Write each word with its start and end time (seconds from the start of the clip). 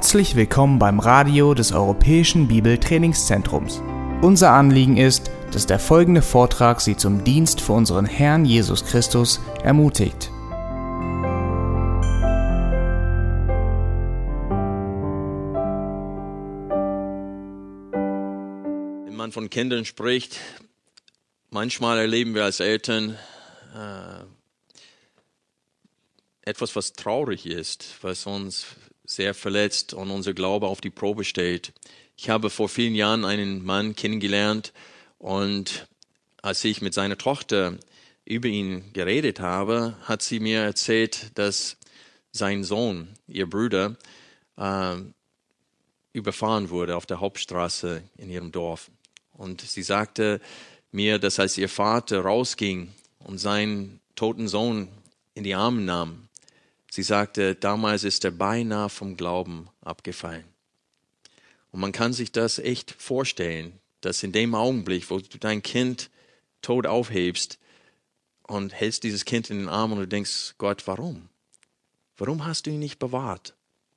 Herzlich 0.00 0.34
willkommen 0.34 0.78
beim 0.78 0.98
Radio 0.98 1.52
des 1.52 1.72
Europäischen 1.72 2.48
Bibeltrainingszentrums. 2.48 3.82
Unser 4.22 4.52
Anliegen 4.52 4.96
ist, 4.96 5.30
dass 5.52 5.66
der 5.66 5.78
folgende 5.78 6.22
Vortrag 6.22 6.80
Sie 6.80 6.96
zum 6.96 7.22
Dienst 7.22 7.60
für 7.60 7.74
unseren 7.74 8.06
Herrn 8.06 8.46
Jesus 8.46 8.82
Christus 8.86 9.40
ermutigt. 9.62 10.30
Wenn 19.04 19.16
man 19.16 19.32
von 19.32 19.50
Kindern 19.50 19.84
spricht, 19.84 20.40
manchmal 21.50 21.98
erleben 21.98 22.34
wir 22.34 22.44
als 22.44 22.60
Eltern 22.60 23.18
äh, 23.76 24.24
etwas, 26.40 26.74
was 26.74 26.94
traurig 26.94 27.44
ist, 27.44 27.96
was 28.00 28.24
uns 28.24 28.64
sehr 29.10 29.34
verletzt 29.34 29.92
und 29.92 30.10
unser 30.10 30.34
Glaube 30.34 30.68
auf 30.68 30.80
die 30.80 30.90
Probe 30.90 31.24
stellt. 31.24 31.72
Ich 32.16 32.30
habe 32.30 32.48
vor 32.48 32.68
vielen 32.68 32.94
Jahren 32.94 33.24
einen 33.24 33.64
Mann 33.64 33.96
kennengelernt 33.96 34.72
und 35.18 35.88
als 36.42 36.64
ich 36.64 36.80
mit 36.80 36.94
seiner 36.94 37.18
Tochter 37.18 37.76
über 38.24 38.46
ihn 38.46 38.92
geredet 38.92 39.40
habe, 39.40 39.96
hat 40.04 40.22
sie 40.22 40.38
mir 40.38 40.60
erzählt, 40.60 41.32
dass 41.34 41.76
sein 42.30 42.62
Sohn, 42.62 43.08
ihr 43.26 43.50
Bruder, 43.50 43.96
äh, 44.56 44.96
überfahren 46.12 46.70
wurde 46.70 46.96
auf 46.96 47.06
der 47.06 47.18
Hauptstraße 47.18 48.04
in 48.16 48.30
ihrem 48.30 48.52
Dorf. 48.52 48.92
Und 49.32 49.60
sie 49.60 49.82
sagte 49.82 50.40
mir, 50.92 51.18
dass 51.18 51.40
als 51.40 51.58
ihr 51.58 51.68
Vater 51.68 52.20
rausging 52.20 52.92
und 53.18 53.38
seinen 53.38 54.00
toten 54.14 54.46
Sohn 54.46 54.88
in 55.34 55.42
die 55.42 55.54
Arme 55.54 55.80
nahm, 55.80 56.28
Sie 56.90 57.02
sagte, 57.02 57.54
damals 57.54 58.04
ist 58.04 58.24
er 58.24 58.32
beinahe 58.32 58.88
vom 58.88 59.16
Glauben 59.16 59.68
abgefallen. 59.80 60.44
Und 61.70 61.80
man 61.80 61.92
kann 61.92 62.12
sich 62.12 62.32
das 62.32 62.58
echt 62.58 62.90
vorstellen, 62.90 63.78
dass 64.00 64.22
in 64.22 64.32
dem 64.32 64.54
Augenblick, 64.54 65.08
wo 65.10 65.18
du 65.20 65.38
dein 65.38 65.62
Kind 65.62 66.10
tot 66.62 66.86
aufhebst 66.86 67.58
und 68.42 68.74
hältst 68.74 69.04
dieses 69.04 69.24
Kind 69.24 69.50
in 69.50 69.58
den 69.60 69.68
Arm 69.68 69.92
und 69.92 69.98
du 69.98 70.08
denkst, 70.08 70.54
Gott, 70.58 70.86
warum? 70.86 71.28
Warum 72.16 72.44
hast 72.44 72.66
du 72.66 72.70
ihn 72.70 72.80
nicht 72.80 72.98
bewahrt? 72.98 73.54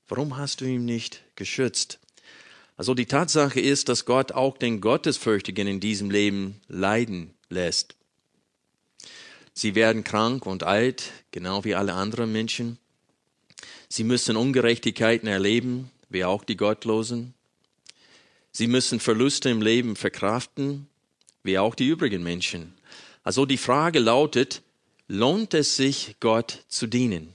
Warum 0.08 0.38
hast 0.38 0.62
du 0.62 0.66
ihn 0.66 0.86
nicht 0.86 1.24
geschützt? 1.36 2.00
Also 2.78 2.94
die 2.94 3.06
Tatsache 3.06 3.60
ist, 3.60 3.90
dass 3.90 4.06
Gott 4.06 4.32
auch 4.32 4.58
den 4.58 4.82
Gottesfürchtigen 4.82 5.68
in 5.68 5.80
diesem 5.80 6.12
Leben 6.12 6.62
leiden 6.68 7.34
lässt. 7.50 7.96
Sie 9.54 9.76
werden 9.76 10.04
krank 10.04 10.46
und 10.46 10.64
alt, 10.64 11.12
genau 11.32 11.64
wie 11.64 11.76
alle 11.76 11.94
anderen 11.94 12.32
Menschen. 12.32 12.80
Sie 13.96 14.04
müssen 14.04 14.38
Ungerechtigkeiten 14.38 15.28
erleben, 15.28 15.92
wie 16.10 16.26
auch 16.26 16.44
die 16.44 16.58
Gottlosen. 16.58 17.36
Sie 18.52 18.66
müssen 18.66 19.00
Verluste 19.00 19.52
im 19.52 19.62
Leben 19.62 19.96
verkraften, 19.96 20.88
wie 21.44 21.60
auch 21.60 21.76
die 21.76 21.90
übrigen 21.90 22.24
Menschen. 22.24 22.74
Also 23.24 23.46
die 23.46 23.60
Frage 23.60 24.00
lautet, 24.00 24.64
lohnt 25.08 25.54
es 25.54 25.76
sich, 25.76 26.16
Gott 26.22 26.66
zu 26.70 26.88
dienen? 26.88 27.34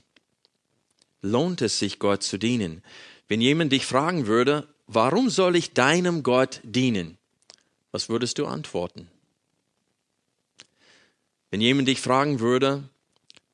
Lohnt 1.21 1.61
es 1.61 1.79
sich, 1.79 1.97
Gott 1.97 2.23
zu 2.23 2.37
dienen? 2.37 2.83
Wenn 3.29 3.39
jemand 3.39 3.71
dich 3.71 3.85
fragen 3.85 4.27
würde, 4.27 4.67
warum 4.85 5.29
soll 5.29 5.55
ich 5.55 5.71
deinem 5.71 6.23
Gott 6.23 6.59
dienen? 6.63 7.17
Was 7.93 8.09
würdest 8.09 8.37
du 8.37 8.45
antworten? 8.45 9.07
Wenn 11.51 11.61
jemand 11.61 11.87
dich 11.87 12.01
fragen 12.01 12.41
würde, 12.41 12.83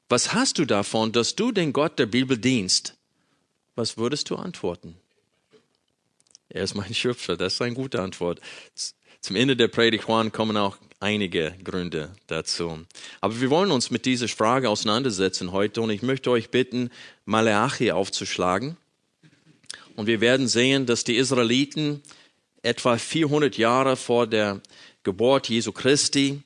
was 0.08 0.34
hast 0.34 0.60
du 0.60 0.66
davon, 0.66 1.12
dass 1.12 1.36
du 1.36 1.52
den 1.52 1.74
Gott 1.74 1.98
der 1.98 2.06
Bibel 2.06 2.38
dienst? 2.38 2.95
Was 3.76 3.98
würdest 3.98 4.30
du 4.30 4.38
antworten? 4.38 4.96
Er 6.48 6.64
ist 6.64 6.76
mein 6.76 6.94
Schöpfer, 6.94 7.36
das 7.36 7.56
ist 7.56 7.62
eine 7.62 7.76
gute 7.76 8.02
Antwort. 8.02 8.40
Zum 9.20 9.36
Ende 9.36 9.58
der 9.58 9.68
Predigt 9.68 10.08
Juan 10.08 10.32
kommen 10.32 10.56
auch 10.56 10.78
einige 11.02 11.54
Gründe 11.64 12.14
dazu. 12.28 12.86
Aber 13.20 13.42
wir 13.42 13.50
wollen 13.50 13.72
uns 13.72 13.92
mit 13.92 14.06
dieser 14.06 14.30
Frage 14.30 14.70
auseinandersetzen 14.70 15.52
heute 15.52 15.82
und 15.82 15.90
ich 15.90 16.02
möchte 16.02 16.32
euch 16.32 16.52
bitten, 16.52 16.90
Maleachi 17.26 17.92
aufzuschlagen. 17.92 18.78
Und 19.98 20.08
wir 20.08 20.22
werden 20.22 20.48
sehen, 20.48 20.86
dass 20.86 21.04
die 21.04 21.18
Israeliten 21.18 22.02
etwa 22.62 22.98
400 22.98 23.58
Jahre 23.58 23.98
vor 23.98 24.28
der 24.28 24.62
Geburt 25.04 25.50
Jesu 25.50 25.72
Christi 25.72 26.42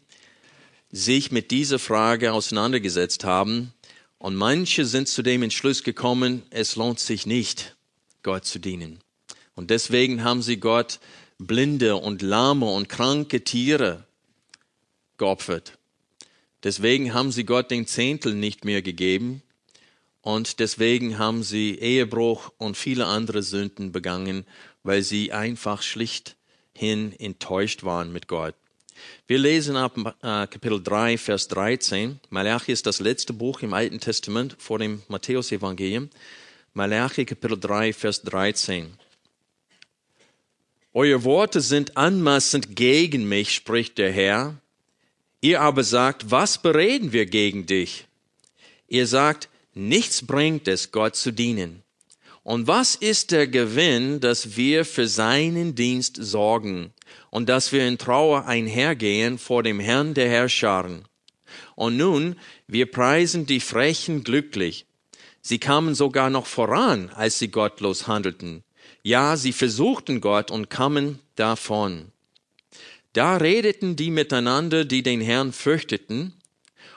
sich 0.91 1.31
mit 1.31 1.51
dieser 1.51 1.77
Frage 1.77 2.33
auseinandergesetzt 2.33 3.23
haben 3.23 3.73
und 4.19 4.35
manche 4.35 4.85
sind 4.85 5.07
zu 5.07 5.23
dem 5.23 5.41
Entschluss 5.41 5.83
gekommen, 5.83 6.43
es 6.51 6.75
lohnt 6.75 6.99
sich 6.99 7.25
nicht, 7.25 7.75
Gott 8.21 8.45
zu 8.45 8.59
dienen. 8.59 8.99
Und 9.55 9.71
deswegen 9.71 10.23
haben 10.23 10.41
sie 10.41 10.57
Gott 10.57 10.99
blinde 11.39 11.95
und 11.95 12.21
lahme 12.21 12.67
und 12.67 12.89
kranke 12.89 13.43
Tiere 13.43 14.05
geopfert. 15.17 15.77
Deswegen 16.63 17.13
haben 17.13 17.31
sie 17.31 17.45
Gott 17.45 17.71
den 17.71 17.87
Zehntel 17.87 18.35
nicht 18.35 18.65
mehr 18.65 18.81
gegeben 18.81 19.41
und 20.21 20.59
deswegen 20.59 21.17
haben 21.17 21.43
sie 21.43 21.75
Ehebruch 21.79 22.51
und 22.57 22.75
viele 22.75 23.05
andere 23.05 23.41
Sünden 23.41 23.93
begangen, 23.93 24.45
weil 24.83 25.01
sie 25.01 25.31
einfach 25.31 25.81
schlichthin 25.81 27.13
enttäuscht 27.17 27.83
waren 27.83 28.11
mit 28.11 28.27
Gott. 28.27 28.55
Wir 29.27 29.37
lesen 29.37 29.75
ab 29.75 29.97
äh, 29.97 30.47
Kapitel 30.47 30.81
3, 30.81 31.17
Vers 31.17 31.47
13. 31.49 32.19
Malachi 32.29 32.71
ist 32.71 32.85
das 32.85 32.99
letzte 32.99 33.33
Buch 33.33 33.61
im 33.61 33.73
Alten 33.73 33.99
Testament 33.99 34.55
vor 34.59 34.79
dem 34.79 35.03
Matthäusevangelium. 35.07 36.09
Malachi 36.73 37.25
Kapitel 37.25 37.59
3, 37.59 37.93
Vers 37.93 38.21
13. 38.23 38.93
Eure 40.93 41.23
Worte 41.23 41.61
sind 41.61 41.97
anmaßend 41.97 42.75
gegen 42.75 43.29
mich, 43.29 43.53
spricht 43.53 43.97
der 43.97 44.11
Herr. 44.11 44.55
Ihr 45.41 45.61
aber 45.61 45.83
sagt, 45.83 46.31
was 46.31 46.61
bereden 46.61 47.13
wir 47.13 47.25
gegen 47.25 47.65
dich? 47.65 48.05
Ihr 48.87 49.07
sagt, 49.07 49.49
nichts 49.73 50.25
bringt 50.25 50.67
es, 50.67 50.91
Gott 50.91 51.15
zu 51.15 51.31
dienen. 51.31 51.83
Und 52.43 52.67
was 52.67 52.95
ist 52.95 53.31
der 53.31 53.47
Gewinn, 53.47 54.19
dass 54.19 54.57
wir 54.57 54.83
für 54.83 55.07
seinen 55.07 55.75
Dienst 55.75 56.17
sorgen? 56.19 56.91
Und 57.29 57.49
dass 57.49 57.71
wir 57.71 57.87
in 57.87 57.97
Trauer 57.97 58.45
einhergehen 58.45 59.37
vor 59.37 59.63
dem 59.63 59.79
Herrn 59.79 60.13
der 60.13 60.29
Herrscharen. 60.29 61.05
Und 61.75 61.97
nun, 61.97 62.35
wir 62.67 62.89
preisen 62.89 63.45
die 63.45 63.59
Frechen 63.59 64.23
glücklich. 64.23 64.85
Sie 65.41 65.59
kamen 65.59 65.95
sogar 65.95 66.29
noch 66.29 66.45
voran, 66.45 67.09
als 67.09 67.39
sie 67.39 67.49
gottlos 67.49 68.07
handelten. 68.07 68.63
Ja, 69.03 69.37
sie 69.37 69.53
versuchten 69.53 70.21
Gott 70.21 70.51
und 70.51 70.69
kamen 70.69 71.19
davon. 71.35 72.11
Da 73.13 73.37
redeten 73.37 73.95
die 73.95 74.11
miteinander, 74.11 74.85
die 74.85 75.03
den 75.03 75.21
Herrn 75.21 75.51
fürchteten, 75.51 76.33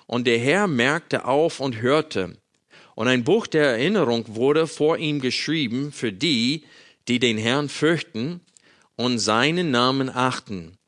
und 0.06 0.26
der 0.26 0.38
Herr 0.38 0.66
merkte 0.66 1.24
auf 1.24 1.60
und 1.60 1.80
hörte. 1.80 2.36
Und 2.94 3.08
ein 3.08 3.24
Buch 3.24 3.46
der 3.46 3.64
Erinnerung 3.64 4.24
wurde 4.34 4.66
vor 4.66 4.98
ihm 4.98 5.20
geschrieben 5.20 5.92
für 5.92 6.12
die, 6.12 6.64
die 7.08 7.18
den 7.18 7.38
Herrn 7.38 7.68
fürchten 7.68 8.40
und 9.02 9.18
seinen 9.18 9.72
Namen 9.72 10.08
achten. 10.08 10.78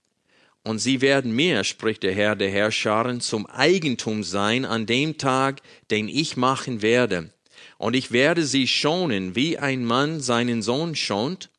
Und 0.63 0.79
sie 0.79 1.01
werden 1.01 1.35
mir, 1.35 1.65
spricht 1.65 2.05
der 2.05 2.15
Herr 2.15 2.37
der 2.37 2.49
Herrscharen, 2.49 3.21
zum 3.21 3.45
Eigentum 3.47 4.23
sein 4.23 4.65
an 4.65 4.87
dem 4.87 5.19
Tag, 5.19 5.63
den 5.91 6.09
ich 6.09 6.37
machen 6.37 6.81
werde. 6.81 7.31
Und 7.77 7.95
ich 7.95 8.13
werde 8.13 8.47
sie 8.47 8.69
schonen, 8.69 9.35
wie 9.35 9.59
ein 9.59 9.85
Mann 9.85 10.21
seinen 10.21 10.63
Sohn 10.63 10.95
schont, 10.95 11.51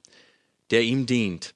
der 0.71 0.83
ihm 0.83 1.05
dient. 1.05 1.53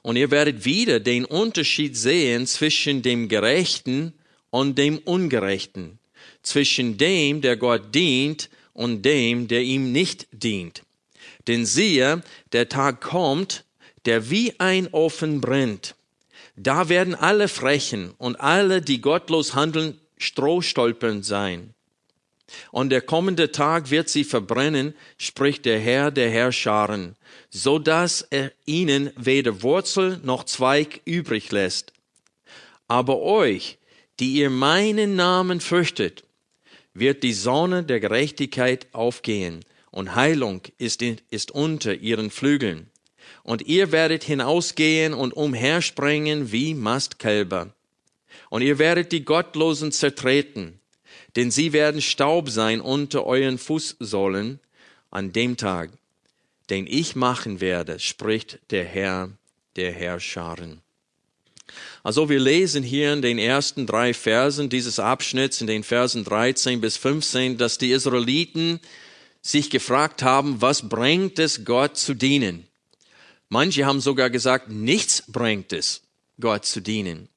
Und 0.00 0.16
ihr 0.16 0.30
werdet 0.30 0.64
wieder 0.64 1.00
den 1.00 1.26
Unterschied 1.26 1.94
sehen 1.94 2.46
zwischen 2.46 3.02
dem 3.02 3.28
Gerechten 3.28 4.14
und 4.48 4.78
dem 4.78 4.96
Ungerechten, 4.96 5.98
zwischen 6.42 6.96
dem, 6.96 7.42
der 7.42 7.58
Gott 7.58 7.94
dient, 7.94 8.48
und 8.72 9.02
dem, 9.02 9.48
der 9.48 9.62
ihm 9.62 9.92
nicht 9.92 10.28
dient. 10.32 10.82
Denn 11.46 11.66
siehe, 11.66 12.22
der 12.52 12.70
Tag 12.70 13.02
kommt, 13.02 13.63
der 14.06 14.30
wie 14.30 14.58
ein 14.58 14.88
Ofen 14.92 15.40
brennt. 15.40 15.94
Da 16.56 16.88
werden 16.88 17.14
alle 17.14 17.48
Frechen 17.48 18.12
und 18.18 18.36
alle, 18.40 18.80
die 18.80 19.00
gottlos 19.00 19.54
handeln, 19.54 19.98
strohstolpernd 20.18 21.24
sein. 21.24 21.74
Und 22.70 22.90
der 22.90 23.00
kommende 23.00 23.50
Tag 23.50 23.90
wird 23.90 24.08
sie 24.08 24.22
verbrennen, 24.22 24.94
spricht 25.18 25.64
der 25.64 25.80
Herr 25.80 26.10
der 26.10 26.30
Herrscharen, 26.30 27.16
so 27.50 27.78
dass 27.78 28.22
er 28.22 28.52
ihnen 28.64 29.10
weder 29.16 29.62
Wurzel 29.62 30.20
noch 30.22 30.44
Zweig 30.44 31.00
übrig 31.04 31.50
lässt. 31.50 31.92
Aber 32.86 33.22
euch, 33.22 33.78
die 34.20 34.34
ihr 34.34 34.50
meinen 34.50 35.16
Namen 35.16 35.60
fürchtet, 35.60 36.24
wird 36.92 37.24
die 37.24 37.32
Sonne 37.32 37.82
der 37.82 37.98
Gerechtigkeit 37.98 38.86
aufgehen 38.92 39.64
und 39.90 40.14
Heilung 40.14 40.62
ist, 40.78 41.02
ist 41.02 41.50
unter 41.50 41.94
ihren 41.94 42.30
Flügeln 42.30 42.90
und 43.44 43.62
ihr 43.62 43.92
werdet 43.92 44.24
hinausgehen 44.24 45.14
und 45.14 45.32
umherspringen 45.32 46.50
wie 46.50 46.74
Mastkälber. 46.74 47.72
Und 48.50 48.62
ihr 48.62 48.78
werdet 48.78 49.12
die 49.12 49.24
Gottlosen 49.24 49.92
zertreten, 49.92 50.80
denn 51.36 51.50
sie 51.50 51.72
werden 51.72 52.02
Staub 52.02 52.48
sein 52.48 52.80
unter 52.80 53.24
euren 53.24 53.58
Fußsohlen 53.58 54.58
an 55.10 55.32
dem 55.32 55.56
Tag. 55.56 55.90
den 56.70 56.86
ich 56.86 57.14
machen 57.14 57.60
werde, 57.60 58.00
spricht 58.00 58.58
der 58.70 58.84
Herr 58.84 59.28
der 59.76 59.92
Herrscharen. 59.92 60.80
Also 62.02 62.28
wir 62.28 62.40
lesen 62.40 62.82
hier 62.82 63.12
in 63.12 63.22
den 63.22 63.38
ersten 63.38 63.86
drei 63.86 64.14
Versen 64.14 64.70
dieses 64.70 64.98
Abschnitts, 64.98 65.60
in 65.60 65.66
den 65.66 65.82
Versen 65.82 66.24
13 66.24 66.80
bis 66.80 66.96
15, 66.96 67.58
dass 67.58 67.76
die 67.76 67.90
Israeliten 67.90 68.80
sich 69.42 69.68
gefragt 69.68 70.22
haben, 70.22 70.62
was 70.62 70.88
bringt 70.88 71.38
es 71.38 71.64
Gott 71.64 71.98
zu 71.98 72.14
dienen? 72.14 72.66
Manche 73.54 73.86
haben 73.86 74.00
sogar 74.00 74.30
gesagt, 74.30 74.68
nichts 74.68 75.22
bringt 75.28 75.72
es 75.72 76.02
Gott 76.40 76.64
zu 76.64 76.80
dienen. 76.80 77.28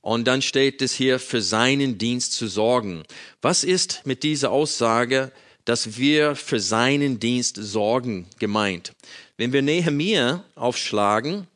Und 0.00 0.24
dann 0.24 0.42
steht 0.42 0.82
es 0.82 0.92
hier, 0.92 1.20
für 1.20 1.40
seinen 1.40 1.96
Dienst 1.96 2.32
zu 2.32 2.48
sorgen. 2.48 3.04
Was 3.40 3.62
ist 3.62 4.04
mit 4.04 4.24
dieser 4.24 4.50
Aussage, 4.50 5.30
dass 5.64 5.96
wir 5.96 6.34
für 6.34 6.58
seinen 6.58 7.20
Dienst 7.20 7.54
sorgen 7.54 8.26
gemeint? 8.40 8.94
Wenn 9.36 9.52
wir 9.52 9.62
Nehemiah 9.62 10.42
aufschlagen, 10.56 11.46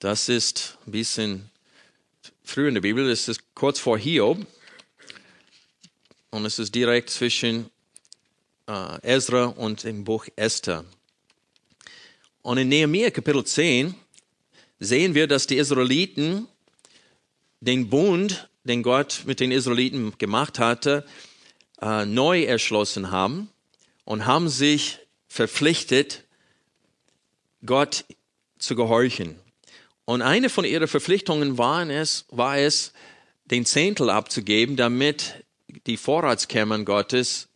das 0.00 0.28
ist 0.28 0.76
ein 0.84 0.90
bisschen 0.90 1.50
früh 2.42 2.66
in 2.66 2.74
der 2.74 2.80
Bibel, 2.80 3.08
das 3.08 3.28
ist 3.28 3.54
kurz 3.54 3.78
vor 3.78 3.96
Hiob. 3.96 4.44
Und 6.30 6.44
es 6.44 6.58
ist 6.58 6.74
direkt 6.74 7.10
zwischen 7.10 7.70
äh, 8.66 8.98
Ezra 9.02 9.44
und 9.44 9.84
dem 9.84 10.02
Buch 10.02 10.26
Esther. 10.34 10.84
Und 12.48 12.56
in 12.56 12.70
Nehemiah 12.70 13.10
Kapitel 13.10 13.44
10 13.44 13.94
sehen 14.78 15.14
wir, 15.14 15.26
dass 15.26 15.46
die 15.46 15.58
Israeliten 15.58 16.48
den 17.60 17.90
Bund, 17.90 18.48
den 18.64 18.82
Gott 18.82 19.24
mit 19.26 19.40
den 19.40 19.52
Israeliten 19.52 20.16
gemacht 20.16 20.58
hatte, 20.58 21.04
äh, 21.82 22.06
neu 22.06 22.44
erschlossen 22.44 23.10
haben 23.10 23.50
und 24.06 24.24
haben 24.24 24.48
sich 24.48 24.98
verpflichtet, 25.26 26.24
Gott 27.66 28.06
zu 28.58 28.76
gehorchen. 28.76 29.38
Und 30.06 30.22
eine 30.22 30.48
von 30.48 30.64
ihren 30.64 30.88
Verpflichtungen 30.88 31.58
war 31.58 31.86
es, 31.90 32.24
war 32.30 32.56
es, 32.56 32.94
den 33.44 33.66
Zehntel 33.66 34.08
abzugeben, 34.08 34.76
damit 34.76 35.44
die 35.86 35.98
Vorratskammern 35.98 36.86
Gottes 36.86 37.50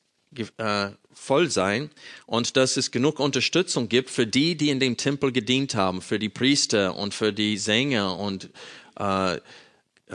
äh, 0.59 0.91
voll 1.15 1.51
sein 1.51 1.91
und 2.27 2.57
dass 2.57 2.77
es 2.77 2.91
genug 2.91 3.21
Unterstützung 3.21 3.89
gibt 3.89 4.11
für 4.11 4.27
die, 4.27 4.57
die 4.57 4.71
in 4.71 4.81
dem 4.81 4.97
Tempel 4.97 5.33
gedient 5.33 5.75
haben, 5.75 6.03
für 6.03 6.19
die 6.19 6.29
Priester 6.29 6.97
und 6.97 7.15
für 7.15 7.33
die 7.33 7.59
Sänger 7.59 8.19
und 8.19 8.51
äh, 8.97 9.39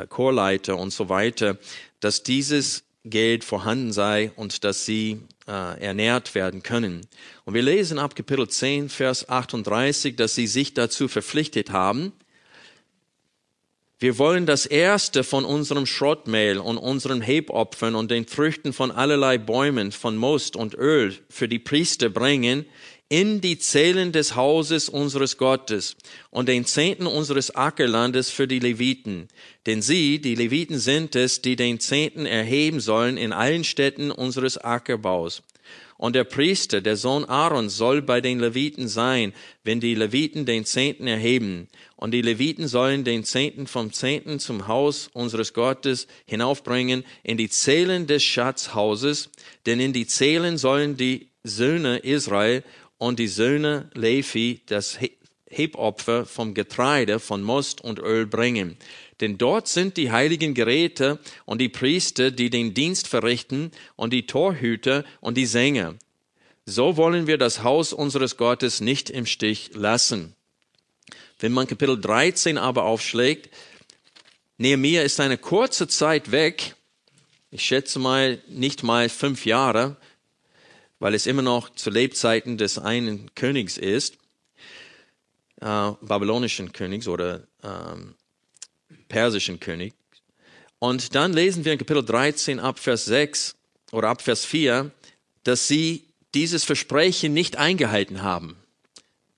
Chorleiter 0.10 0.78
und 0.78 0.92
so 0.92 1.10
weiter, 1.10 1.58
dass 2.00 2.24
dieses 2.24 2.84
Geld 3.04 3.44
vorhanden 3.44 3.94
sei 3.94 4.32
und 4.36 4.64
dass 4.64 4.86
sie 4.86 5.22
äh, 5.48 5.82
ernährt 5.82 6.36
werden 6.36 6.62
können. 6.62 7.08
Und 7.46 7.54
wir 7.54 7.62
lesen 7.62 8.00
ab 8.00 8.16
Kapitel 8.16 8.48
10, 8.48 8.90
Vers 8.90 9.30
38, 9.30 10.16
dass 10.16 10.36
sie 10.36 10.48
sich 10.48 10.74
dazu 10.74 11.08
verpflichtet 11.08 11.72
haben, 11.72 12.12
wir 14.00 14.20
wollen 14.20 14.46
das 14.46 14.68
erste 14.68 15.24
von 15.24 15.44
unserem 15.44 15.88
Schrottmehl 15.88 16.60
und 16.60 16.78
unseren 16.78 17.22
Hebopfern 17.22 17.96
und 17.96 18.12
den 18.12 18.28
Früchten 18.28 18.72
von 18.72 18.92
allerlei 18.92 19.40
Bäumen, 19.40 19.92
von 19.92 20.16
Most 20.16 20.56
und 20.56 20.76
Öl 20.76 21.18
für 21.30 21.48
die 21.48 21.58
Priester 21.58 22.10
bringen 22.10 22.66
in 23.10 23.42
die 23.42 23.58
Zählen 23.58 24.12
des 24.12 24.36
Hauses 24.36 24.90
unseres 24.90 25.38
Gottes 25.38 25.96
und 26.30 26.50
den 26.50 26.66
Zehnten 26.66 27.08
unseres 27.08 27.56
Ackerlandes 27.56 28.30
für 28.30 28.48
die 28.48 28.60
Leviten. 28.60 29.30
Denn 29.66 29.82
sie, 29.82 30.20
die 30.20 30.36
Leviten 30.36 30.78
sind 30.78 31.16
es, 31.16 31.42
die 31.42 31.56
den 31.56 31.80
Zehnten 31.80 32.26
erheben 32.26 32.80
sollen 32.82 33.18
in 33.18 33.32
allen 33.32 33.64
Städten 33.64 34.12
unseres 34.12 34.58
Ackerbaus. 34.58 35.42
Und 35.98 36.16
der 36.16 36.24
Priester, 36.24 36.80
der 36.80 36.96
Sohn 36.96 37.26
Aaron, 37.26 37.70
soll 37.70 38.02
bei 38.02 38.22
den 38.22 38.40
Leviten 38.40 38.88
sein, 38.88 39.34
wenn 39.64 39.80
die 39.80 39.96
Leviten 39.96 40.46
den 40.46 40.64
Zehnten 40.64 41.08
erheben. 41.08 41.68
Und 41.96 42.12
die 42.12 42.22
Leviten 42.22 42.68
sollen 42.68 43.04
den 43.04 43.24
Zehnten 43.24 43.66
vom 43.66 43.92
Zehnten 43.92 44.40
zum 44.40 44.68
Haus 44.68 45.10
unseres 45.14 45.54
Gottes 45.54 46.08
hinaufbringen 46.26 47.04
in 47.24 47.38
die 47.38 47.50
Zählen 47.50 48.06
des 48.06 48.24
Schatzhauses, 48.24 49.32
denn 49.66 49.80
in 49.80 49.94
die 49.94 50.06
Zählen 50.06 50.58
sollen 50.58 50.98
die 50.98 51.30
Söhne 51.44 51.98
Israel 51.98 52.64
und 53.00 53.18
die 53.18 53.28
Söhne 53.28 53.90
Levi 53.94 54.62
das 54.68 55.00
Hebopfer 55.50 56.26
vom 56.26 56.54
Getreide, 56.54 57.20
von 57.20 57.42
Most 57.42 57.82
und 57.82 58.00
Öl 58.00 58.26
bringen. 58.26 58.78
Denn 59.22 59.38
dort 59.38 59.68
sind 59.68 59.98
die 59.98 60.12
heiligen 60.12 60.54
Geräte 60.54 61.20
und 61.46 61.60
die 61.60 61.70
Priester, 61.70 62.32
die 62.32 62.50
den 62.50 62.74
Dienst 62.74 63.08
verrichten, 63.08 63.72
und 63.96 64.14
die 64.14 64.26
Torhüter 64.26 65.04
und 65.22 65.38
die 65.38 65.46
Sänger. 65.46 65.96
So 66.66 66.98
wollen 66.98 67.28
wir 67.28 67.38
das 67.38 67.64
Haus 67.64 67.94
unseres 67.94 68.38
Gottes 68.38 68.82
nicht 68.82 69.10
im 69.10 69.26
Stich 69.26 69.72
lassen. 69.74 70.36
Wenn 71.40 71.54
man 71.54 71.68
Kapitel 71.68 72.00
13 72.00 72.58
aber 72.58 72.84
aufschlägt, 72.84 73.50
Nehemiah 74.58 75.04
ist 75.04 75.20
eine 75.20 75.38
kurze 75.38 75.88
Zeit 75.88 76.32
weg, 76.32 76.76
ich 77.52 77.64
schätze 77.64 78.00
mal 78.00 78.42
nicht 78.48 78.84
mal 78.84 79.08
fünf 79.08 79.46
Jahre, 79.46 79.96
weil 81.00 81.14
es 81.14 81.26
immer 81.28 81.44
noch 81.44 81.70
zu 81.70 81.90
Lebzeiten 81.90 82.58
des 82.58 82.78
einen 82.78 83.34
Königs 83.36 83.78
ist, 83.78 84.18
äh, 85.62 85.92
babylonischen 86.02 86.72
Königs 86.72 87.08
oder 87.08 87.48
ähm, 87.64 88.16
persischen 89.08 89.60
König. 89.60 89.94
Und 90.80 91.16
dann 91.16 91.34
lesen 91.34 91.66
wir 91.66 91.74
in 91.74 91.80
Kapitel 91.80 92.06
13 92.06 92.60
ab 92.60 92.80
Vers 92.80 93.06
6 93.06 93.56
oder 93.92 94.10
ab 94.10 94.22
Vers 94.22 94.46
4, 94.46 94.92
dass 95.44 95.68
sie 95.68 96.04
dieses 96.36 96.64
Versprechen 96.64 97.34
nicht 97.34 97.58
eingehalten 97.58 98.22
haben. 98.22 98.58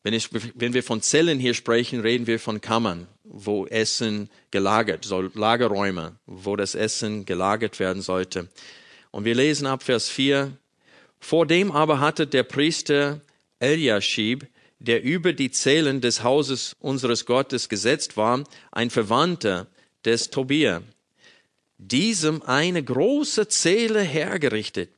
Wenn, 0.04 0.14
ich, 0.14 0.30
wenn 0.56 0.74
wir 0.74 0.84
von 0.84 1.02
Zellen 1.02 1.40
hier 1.40 1.54
sprechen, 1.54 2.02
reden 2.02 2.26
wir 2.28 2.40
von 2.40 2.62
Kammern, 2.62 3.08
wo 3.24 3.66
Essen 3.68 4.30
gelagert, 4.52 5.06
soll 5.06 5.32
Lagerräume, 5.34 6.16
wo 6.26 6.56
das 6.56 6.74
Essen 6.76 7.26
gelagert 7.26 7.80
werden 7.80 8.02
sollte. 8.02 8.48
Und 9.12 9.26
wir 9.26 9.36
lesen 9.36 9.68
ab 9.68 9.84
Vers 9.84 10.10
4, 10.10 10.52
vor 11.20 11.46
dem 11.46 11.72
aber 11.72 12.00
hatte 12.00 12.28
der 12.28 12.44
Priester 12.44 13.22
Eliashib 13.60 14.48
der 14.80 15.04
über 15.04 15.34
die 15.34 15.52
Zählen 15.52 16.02
des 16.02 16.24
Hauses 16.24 16.76
unseres 16.80 17.26
Gottes 17.26 17.70
gesetzt 17.70 18.18
war, 18.18 18.44
ein 18.72 18.90
Verwandter 18.90 19.68
des 20.06 20.30
Tobia, 20.30 20.82
diesem 21.78 22.42
eine 22.42 22.82
große 22.82 23.48
Zähle 23.50 24.02
hergerichtet. 24.02 24.90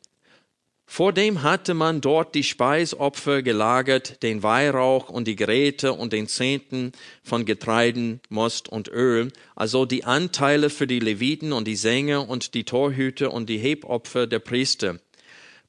Vor 0.86 1.14
dem 1.14 1.42
hatte 1.42 1.74
man 1.74 2.02
dort 2.02 2.36
die 2.36 2.44
Speisopfer 2.44 3.44
gelagert, 3.44 4.22
den 4.24 4.44
Weihrauch 4.44 5.08
und 5.08 5.26
die 5.26 5.38
Geräte 5.38 5.94
und 5.94 6.12
den 6.12 6.28
Zehnten 6.28 6.92
von 7.24 7.46
Getreiden, 7.46 8.20
Most 8.28 8.68
und 8.68 8.90
Öl, 8.90 9.32
also 9.56 9.86
die 9.86 10.04
Anteile 10.04 10.70
für 10.70 10.88
die 10.88 11.00
Leviten 11.00 11.54
und 11.54 11.66
die 11.66 11.78
Sänger 11.78 12.28
und 12.28 12.56
die 12.56 12.66
Torhüter 12.66 13.32
und 13.32 13.48
die 13.48 13.58
Hebopfer 13.58 14.28
der 14.28 14.40
Priester. 14.40 15.00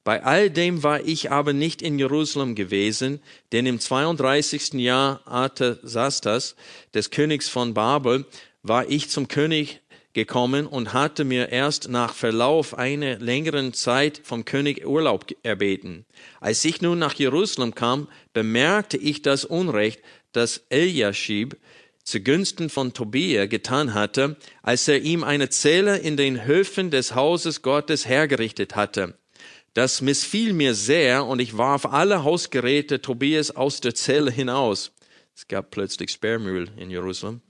Bei 0.05 0.25
all 0.25 0.51
dem 0.51 0.83
war 0.83 1.01
ich 1.01 1.31
aber 1.31 1.53
nicht 1.53 1.81
in 1.81 1.99
Jerusalem 1.99 2.55
gewesen, 2.57 3.21
denn 3.53 3.67
im 3.67 3.79
32. 3.79 4.75
Jahr 4.75 5.21
Artasastas, 5.27 6.57
des 6.93 7.11
Königs 7.11 7.49
von 7.49 7.73
Babel, 7.73 8.27
war 8.63 8.89
ich 8.89 9.11
zum 9.11 9.29
König 9.29 9.81
gekommen 10.13 10.67
und 10.67 10.93
hatte 10.93 11.25
mir 11.25 11.51
erst 11.51 11.89
nach 11.89 12.15
Verlauf 12.15 12.77
einer 12.77 13.19
längeren 13.19 13.73
Zeit 13.73 14.21
vom 14.25 14.45
König 14.45 14.87
Urlaub 14.87 15.27
erbeten. 15.43 16.05
Als 16.41 16.65
ich 16.65 16.83
nun 16.83 16.99
nach 16.99 17.15
Jerusalem 17.15 17.75
kam, 17.75 18.09
bemerkte 18.33 18.97
ich 18.97 19.23
das 19.23 19.45
Unrecht, 19.45 20.01
das 20.33 20.65
Eliashib 20.69 21.57
zugunsten 22.05 22.69
von 22.69 22.93
Tobia 22.93 23.47
getan 23.47 23.95
hatte, 23.95 24.37
als 24.63 24.89
er 24.89 25.01
ihm 25.01 25.23
eine 25.23 25.49
Zelle 25.51 25.99
in 25.99 26.17
den 26.17 26.45
Höfen 26.45 26.91
des 26.91 27.15
Hauses 27.15 27.63
Gottes 27.63 28.09
hergerichtet 28.09 28.75
hatte. 28.75 29.17
Das 29.75 30.03
missfiel 30.03 30.53
mir 30.53 30.75
sehr 30.75 31.25
und 31.25 31.41
ich 31.41 31.57
warf 31.57 31.87
alle 31.87 32.25
Hausgeräte 32.25 33.01
Tobias 33.01 33.51
aus 33.51 33.81
der 33.81 33.95
Zelle 33.95 34.31
hinaus. 34.31 34.93
Es 35.35 35.49
gab 35.49 35.71
plötzlich 35.71 36.11
Sperrmüll 36.11 36.71
in 36.77 36.91
Jerusalem. 36.91 37.41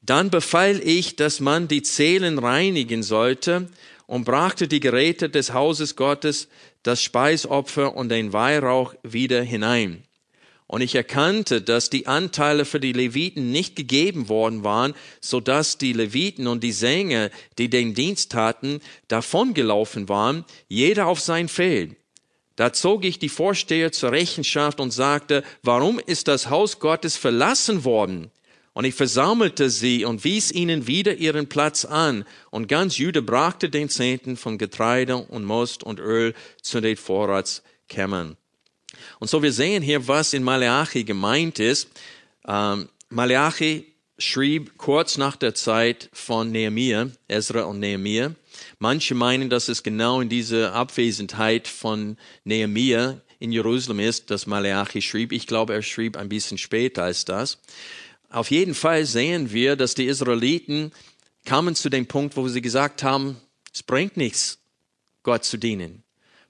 Dann 0.00 0.30
befahl 0.30 0.80
ich, 0.82 1.16
dass 1.16 1.38
man 1.38 1.68
die 1.68 1.82
Zellen 1.82 2.38
reinigen 2.38 3.02
sollte 3.02 3.68
und 4.06 4.24
brachte 4.24 4.66
die 4.68 4.80
Geräte 4.80 5.28
des 5.28 5.52
Hauses 5.52 5.96
Gottes, 5.96 6.48
das 6.82 7.02
Speisopfer 7.02 7.94
und 7.94 8.08
den 8.08 8.32
Weihrauch 8.32 8.94
wieder 9.02 9.42
hinein. 9.42 10.04
Und 10.72 10.80
ich 10.80 10.94
erkannte, 10.94 11.60
dass 11.60 11.90
die 11.90 12.06
Anteile 12.06 12.64
für 12.64 12.80
die 12.80 12.94
Leviten 12.94 13.50
nicht 13.50 13.76
gegeben 13.76 14.30
worden 14.30 14.64
waren, 14.64 14.94
so 15.20 15.38
dass 15.38 15.76
die 15.76 15.92
Leviten 15.92 16.46
und 16.46 16.64
die 16.64 16.72
Sänger, 16.72 17.28
die 17.58 17.68
den 17.68 17.92
Dienst 17.92 18.32
taten, 18.32 18.80
davongelaufen 19.06 20.08
waren, 20.08 20.46
jeder 20.68 21.08
auf 21.08 21.20
sein 21.20 21.48
Feld. 21.48 21.96
Da 22.56 22.72
zog 22.72 23.04
ich 23.04 23.18
die 23.18 23.28
Vorsteher 23.28 23.92
zur 23.92 24.12
Rechenschaft 24.12 24.80
und 24.80 24.92
sagte, 24.92 25.44
warum 25.62 25.98
ist 25.98 26.26
das 26.26 26.48
Haus 26.48 26.78
Gottes 26.78 27.18
verlassen 27.18 27.84
worden? 27.84 28.30
Und 28.72 28.86
ich 28.86 28.94
versammelte 28.94 29.68
sie 29.68 30.06
und 30.06 30.24
wies 30.24 30.50
ihnen 30.50 30.86
wieder 30.86 31.16
ihren 31.16 31.50
Platz 31.50 31.84
an. 31.84 32.24
Und 32.50 32.68
ganz 32.68 32.96
Jude 32.96 33.20
brachte 33.20 33.68
den 33.68 33.90
Zehnten 33.90 34.38
von 34.38 34.56
Getreide 34.56 35.18
und 35.18 35.44
Most 35.44 35.84
und 35.84 36.00
Öl 36.00 36.32
zu 36.62 36.80
den 36.80 36.96
Vorratskämmern. 36.96 38.38
Und 39.18 39.28
so 39.28 39.42
wir 39.42 39.52
sehen 39.52 39.82
hier, 39.82 40.06
was 40.08 40.32
in 40.32 40.42
Maleachi 40.42 41.04
gemeint 41.04 41.58
ist. 41.58 41.88
Ähm, 42.46 42.88
Maleachi 43.08 43.86
schrieb 44.18 44.78
kurz 44.78 45.18
nach 45.18 45.36
der 45.36 45.54
Zeit 45.54 46.08
von 46.12 46.50
Nehemiah, 46.50 47.10
Ezra 47.28 47.62
und 47.62 47.80
Nehemiah. 47.80 48.34
Manche 48.78 49.14
meinen, 49.14 49.50
dass 49.50 49.68
es 49.68 49.82
genau 49.82 50.20
in 50.20 50.28
dieser 50.28 50.74
Abwesenheit 50.74 51.68
von 51.68 52.16
Nehemiah 52.44 53.20
in 53.38 53.50
Jerusalem 53.52 54.00
ist, 54.00 54.30
dass 54.30 54.46
Maleachi 54.46 55.02
schrieb. 55.02 55.32
Ich 55.32 55.46
glaube, 55.46 55.74
er 55.74 55.82
schrieb 55.82 56.16
ein 56.16 56.28
bisschen 56.28 56.58
später 56.58 57.02
als 57.02 57.24
das. 57.24 57.58
Auf 58.30 58.50
jeden 58.50 58.74
Fall 58.74 59.04
sehen 59.04 59.52
wir, 59.52 59.76
dass 59.76 59.94
die 59.94 60.06
Israeliten 60.06 60.92
kamen 61.44 61.74
zu 61.74 61.90
dem 61.90 62.06
Punkt, 62.06 62.36
wo 62.36 62.48
sie 62.48 62.62
gesagt 62.62 63.02
haben, 63.02 63.36
es 63.74 63.82
bringt 63.82 64.16
nichts, 64.16 64.58
Gott 65.22 65.44
zu 65.44 65.58
dienen. 65.58 66.01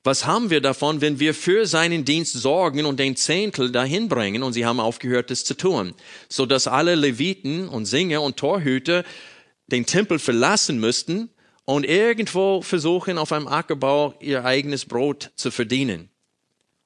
Was 0.04 0.26
haben 0.26 0.50
wir 0.50 0.60
davon, 0.60 1.00
wenn 1.00 1.20
wir 1.20 1.32
für 1.32 1.64
seinen 1.66 2.04
Dienst 2.04 2.32
sorgen 2.32 2.86
und 2.86 2.98
den 2.98 3.14
Zehntel 3.14 3.70
dahin 3.70 4.08
bringen 4.08 4.42
und 4.42 4.52
sie 4.52 4.66
haben 4.66 4.80
aufgehört, 4.80 5.30
es 5.30 5.44
zu 5.44 5.54
tun, 5.54 5.94
so 6.28 6.44
dass 6.44 6.66
alle 6.66 6.96
Leviten 6.96 7.68
und 7.68 7.84
Singer 7.86 8.20
und 8.20 8.36
Torhüter 8.36 9.04
den 9.68 9.86
Tempel 9.86 10.18
verlassen 10.18 10.80
müssten 10.80 11.30
und 11.64 11.86
irgendwo 11.86 12.62
versuchen, 12.62 13.16
auf 13.16 13.30
einem 13.30 13.46
Ackerbau 13.46 14.14
ihr 14.18 14.44
eigenes 14.44 14.86
Brot 14.86 15.30
zu 15.36 15.52
verdienen. 15.52 16.10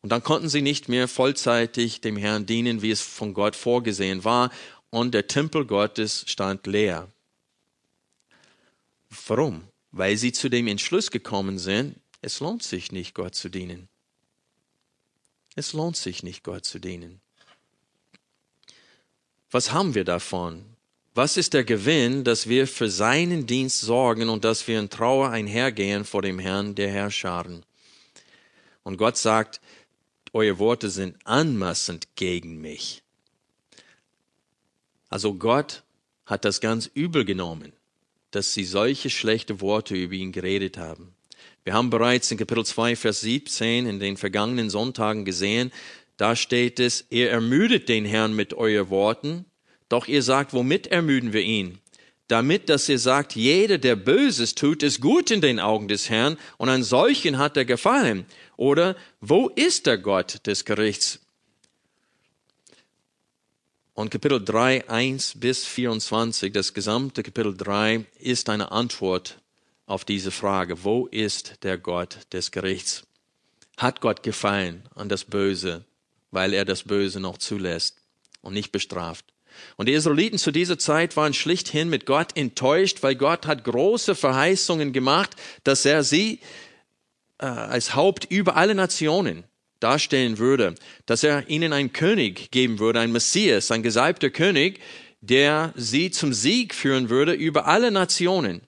Und 0.03 0.11
dann 0.11 0.23
konnten 0.23 0.51
sie 0.51 0.63
nicht 0.63 0.89
mehr 0.89 1.09
vollzeitig 1.09 2.03
dem 2.03 2.19
Herrn 2.19 2.45
dienen, 2.45 2.83
wie 2.83 2.91
es 2.91 3.01
von 3.01 3.33
Gott 3.33 3.57
vorgesehen 3.57 4.25
war, 4.25 4.51
und 4.91 5.15
der 5.15 5.27
Tempel 5.27 5.65
Gottes 5.65 6.25
stand 6.29 6.67
leer. 6.67 7.09
Warum? 9.27 9.63
Weil 9.91 10.17
sie 10.17 10.33
zu 10.33 10.49
dem 10.49 10.69
Entschluss 10.69 11.11
gekommen 11.11 11.59
sind, 11.59 11.97
es 12.27 12.41
lohnt 12.41 12.65
sich 12.65 12.91
nicht, 12.91 13.15
Gott 13.15 13.37
zu 13.37 13.49
dienen. 13.49 13.89
Es 15.55 15.73
lohnt 15.73 15.97
sich 15.97 16.25
nicht, 16.25 16.43
Gott 16.43 16.65
zu 16.65 16.81
dienen. 16.81 17.21
Was 19.53 19.71
haben 19.71 19.95
wir 19.95 20.03
davon? 20.03 20.65
Was 21.15 21.37
ist 21.37 21.55
der 21.55 21.63
Gewinn, 21.63 22.25
dass 22.25 22.49
wir 22.49 22.67
für 22.67 22.91
seinen 22.91 23.47
Dienst 23.47 23.81
sorgen 23.81 24.29
und 24.29 24.43
dass 24.43 24.67
wir 24.67 24.81
in 24.81 24.91
Trauer 24.91 25.31
einhergehen 25.31 26.05
vor 26.05 26.21
dem 26.21 26.41
Herrn 26.41 26.75
der 26.75 26.91
Herrscharen? 26.91 27.65
Und 28.83 28.97
Gott 28.97 29.17
sagt, 29.17 29.61
eure 30.33 30.59
Worte 30.59 30.91
sind 30.91 31.25
anmaßend 31.25 32.09
gegen 32.17 32.61
mich. 32.61 33.05
Also 35.11 35.33
Gott 35.35 35.85
hat 36.27 36.45
das 36.45 36.61
ganz 36.61 36.91
übel 36.93 37.25
genommen, 37.25 37.73
dass 38.33 38.53
sie 38.53 38.65
solche 38.65 39.11
schlechte 39.11 39.61
Worte 39.61 39.95
über 39.95 40.15
ihn 40.15 40.33
geredet 40.33 40.77
haben. 40.77 41.16
Wir 41.67 41.75
haben 41.75 41.91
bereits 41.91 42.31
in 42.31 42.39
Kapitel 42.39 42.65
2, 42.65 42.95
Vers 42.95 43.23
17 43.23 43.87
in 43.87 43.99
den 43.99 44.17
vergangenen 44.17 44.71
Sonntagen 44.71 45.25
gesehen, 45.25 45.73
da 46.17 46.37
steht 46.37 46.79
es, 46.79 47.07
ihr 47.11 47.29
ermüdet 47.29 47.89
den 47.89 48.05
Herrn 48.05 48.37
mit 48.37 48.55
euren 48.55 48.89
Worten, 48.89 49.47
doch 49.89 50.07
ihr 50.07 50.23
sagt, 50.23 50.53
womit 50.53 50.87
ermüden 50.87 51.33
wir 51.33 51.43
ihn? 51.43 51.81
Damit, 52.29 52.69
dass 52.69 52.89
ihr 52.89 53.01
sagt, 53.01 53.35
jeder, 53.35 53.79
der 53.79 53.97
Böses 53.97 54.55
tut, 54.55 54.85
ist 54.85 55.01
gut 55.01 55.33
in 55.33 55.41
den 55.41 55.59
Augen 55.59 55.89
des 55.89 56.09
Herrn 56.09 56.39
und 56.57 56.69
an 56.69 56.85
solchen 56.85 57.37
hat 57.37 57.57
er 57.57 57.65
gefallen. 57.65 58.27
Oder 58.57 58.95
wo 59.21 59.49
ist 59.49 59.87
der 59.87 59.99
Gott 59.99 60.47
des 60.47 60.65
Gerichts? 60.65 61.19
Und 63.93 64.13
Kapitel 64.13 64.45
3, 64.45 64.89
1 64.89 65.41
bis 65.41 65.65
24, 65.65 66.53
das 66.53 66.75
gesamte 66.75 67.25
Kapitel 67.25 67.57
3 67.57 68.05
ist 68.21 68.49
eine 68.51 68.71
Antwort 68.71 69.39
auf 69.87 70.05
diese 70.05 70.31
Frage, 70.31 70.85
wo 70.85 71.07
ist 71.07 71.63
der 71.63 71.79
Gott 71.79 72.19
des 72.33 72.51
Gerichts? 72.51 73.05
Hat 73.77 74.01
Gott 74.01 74.23
gefallen 74.23 74.83
an 74.95 75.09
das 75.09 75.25
Böse, 75.25 75.85
weil 76.31 76.53
er 76.53 76.65
das 76.65 76.83
Böse 76.83 77.21
noch 77.21 77.39
zulässt 77.39 77.99
und 78.43 78.53
nicht 78.53 78.73
bestraft? 78.73 79.25
Und 79.77 79.89
die 79.89 79.93
Israeliten 79.93 80.39
zu 80.39 80.51
dieser 80.51 80.79
Zeit 80.79 81.17
waren 81.17 81.33
schlichthin 81.33 81.89
mit 81.89 82.05
Gott 82.05 82.37
enttäuscht, 82.37 83.03
weil 83.03 83.15
Gott 83.15 83.47
hat 83.47 83.65
große 83.65 84.15
Verheißungen 84.15 84.93
gemacht, 84.93 85.37
dass 85.65 85.85
er 85.87 86.05
sie 86.05 86.41
äh, 87.39 87.47
als 87.47 87.95
Haupt 87.95 88.27
über 88.31 88.57
alle 88.57 88.75
Nationen 88.75 89.45
darstellen 89.81 90.39
würde, 90.39 90.75
dass 91.07 91.23
er 91.23 91.49
ihnen 91.49 91.73
einen 91.73 91.93
König 91.93 92.51
geben 92.51 92.79
würde, 92.79 93.01
ein 93.01 93.13
Messias, 93.13 93.71
ein 93.71 93.83
gesalbter 93.83 94.31
König, 94.31 94.81
der 95.21 95.73
sie 95.77 96.11
zum 96.11 96.33
Sieg 96.33 96.75
führen 96.75 97.09
würde 97.09 97.33
über 97.33 97.67
alle 97.67 97.91
Nationen 97.91 98.63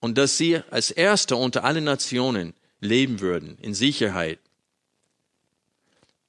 und 0.00 0.18
dass 0.18 0.36
sie 0.36 0.56
als 0.70 0.90
Erster 0.90 1.36
unter 1.36 1.64
allen 1.64 1.84
Nationen 1.84 2.54
leben 2.80 3.20
würden, 3.20 3.58
in 3.60 3.74
Sicherheit. 3.74 4.38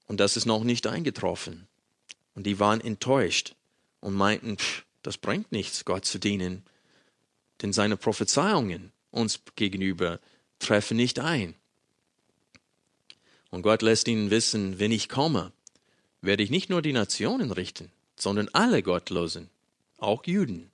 Und 0.07 0.19
das 0.19 0.37
ist 0.37 0.45
noch 0.45 0.63
nicht 0.63 0.87
eingetroffen. 0.87 1.67
Und 2.35 2.45
die 2.45 2.59
waren 2.59 2.81
enttäuscht 2.81 3.55
und 4.01 4.13
meinten, 4.13 4.57
pff, 4.57 4.83
das 5.03 5.17
bringt 5.17 5.51
nichts, 5.51 5.85
Gott 5.85 6.05
zu 6.05 6.19
dienen, 6.19 6.63
denn 7.61 7.73
seine 7.73 7.97
Prophezeiungen 7.97 8.91
uns 9.11 9.39
gegenüber 9.55 10.19
treffen 10.59 10.97
nicht 10.97 11.19
ein. 11.19 11.55
Und 13.49 13.63
Gott 13.63 13.81
lässt 13.81 14.07
ihnen 14.07 14.31
wissen, 14.31 14.79
wenn 14.79 14.91
ich 14.91 15.09
komme, 15.09 15.51
werde 16.21 16.43
ich 16.43 16.49
nicht 16.49 16.69
nur 16.69 16.81
die 16.81 16.93
Nationen 16.93 17.51
richten, 17.51 17.91
sondern 18.15 18.49
alle 18.49 18.83
Gottlosen, 18.83 19.49
auch 19.97 20.25
Juden. 20.25 20.70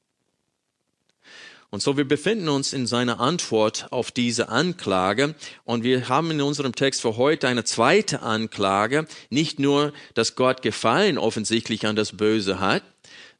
Und 1.69 1.83
so 1.83 1.97
wir 1.97 2.07
befinden 2.07 2.47
uns 2.47 2.71
in 2.71 2.87
seiner 2.87 3.19
Antwort 3.19 3.91
auf 3.91 4.11
diese 4.11 4.47
Anklage. 4.49 5.35
Und 5.65 5.83
wir 5.83 6.07
haben 6.07 6.31
in 6.31 6.41
unserem 6.41 6.73
Text 6.73 7.01
für 7.01 7.17
heute 7.17 7.47
eine 7.47 7.65
zweite 7.65 8.21
Anklage, 8.21 9.05
nicht 9.29 9.59
nur, 9.59 9.91
dass 10.13 10.35
Gott 10.35 10.61
Gefallen 10.61 11.17
offensichtlich 11.17 11.85
an 11.85 11.97
das 11.97 12.15
Böse 12.15 12.59
hat, 12.59 12.83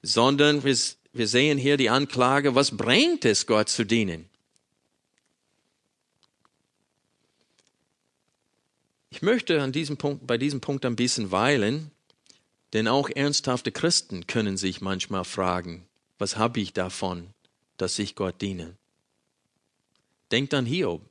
sondern 0.02 0.64
wir, 0.66 0.76
wir 1.14 1.28
sehen 1.28 1.58
hier 1.58 1.78
die 1.78 1.90
Anklage, 1.90 2.54
was 2.54 2.76
bringt 2.76 3.24
es 3.24 3.46
Gott 3.46 3.70
zu 3.70 3.86
dienen? 3.86 4.30
Ich 9.10 9.22
möchte 9.22 9.62
an 9.62 9.72
diesem 9.72 9.98
Punkt, 9.98 10.28
bei 10.28 10.38
diesem 10.38 10.60
Punkt 10.60 10.86
ein 10.86 10.98
bisschen 10.98 11.32
weilen, 11.32 11.92
denn 12.74 12.90
auch 12.90 13.10
ernsthafte 13.10 13.72
Christen 13.72 14.28
können 14.28 14.58
sich 14.58 14.82
manchmal 14.82 15.24
fragen, 15.24 15.88
was 16.20 16.38
habe 16.38 16.60
ich 16.60 16.74
davon, 16.74 17.34
dass 17.78 18.00
ich 18.00 18.16
Gott 18.16 18.42
diene. 18.42 18.76
Denkt 20.32 20.54
an 20.54 20.66
Hiob. 20.66 21.02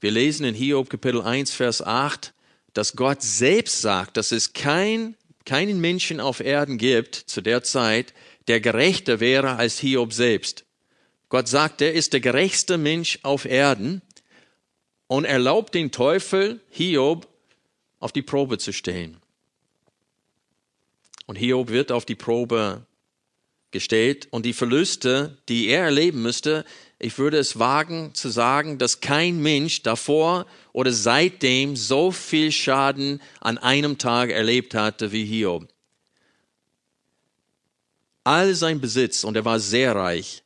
Wir 0.00 0.10
lesen 0.10 0.44
in 0.44 0.54
Hiob 0.54 0.90
Kapitel 0.90 1.22
1, 1.22 1.52
Vers 1.52 1.82
8, 1.82 2.32
dass 2.72 2.96
Gott 2.96 3.22
selbst 3.22 3.80
sagt, 3.80 4.16
dass 4.16 4.32
es 4.32 4.52
kein, 4.52 5.16
keinen 5.44 5.80
Menschen 5.80 6.20
auf 6.20 6.40
Erden 6.40 6.78
gibt 6.78 7.14
zu 7.14 7.40
der 7.40 7.62
Zeit, 7.62 8.14
der 8.46 8.60
gerechter 8.60 9.20
wäre 9.20 9.56
als 9.56 9.78
Hiob 9.78 10.12
selbst. 10.12 10.64
Gott 11.28 11.48
sagt, 11.48 11.82
er 11.82 11.92
ist 11.92 12.12
der 12.12 12.20
gerechteste 12.20 12.78
Mensch 12.78 13.18
auf 13.22 13.44
Erden 13.44 14.02
und 15.06 15.24
erlaubt 15.24 15.74
den 15.74 15.90
Teufel, 15.90 16.60
Hiob, 16.70 17.28
auf 18.00 18.12
die 18.12 18.22
Probe 18.22 18.58
zu 18.58 18.72
stellen. 18.72 19.18
Und 21.26 21.36
Hiob 21.36 21.68
wird 21.68 21.92
auf 21.92 22.06
die 22.06 22.14
Probe 22.14 22.86
gestellt 23.70 24.28
und 24.30 24.46
die 24.46 24.52
Verluste, 24.52 25.38
die 25.48 25.68
er 25.68 25.84
erleben 25.84 26.22
müsste, 26.22 26.64
ich 26.98 27.18
würde 27.18 27.38
es 27.38 27.58
wagen 27.58 28.12
zu 28.14 28.28
sagen, 28.28 28.78
dass 28.78 29.00
kein 29.00 29.40
Mensch 29.40 29.82
davor 29.82 30.46
oder 30.72 30.92
seitdem 30.92 31.76
so 31.76 32.10
viel 32.10 32.50
Schaden 32.50 33.22
an 33.40 33.56
einem 33.58 33.98
Tag 33.98 34.30
erlebt 34.30 34.74
hatte 34.74 35.12
wie 35.12 35.24
Hiob. 35.24 35.68
All 38.24 38.54
sein 38.54 38.80
Besitz, 38.80 39.24
und 39.24 39.36
er 39.36 39.44
war 39.44 39.60
sehr 39.60 39.94
reich, 39.94 40.42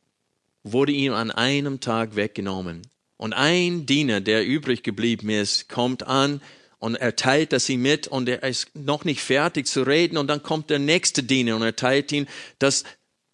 wurde 0.63 0.93
ihm 0.93 1.15
an 1.15 1.31
einem 1.31 1.81
Tag 1.81 2.17
weggenommen. 2.17 2.83
Und 3.17 3.33
ein 3.33 3.87
Diener, 3.87 4.21
der 4.21 4.47
übrig 4.47 4.83
geblieben 4.83 5.31
ist, 5.31 5.69
kommt 5.69 6.07
an 6.07 6.43
und 6.79 6.97
er 6.97 7.17
teilt 7.17 7.53
das 7.53 7.69
ihm 7.69 7.83
mit 7.83 8.09
und 8.09 8.29
er 8.29 8.43
ist 8.43 8.75
noch 8.75 9.05
nicht 9.05 9.21
fertig 9.21 9.67
zu 9.67 9.85
reden 9.85 10.17
und 10.17 10.27
dann 10.27 10.43
kommt 10.43 10.69
der 10.69 10.81
nächste 10.81 11.23
Diener 11.23 11.57
und 11.57 11.63
er 11.63 11.77
teilt 11.77 12.13
ihm, 12.13 12.27
dass 12.59 12.85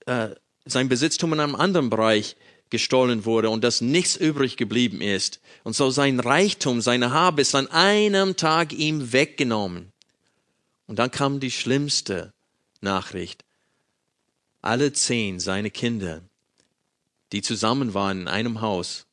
äh, 0.09 0.35
sein 0.65 0.89
Besitztum 0.89 1.33
in 1.33 1.41
einem 1.41 1.55
anderen 1.55 1.91
Bereich 1.91 2.37
gestohlen 2.71 3.25
wurde 3.25 3.51
und 3.51 3.65
dass 3.65 3.81
nichts 3.81 4.17
übrig 4.17 4.57
geblieben 4.57 5.01
ist. 5.01 5.41
Und 5.65 5.75
so 5.75 5.91
sein 5.91 6.21
Reichtum, 6.21 6.81
seine 6.81 7.13
Habe 7.13 7.43
ist 7.43 7.55
an 7.55 7.69
einem 7.69 8.37
Tag 8.37 8.73
ihm 8.73 9.13
weggenommen. 9.13 9.93
Und 10.87 10.99
dann 10.99 11.11
kam 11.11 11.41
die 11.41 11.51
schlimmste 11.51 12.33
Nachricht. 12.81 13.45
Alle 14.61 14.93
zehn 14.93 15.41
seine 15.41 15.71
Kinder, 15.71 16.23
die 17.33 17.43
zusammen 17.43 17.95
waren 17.95 18.23
in 18.23 18.29
einem 18.29 18.61
Haus, 18.61 19.07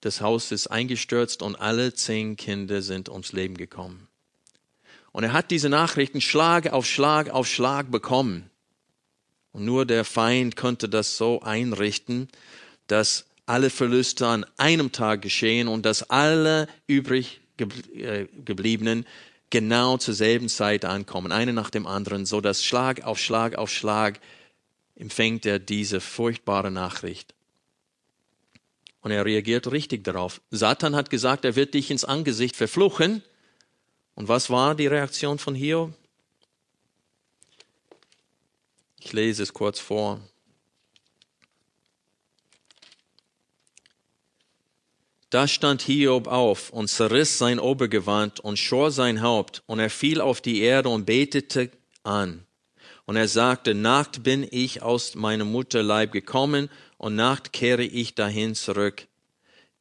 das 0.00 0.20
Haus 0.20 0.52
ist 0.52 0.68
eingestürzt 0.68 1.42
und 1.42 1.56
alle 1.56 1.92
zehn 1.92 2.36
Kinder 2.36 2.82
sind 2.82 3.08
ums 3.08 3.32
Leben 3.32 3.56
gekommen. 3.56 4.06
Und 5.10 5.24
er 5.24 5.32
hat 5.32 5.50
diese 5.50 5.68
Nachrichten 5.68 6.20
Schlag 6.20 6.72
auf 6.72 6.86
Schlag 6.86 7.30
auf 7.30 7.48
Schlag 7.48 7.90
bekommen. 7.90 8.48
Nur 9.58 9.86
der 9.86 10.04
Feind 10.04 10.56
konnte 10.56 10.88
das 10.88 11.16
so 11.16 11.42
einrichten, 11.42 12.28
dass 12.86 13.26
alle 13.46 13.70
Verluste 13.70 14.26
an 14.26 14.46
einem 14.56 14.92
Tag 14.92 15.22
geschehen 15.22 15.68
und 15.68 15.84
dass 15.84 16.08
alle 16.10 16.68
übrig 16.86 17.40
Zurückgebliebenen 17.58 19.06
genau 19.50 19.96
zur 19.96 20.14
selben 20.14 20.48
Zeit 20.48 20.84
ankommen, 20.84 21.32
eine 21.32 21.52
nach 21.52 21.70
dem 21.70 21.86
anderen, 21.86 22.26
so 22.26 22.40
dass 22.40 22.64
Schlag 22.64 23.04
auf 23.04 23.18
Schlag 23.18 23.56
auf 23.56 23.70
Schlag 23.70 24.20
empfängt 24.96 25.46
er 25.46 25.58
diese 25.58 26.00
furchtbare 26.00 26.70
Nachricht. 26.70 27.34
Und 29.00 29.12
er 29.12 29.24
reagiert 29.24 29.70
richtig 29.70 30.04
darauf. 30.04 30.40
Satan 30.50 30.96
hat 30.96 31.08
gesagt, 31.08 31.44
er 31.44 31.56
wird 31.56 31.74
dich 31.74 31.90
ins 31.90 32.04
Angesicht 32.04 32.56
verfluchen. 32.56 33.22
Und 34.14 34.28
was 34.28 34.50
war 34.50 34.74
die 34.74 34.88
Reaktion 34.88 35.38
von 35.38 35.54
Hiob? 35.54 35.94
Ich 39.08 39.14
lese 39.14 39.42
es 39.42 39.54
kurz 39.54 39.80
vor. 39.80 40.20
Da 45.30 45.48
stand 45.48 45.80
Hiob 45.80 46.26
auf 46.26 46.68
und 46.68 46.88
zerriss 46.88 47.38
sein 47.38 47.58
Obergewand 47.58 48.38
und 48.40 48.58
schor 48.58 48.90
sein 48.90 49.22
Haupt, 49.22 49.62
und 49.64 49.78
er 49.78 49.88
fiel 49.88 50.20
auf 50.20 50.42
die 50.42 50.60
Erde 50.60 50.90
und 50.90 51.06
betete 51.06 51.70
an. 52.02 52.44
Und 53.06 53.16
er 53.16 53.28
sagte, 53.28 53.74
Nacht 53.74 54.24
bin 54.24 54.46
ich 54.50 54.82
aus 54.82 55.14
meinem 55.14 55.52
Mutterleib 55.52 56.12
gekommen, 56.12 56.68
und 56.98 57.14
Nacht 57.14 57.54
kehre 57.54 57.84
ich 57.84 58.14
dahin 58.14 58.54
zurück. 58.54 59.06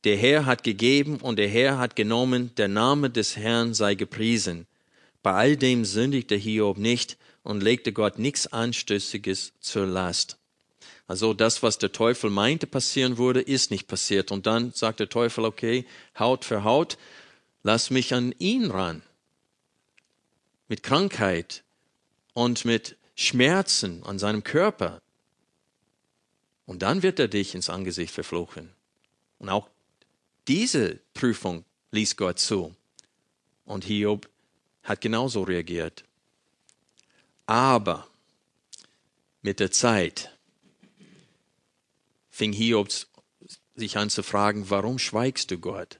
Der 0.06 0.16
Herr 0.16 0.46
hat 0.46 0.64
gegeben 0.64 1.18
und 1.18 1.36
der 1.36 1.50
Herr 1.50 1.78
hat 1.80 1.98
genommen, 1.98 2.56
der 2.56 2.70
Name 2.70 3.10
des 3.10 3.36
Herrn 3.36 3.74
sei 3.74 3.96
gepriesen. 3.96 4.68
Bei 5.22 5.34
all 5.34 5.58
dem 5.58 5.84
sündigte 5.84 6.36
Hiob 6.36 6.78
nicht 6.78 7.18
und 7.48 7.64
legte 7.64 7.94
Gott 7.94 8.20
nichts 8.20 8.48
Anstößiges 8.48 9.54
zur 9.62 9.86
Last. 9.86 10.38
Also 11.08 11.34
das, 11.34 11.64
was 11.64 11.78
der 11.78 11.94
Teufel 11.94 12.30
meinte 12.30 12.68
passieren 12.68 13.18
würde, 13.18 13.40
ist 13.40 13.72
nicht 13.72 13.88
passiert. 13.88 14.34
Und 14.34 14.46
dann 14.46 14.74
sagt 14.74 15.00
der 15.00 15.08
Teufel, 15.08 15.46
okay, 15.46 15.86
Haut 16.20 16.44
für 16.44 16.66
Haut, 16.66 16.98
lass 17.64 17.90
mich 17.90 18.14
an 18.14 18.36
ihn 18.38 18.70
ran. 18.70 19.02
Mit 20.68 20.84
Krankheit 20.84 21.64
und 22.34 22.66
mit 22.66 22.98
Schmerzen 23.16 24.04
an 24.04 24.20
seinem 24.20 24.44
Körper. 24.44 25.02
Und 26.66 26.82
dann 26.82 27.02
wird 27.02 27.18
er 27.18 27.30
dich 27.30 27.56
ins 27.56 27.70
Angesicht 27.70 28.14
verfluchen. 28.14 28.74
Und 29.40 29.48
auch 29.48 29.70
diese 30.50 31.00
Prüfung 31.14 31.64
ließ 31.92 32.18
Gott 32.18 32.40
zu. 32.40 32.76
Und 33.64 33.86
Hiob 33.86 34.28
hat 34.84 35.00
genauso 35.00 35.44
reagiert. 35.44 36.04
Aber 37.48 38.08
mit 39.42 39.60
der 39.62 39.72
Zeit 39.72 40.38
fing 42.30 42.52
Hiob 42.52 42.90
sich 43.76 43.98
an 43.98 44.10
zu 44.10 44.22
fragen, 44.22 44.70
warum 44.70 45.00
schweigst 45.00 45.50
du 45.52 45.58
Gott? 45.58 46.00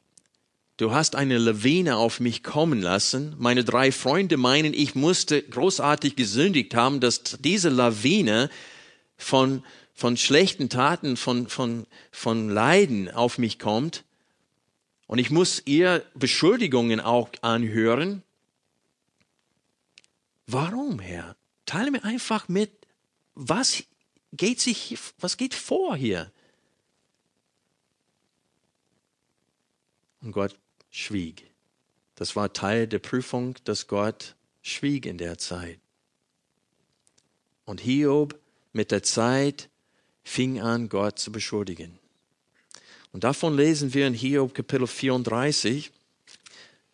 Du 0.76 0.92
hast 0.92 1.16
eine 1.16 1.38
Lawine 1.38 1.96
auf 1.96 2.20
mich 2.20 2.44
kommen 2.44 2.82
lassen. 2.82 3.34
Meine 3.40 3.64
drei 3.64 3.92
Freunde 3.92 4.38
meinen, 4.38 4.74
ich 4.74 4.94
musste 4.94 5.42
großartig 5.42 6.16
gesündigt 6.16 6.76
haben, 6.76 7.00
dass 7.00 7.24
diese 7.40 7.70
Lawine 7.70 8.50
von, 9.18 9.64
von 9.96 10.18
schlechten 10.18 10.70
Taten, 10.70 11.16
von, 11.18 11.48
von, 11.48 11.88
von 12.12 12.50
Leiden 12.50 13.10
auf 13.10 13.38
mich 13.38 13.58
kommt. 13.58 14.04
Und 15.08 15.18
ich 15.18 15.32
muss 15.32 15.64
ihr 15.66 16.06
Beschuldigungen 16.14 17.00
auch 17.00 17.30
anhören. 17.42 18.22
Warum, 20.46 21.00
Herr? 21.00 21.37
Teile 21.68 21.92
mir 21.92 22.04
einfach 22.04 22.48
mit, 22.48 22.72
was 23.36 23.84
geht 24.34 24.60
sich, 24.60 24.98
was 25.20 25.38
geht 25.38 25.54
vor 25.54 25.96
hier? 25.96 26.32
Und 30.22 30.32
Gott 30.32 30.58
schwieg. 30.90 31.52
Das 32.16 32.36
war 32.36 32.52
Teil 32.52 32.88
der 32.88 33.00
Prüfung, 33.00 33.56
dass 33.66 33.86
Gott 33.86 34.36
schwieg 34.64 35.06
in 35.06 35.20
der 35.20 35.38
Zeit. 35.38 35.80
Und 37.66 37.82
Hiob 37.82 38.40
mit 38.74 38.90
der 38.92 39.04
Zeit 39.04 39.70
fing 40.24 40.60
an, 40.60 40.90
Gott 40.90 41.20
zu 41.20 41.32
beschuldigen. 41.32 42.00
Und 43.12 43.24
davon 43.24 43.56
lesen 43.56 43.94
wir 43.94 44.08
in 44.08 44.14
Hiob 44.14 44.54
Kapitel 44.54 44.88
34. 44.88 45.92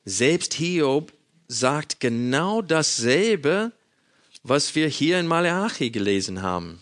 Selbst 0.03 0.55
Hiob 0.55 1.13
sagt 1.47 1.99
genau 1.99 2.61
dasselbe, 2.61 3.71
was 4.43 4.75
wir 4.75 4.89
hier 4.89 5.19
in 5.19 5.27
Maleachi 5.27 5.89
gelesen 5.89 6.41
haben. 6.41 6.81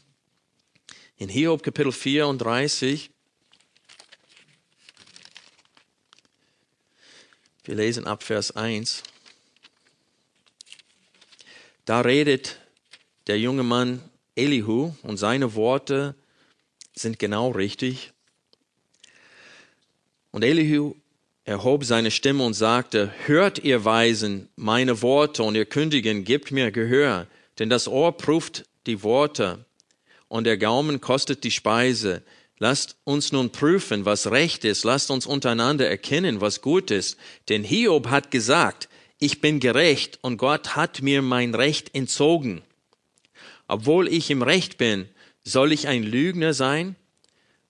In 1.18 1.30
Hiob 1.30 1.62
Kapitel 1.62 1.92
34, 1.92 3.12
wir 7.64 7.76
lesen 7.76 8.08
ab 8.08 8.24
Vers 8.24 8.56
1, 8.56 9.04
da 11.86 12.02
redet 12.02 12.60
der 13.28 13.40
junge 13.40 13.64
Mann 13.64 14.02
Elihu 14.36 14.96
und 15.04 15.18
seine 15.18 15.54
Worte 15.54 16.16
sind 16.96 17.20
genau 17.20 17.52
richtig. 17.52 18.12
Und 20.32 20.44
Elihu 20.44 20.96
erhob 21.44 21.84
seine 21.86 22.10
Stimme 22.10 22.44
und 22.44 22.54
sagte, 22.54 23.14
hört 23.28 23.60
ihr 23.60 23.86
Weisen 23.86 24.50
meine 24.56 25.04
Worte 25.04 25.44
und 25.44 25.54
ihr 25.54 25.66
Kündigen, 25.66 26.24
gebt 26.24 26.52
mir 26.52 26.72
Gehör, 26.72 27.28
denn 27.62 27.70
das 27.70 27.88
Ohr 27.88 28.18
prüft 28.18 28.66
die 28.88 29.04
Worte 29.04 29.66
und 30.28 30.46
der 30.46 30.58
Gaumen 30.58 31.00
kostet 31.00 31.44
die 31.44 31.52
Speise. 31.52 32.24
Lasst 32.58 32.96
uns 33.04 33.32
nun 33.32 33.52
prüfen, 33.52 34.04
was 34.04 34.32
recht 34.32 34.66
ist. 34.66 34.84
Lasst 34.84 35.12
uns 35.12 35.28
untereinander 35.28 35.88
erkennen, 35.88 36.42
was 36.42 36.62
gut 36.62 36.90
ist. 36.90 37.20
Denn 37.50 37.64
Hiob 37.64 38.08
hat 38.10 38.32
gesagt, 38.32 38.90
ich 39.20 39.42
bin 39.42 39.60
gerecht 39.60 40.18
und 40.24 40.38
Gott 40.38 40.76
hat 40.76 41.04
mir 41.04 41.22
mein 41.22 41.54
Recht 41.54 41.94
entzogen. 41.94 42.64
Obwohl 43.68 44.08
ich 44.08 44.32
im 44.32 44.42
Recht 44.42 44.80
bin, 44.80 45.08
soll 45.44 45.72
ich 45.72 45.88
ein 45.88 46.02
Lügner 46.02 46.56
sein? 46.56 46.96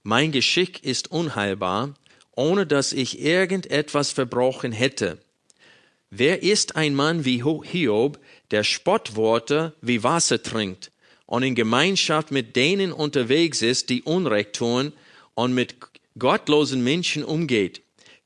Mein 0.03 0.31
Geschick 0.31 0.85
ist 0.85 1.11
unheilbar, 1.11 1.95
ohne 2.33 2.65
dass 2.65 2.93
ich 2.93 3.19
irgendetwas 3.19 4.13
verbrochen 4.13 4.71
hätte. 4.71 5.17
Wer 6.13 6.43
ist 6.43 6.75
ein 6.75 6.93
Mann 6.93 7.23
wie 7.23 7.41
Hiob, 7.41 8.19
der 8.51 8.63
Spottworte 8.63 9.73
wie 9.81 10.03
Wasser 10.03 10.41
trinkt? 10.43 10.91
und 11.31 11.43
in 11.43 11.55
Gemeinschaft 11.55 12.29
mit 12.29 12.57
denen 12.57 12.91
unterwegs 12.91 13.61
ist, 13.61 13.89
die 13.89 14.03
Unrecht 14.03 14.51
tun 14.51 14.91
und 15.33 15.53
mit 15.53 15.75
gottlosen 16.19 16.83
Menschen 16.83 17.23
umgeht. 17.23 17.83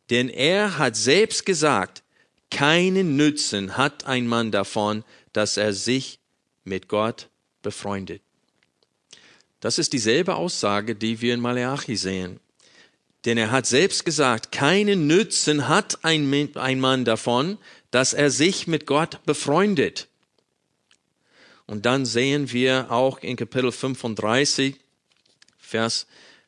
Denn 0.10 0.28
er 0.28 0.80
hat 0.80 0.96
selbst 0.96 1.46
gesagt, 1.46 2.02
keinen 2.50 3.16
Nützen 3.16 3.78
hat 3.78 4.08
ein 4.08 4.26
Mann 4.26 4.50
davon, 4.50 5.04
dass 5.34 5.58
er 5.58 5.72
sich 5.74 6.18
mit 6.64 6.88
Gott 6.88 7.30
befreundet. 7.62 8.24
Das 9.60 9.78
ist 9.78 9.94
dieselbe 9.94 10.34
Aussage, 10.34 10.96
die 10.96 11.22
wir 11.22 11.36
in 11.36 11.42
Maleachi 11.42 11.98
sehen. 11.98 12.40
Denn 13.26 13.38
er 13.38 13.52
hat 13.52 13.68
selbst 13.68 14.04
gesagt, 14.04 14.52
keinen 14.52 15.06
Nützen 15.06 15.68
hat 15.68 16.00
ein, 16.04 16.50
ein 16.56 16.80
Mann 16.80 17.06
davon, 17.06 17.60
dass 17.92 18.14
er 18.14 18.32
sich 18.32 18.66
mit 18.66 18.88
Gott 18.88 19.24
befreundet. 19.28 20.08
Und 21.68 21.86
dann 21.86 22.06
sehen 22.06 22.52
wir 22.52 22.92
auch 22.92 23.20
in 23.20 23.38
Kapitel 23.38 23.72
35, 23.72 24.76
Vers 25.58 26.08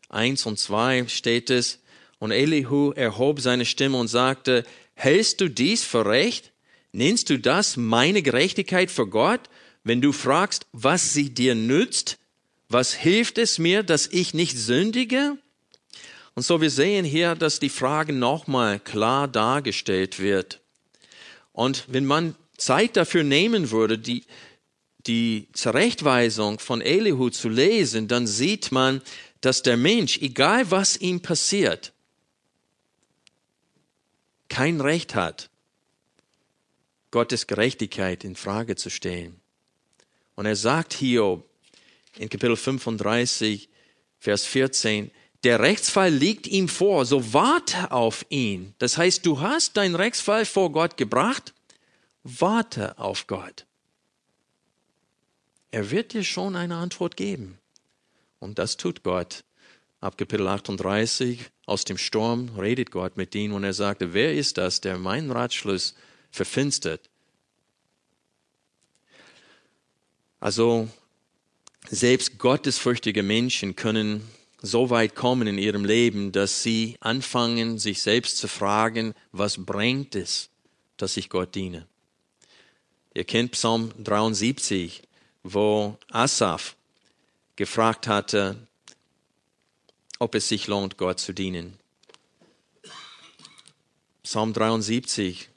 1 0.09 0.45
und 0.45 0.59
2 0.59 1.07
steht 1.07 1.49
es, 1.49 1.79
und 2.19 2.31
Elihu 2.31 2.91
erhob 2.91 3.39
seine 3.41 3.65
Stimme 3.65 3.97
und 3.97 4.07
sagte, 4.07 4.63
hältst 4.95 5.39
du 5.41 5.49
dies 5.49 5.83
für 5.83 6.05
recht? 6.05 6.51
Nennst 6.91 7.29
du 7.29 7.37
das 7.37 7.77
meine 7.77 8.23
Gerechtigkeit 8.23 8.89
für 8.89 9.07
Gott, 9.07 9.41
wenn 9.83 10.01
du 10.01 10.11
fragst, 10.11 10.65
was 10.71 11.13
sie 11.13 11.29
dir 11.29 11.53
nützt? 11.53 12.17
Was 12.69 12.93
hilft 12.93 13.37
es 13.37 13.59
mir, 13.59 13.83
dass 13.83 14.07
ich 14.07 14.33
nicht 14.33 14.57
sündige? 14.57 15.37
Und 16.33 16.43
so 16.43 16.59
wir 16.59 16.69
sehen 16.69 17.05
hier, 17.05 17.35
dass 17.35 17.59
die 17.59 17.69
Frage 17.69 18.13
nochmal 18.13 18.79
klar 18.79 19.27
dargestellt 19.27 20.19
wird. 20.19 20.59
Und 21.51 21.85
wenn 21.87 22.05
man 22.05 22.35
Zeit 22.57 22.97
dafür 22.97 23.23
nehmen 23.23 23.71
würde, 23.71 23.97
die, 23.97 24.23
die 25.07 25.47
Zurechtweisung 25.53 26.59
von 26.59 26.81
Elihu 26.81 27.29
zu 27.29 27.49
lesen, 27.49 28.07
dann 28.07 28.27
sieht 28.27 28.71
man, 28.71 29.01
dass 29.41 29.63
der 29.63 29.77
Mensch, 29.77 30.17
egal 30.19 30.69
was 30.71 30.97
ihm 30.97 31.21
passiert, 31.21 31.93
kein 34.49 34.81
Recht 34.81 35.15
hat, 35.15 35.49
Gottes 37.11 37.47
Gerechtigkeit 37.47 38.23
in 38.23 38.35
Frage 38.35 38.75
zu 38.75 38.89
stellen. 38.89 39.39
Und 40.35 40.45
er 40.45 40.55
sagt 40.55 40.93
hier 40.93 41.43
in 42.17 42.29
Kapitel 42.29 42.55
35, 42.55 43.69
Vers 44.19 44.45
14, 44.45 45.11
der 45.43 45.59
Rechtsfall 45.59 46.11
liegt 46.11 46.47
ihm 46.47 46.67
vor, 46.67 47.05
so 47.05 47.33
warte 47.33 47.91
auf 47.91 48.25
ihn. 48.29 48.73
Das 48.79 48.97
heißt, 48.97 49.25
du 49.25 49.39
hast 49.39 49.77
deinen 49.77 49.95
Rechtsfall 49.95 50.45
vor 50.45 50.71
Gott 50.71 50.97
gebracht, 50.97 51.53
warte 52.23 52.97
auf 52.97 53.27
Gott. 53.27 53.66
Er 55.71 55.91
wird 55.91 56.13
dir 56.13 56.23
schon 56.23 56.55
eine 56.55 56.75
Antwort 56.75 57.17
geben. 57.17 57.59
Und 58.39 58.59
das 58.59 58.77
tut 58.77 59.03
Gott 59.03 59.43
Ab 59.99 60.15
Kapitel 60.15 60.47
38 60.47 61.39
aus 61.65 61.83
dem 61.83 61.97
Sturm 61.97 62.51
redet 62.55 62.91
Gott 62.91 63.17
mit 63.17 63.33
ihnen 63.33 63.53
und 63.53 63.63
er 63.63 63.73
sagte, 63.73 64.13
wer 64.13 64.35
ist 64.35 64.59
das, 64.59 64.79
der 64.79 64.99
meinen 64.99 65.31
Ratschluss 65.31 65.95
verfinstert? 66.29 67.09
Also 70.39 70.87
selbst 71.89 72.37
gottesfürchtige 72.37 73.23
Menschen 73.23 73.75
können 73.75 74.21
so 74.61 74.91
weit 74.91 75.15
kommen 75.15 75.47
in 75.47 75.57
ihrem 75.57 75.83
Leben, 75.83 76.31
dass 76.31 76.61
sie 76.61 76.95
anfangen, 76.99 77.79
sich 77.79 78.03
selbst 78.03 78.37
zu 78.37 78.47
fragen, 78.47 79.15
was 79.31 79.65
bringt 79.65 80.13
es, 80.13 80.49
dass 80.97 81.17
ich 81.17 81.29
Gott 81.29 81.55
diene? 81.55 81.87
Ihr 83.15 83.23
kennt 83.23 83.53
Psalm 83.53 83.91
73, 83.97 85.01
wo 85.53 85.97
Asaf 86.11 86.75
gefragt 87.55 88.07
hatte, 88.07 88.57
ob 90.19 90.35
es 90.35 90.47
sich 90.47 90.67
lohnt, 90.67 90.97
Gott 90.97 91.19
zu 91.19 91.33
dienen. 91.33 91.77
Psalm 94.23 94.53
73. 94.53 95.49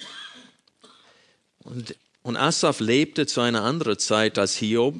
Und, 1.64 1.96
und 2.22 2.36
Asaf 2.36 2.80
lebte 2.80 3.26
zu 3.26 3.40
einer 3.40 3.62
anderen 3.62 3.98
Zeit 3.98 4.38
als 4.38 4.56
Hiob. 4.56 4.94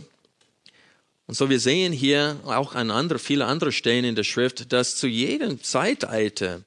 Und 1.27 1.35
so 1.35 1.49
wir 1.49 1.61
sehen 1.61 1.93
hier 1.93 2.41
auch 2.45 2.75
an 2.75 2.91
andere, 2.91 3.21
viele 3.21 3.47
andere 3.47 3.71
Stellen 3.71 4.05
in 4.05 4.17
der 4.17 4.25
Schrift, 4.25 4.73
dass 4.73 4.97
zu 4.97 5.07
jedem 5.07 5.63
Zeitalter 5.63 6.63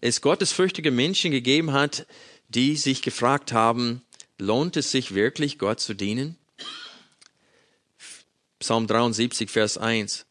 es 0.00 0.20
gottesfürchtige 0.20 0.90
Menschen 0.90 1.32
gegeben 1.32 1.72
hat, 1.72 2.06
die 2.48 2.76
sich 2.76 3.02
gefragt 3.02 3.52
haben, 3.52 4.02
lohnt 4.38 4.76
es 4.76 4.90
sich 4.90 5.14
wirklich, 5.14 5.58
Gott 5.58 5.80
zu 5.80 5.94
dienen? 5.94 6.36
Psalm 8.62 8.86
73, 8.86 9.50
Vers 9.50 9.76
1. 9.76 10.24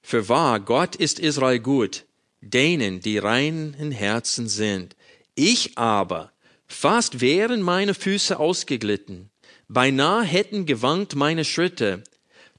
Für 0.00 0.28
wahr, 0.28 0.60
Gott 0.60 0.94
ist 0.94 1.18
Israel 1.18 1.58
gut, 1.58 2.04
denen, 2.40 3.00
die 3.00 3.18
reinen 3.18 3.90
Herzen 3.90 4.48
sind. 4.48 4.94
Ich 5.34 5.76
aber, 5.76 6.30
fast 6.68 7.20
wären 7.20 7.62
meine 7.62 7.94
Füße 7.94 8.38
ausgeglitten, 8.38 9.30
beinahe 9.66 10.22
hätten 10.22 10.64
gewankt 10.64 11.16
meine 11.16 11.44
Schritte, 11.44 12.04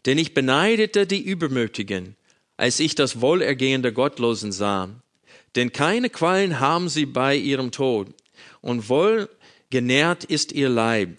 denn 0.06 0.18
ich 0.18 0.34
beneidete 0.34 1.08
die 1.08 1.22
Übermütigen, 1.22 2.18
als 2.58 2.82
ich 2.82 2.94
das 2.94 3.22
Wohlergehen 3.22 3.84
der 3.84 3.94
Gottlosen 3.94 4.52
sah. 4.52 4.90
Denn 5.56 5.72
keine 5.72 6.10
Qualen 6.10 6.60
haben 6.60 6.90
sie 6.90 7.06
bei 7.06 7.38
ihrem 7.38 7.72
Tod, 7.72 8.10
und 8.60 8.90
wohl 8.90 9.30
genährt 9.70 10.26
ist 10.26 10.52
ihr 10.52 10.68
Leib. 10.68 11.16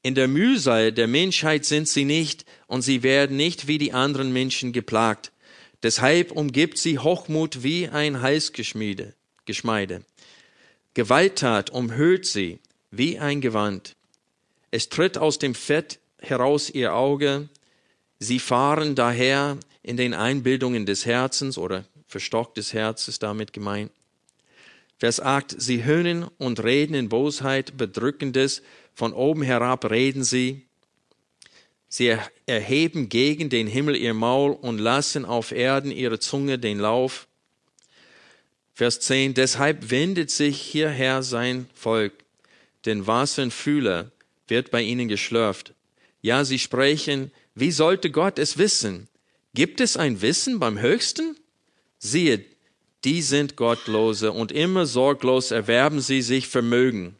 In 0.00 0.14
der 0.14 0.28
Mühsal 0.28 0.92
der 0.92 1.08
Menschheit 1.08 1.66
sind 1.66 1.88
sie 1.88 2.06
nicht, 2.06 2.46
und 2.68 2.82
sie 2.82 3.02
werden 3.02 3.36
nicht 3.36 3.66
wie 3.66 3.78
die 3.78 3.92
anderen 3.92 4.32
Menschen 4.32 4.72
geplagt. 4.72 5.32
Deshalb 5.82 6.30
umgibt 6.30 6.78
sie 6.78 6.98
Hochmut 6.98 7.64
wie 7.64 7.88
ein 7.88 8.22
Halsgeschmiede, 8.22 9.14
Geschmeide. 9.46 10.04
Gewalttat 10.94 11.70
umhüllt 11.70 12.26
sie 12.26 12.60
wie 12.90 13.18
ein 13.18 13.40
Gewand. 13.40 13.96
Es 14.70 14.88
tritt 14.88 15.18
aus 15.18 15.38
dem 15.38 15.54
Fett 15.54 15.98
heraus 16.20 16.70
ihr 16.70 16.94
Auge. 16.94 17.48
Sie 18.18 18.38
fahren 18.38 18.94
daher 18.94 19.58
in 19.82 19.96
den 19.96 20.14
Einbildungen 20.14 20.86
des 20.86 21.06
Herzens 21.06 21.56
oder 21.56 21.84
verstocktes 22.06 22.72
Herz 22.72 23.08
ist 23.08 23.22
damit 23.22 23.52
gemeint. 23.52 23.90
Vers 24.98 25.20
8, 25.20 25.54
sie 25.60 25.84
höhnen 25.84 26.24
und 26.38 26.62
reden 26.64 26.94
in 26.94 27.08
Bosheit, 27.08 27.76
Bedrückendes, 27.76 28.62
von 28.94 29.12
oben 29.12 29.42
herab 29.42 29.88
reden 29.90 30.24
sie, 30.24 30.67
Sie 31.98 32.16
erheben 32.46 33.08
gegen 33.08 33.50
den 33.50 33.66
Himmel 33.66 33.96
ihr 33.96 34.14
Maul 34.14 34.52
und 34.52 34.78
lassen 34.78 35.24
auf 35.24 35.50
Erden 35.50 35.90
ihre 35.90 36.20
Zunge 36.20 36.56
den 36.56 36.78
Lauf. 36.78 37.26
Vers 38.72 39.00
10. 39.00 39.34
Deshalb 39.34 39.90
wendet 39.90 40.30
sich 40.30 40.60
hierher 40.60 41.24
sein 41.24 41.68
Volk, 41.74 42.12
denn 42.86 43.08
was 43.08 43.34
für 43.34 43.50
Fühler 43.50 44.12
wird 44.46 44.70
bei 44.70 44.80
ihnen 44.80 45.08
geschlürft. 45.08 45.74
Ja, 46.22 46.44
sie 46.44 46.60
sprechen, 46.60 47.32
wie 47.56 47.72
sollte 47.72 48.12
Gott 48.12 48.38
es 48.38 48.58
wissen? 48.58 49.08
Gibt 49.52 49.80
es 49.80 49.96
ein 49.96 50.22
Wissen 50.22 50.60
beim 50.60 50.80
Höchsten? 50.80 51.36
Siehe, 51.98 52.44
die 53.02 53.22
sind 53.22 53.56
Gottlose 53.56 54.30
und 54.30 54.52
immer 54.52 54.86
sorglos 54.86 55.50
erwerben 55.50 56.00
sie 56.00 56.22
sich 56.22 56.46
Vermögen. 56.46 57.16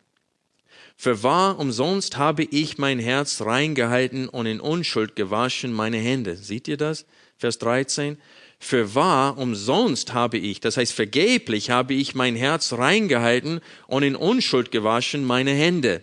Für 1.00 1.22
wahr 1.22 1.60
umsonst 1.60 2.16
habe 2.16 2.42
ich 2.42 2.76
mein 2.76 2.98
Herz 2.98 3.42
reingehalten 3.42 4.28
und 4.28 4.46
in 4.46 4.58
Unschuld 4.58 5.14
gewaschen 5.14 5.72
meine 5.72 5.98
Hände. 5.98 6.34
Seht 6.34 6.66
ihr 6.66 6.76
das? 6.76 7.06
Vers 7.36 7.58
13. 7.58 8.18
Für 8.58 8.96
wahr 8.96 9.38
umsonst 9.38 10.12
habe 10.12 10.38
ich, 10.38 10.58
das 10.58 10.76
heißt 10.76 10.92
vergeblich 10.92 11.70
habe 11.70 11.94
ich 11.94 12.16
mein 12.16 12.34
Herz 12.34 12.72
reingehalten 12.72 13.60
und 13.86 14.02
in 14.02 14.16
Unschuld 14.16 14.72
gewaschen 14.72 15.24
meine 15.24 15.52
Hände. 15.52 16.02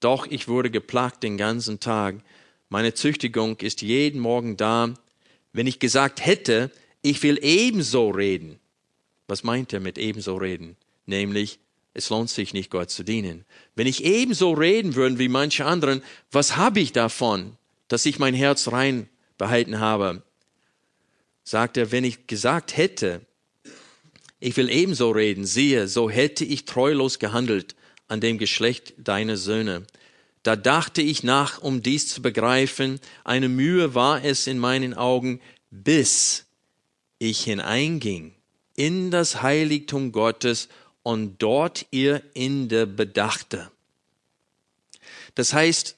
Doch 0.00 0.26
ich 0.26 0.46
wurde 0.46 0.70
geplagt 0.70 1.22
den 1.22 1.38
ganzen 1.38 1.80
Tag. 1.80 2.16
Meine 2.68 2.92
Züchtigung 2.92 3.56
ist 3.60 3.80
jeden 3.80 4.20
Morgen 4.20 4.58
da. 4.58 4.92
Wenn 5.54 5.66
ich 5.66 5.78
gesagt 5.78 6.22
hätte, 6.22 6.70
ich 7.00 7.22
will 7.22 7.38
ebenso 7.40 8.10
reden. 8.10 8.60
Was 9.26 9.42
meint 9.42 9.72
er 9.72 9.80
mit 9.80 9.96
ebenso 9.96 10.36
reden? 10.36 10.76
Nämlich, 11.06 11.60
es 11.96 12.10
lohnt 12.10 12.28
sich 12.28 12.52
nicht, 12.52 12.70
Gott 12.70 12.90
zu 12.90 13.04
dienen. 13.04 13.46
Wenn 13.74 13.86
ich 13.86 14.04
ebenso 14.04 14.52
reden 14.52 14.96
würde 14.96 15.18
wie 15.18 15.28
manche 15.28 15.64
anderen, 15.64 16.02
was 16.30 16.56
habe 16.56 16.78
ich 16.78 16.92
davon, 16.92 17.56
dass 17.88 18.04
ich 18.04 18.18
mein 18.18 18.34
Herz 18.34 18.70
rein 18.70 19.08
behalten 19.38 19.80
habe? 19.80 20.22
Sagt 21.42 21.78
er, 21.78 21.92
wenn 21.92 22.04
ich 22.04 22.26
gesagt 22.26 22.76
hätte, 22.76 23.22
ich 24.40 24.54
will 24.58 24.68
ebenso 24.68 25.10
reden, 25.10 25.46
siehe, 25.46 25.88
so 25.88 26.10
hätte 26.10 26.44
ich 26.44 26.66
treulos 26.66 27.18
gehandelt 27.18 27.74
an 28.08 28.20
dem 28.20 28.36
Geschlecht 28.36 28.92
deiner 28.98 29.38
Söhne. 29.38 29.86
Da 30.42 30.54
dachte 30.54 31.00
ich 31.00 31.22
nach, 31.22 31.62
um 31.62 31.82
dies 31.82 32.08
zu 32.08 32.20
begreifen, 32.20 33.00
eine 33.24 33.48
Mühe 33.48 33.94
war 33.94 34.22
es 34.22 34.46
in 34.46 34.58
meinen 34.58 34.92
Augen, 34.92 35.40
bis 35.70 36.44
ich 37.18 37.44
hineinging 37.44 38.34
in 38.74 39.10
das 39.10 39.40
Heiligtum 39.40 40.12
Gottes 40.12 40.68
und 41.06 41.40
dort 41.40 41.86
ihr 41.92 42.20
Ende 42.34 42.84
bedachte. 42.84 43.70
Das 45.36 45.52
heißt, 45.52 45.96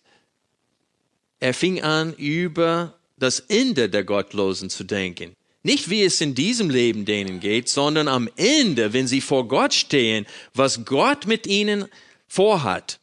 er 1.40 1.54
fing 1.54 1.80
an, 1.80 2.12
über 2.12 2.92
das 3.16 3.40
Ende 3.40 3.88
der 3.88 4.04
Gottlosen 4.04 4.68
zu 4.68 4.84
denken. 4.84 5.34
Nicht 5.62 5.88
wie 5.88 6.02
es 6.02 6.20
in 6.20 6.34
diesem 6.34 6.68
Leben 6.68 7.06
denen 7.06 7.40
geht, 7.40 7.70
sondern 7.70 8.06
am 8.06 8.28
Ende, 8.36 8.92
wenn 8.92 9.06
sie 9.06 9.22
vor 9.22 9.48
Gott 9.48 9.72
stehen, 9.72 10.26
was 10.52 10.84
Gott 10.84 11.26
mit 11.26 11.46
ihnen 11.46 11.86
vorhat. 12.26 13.00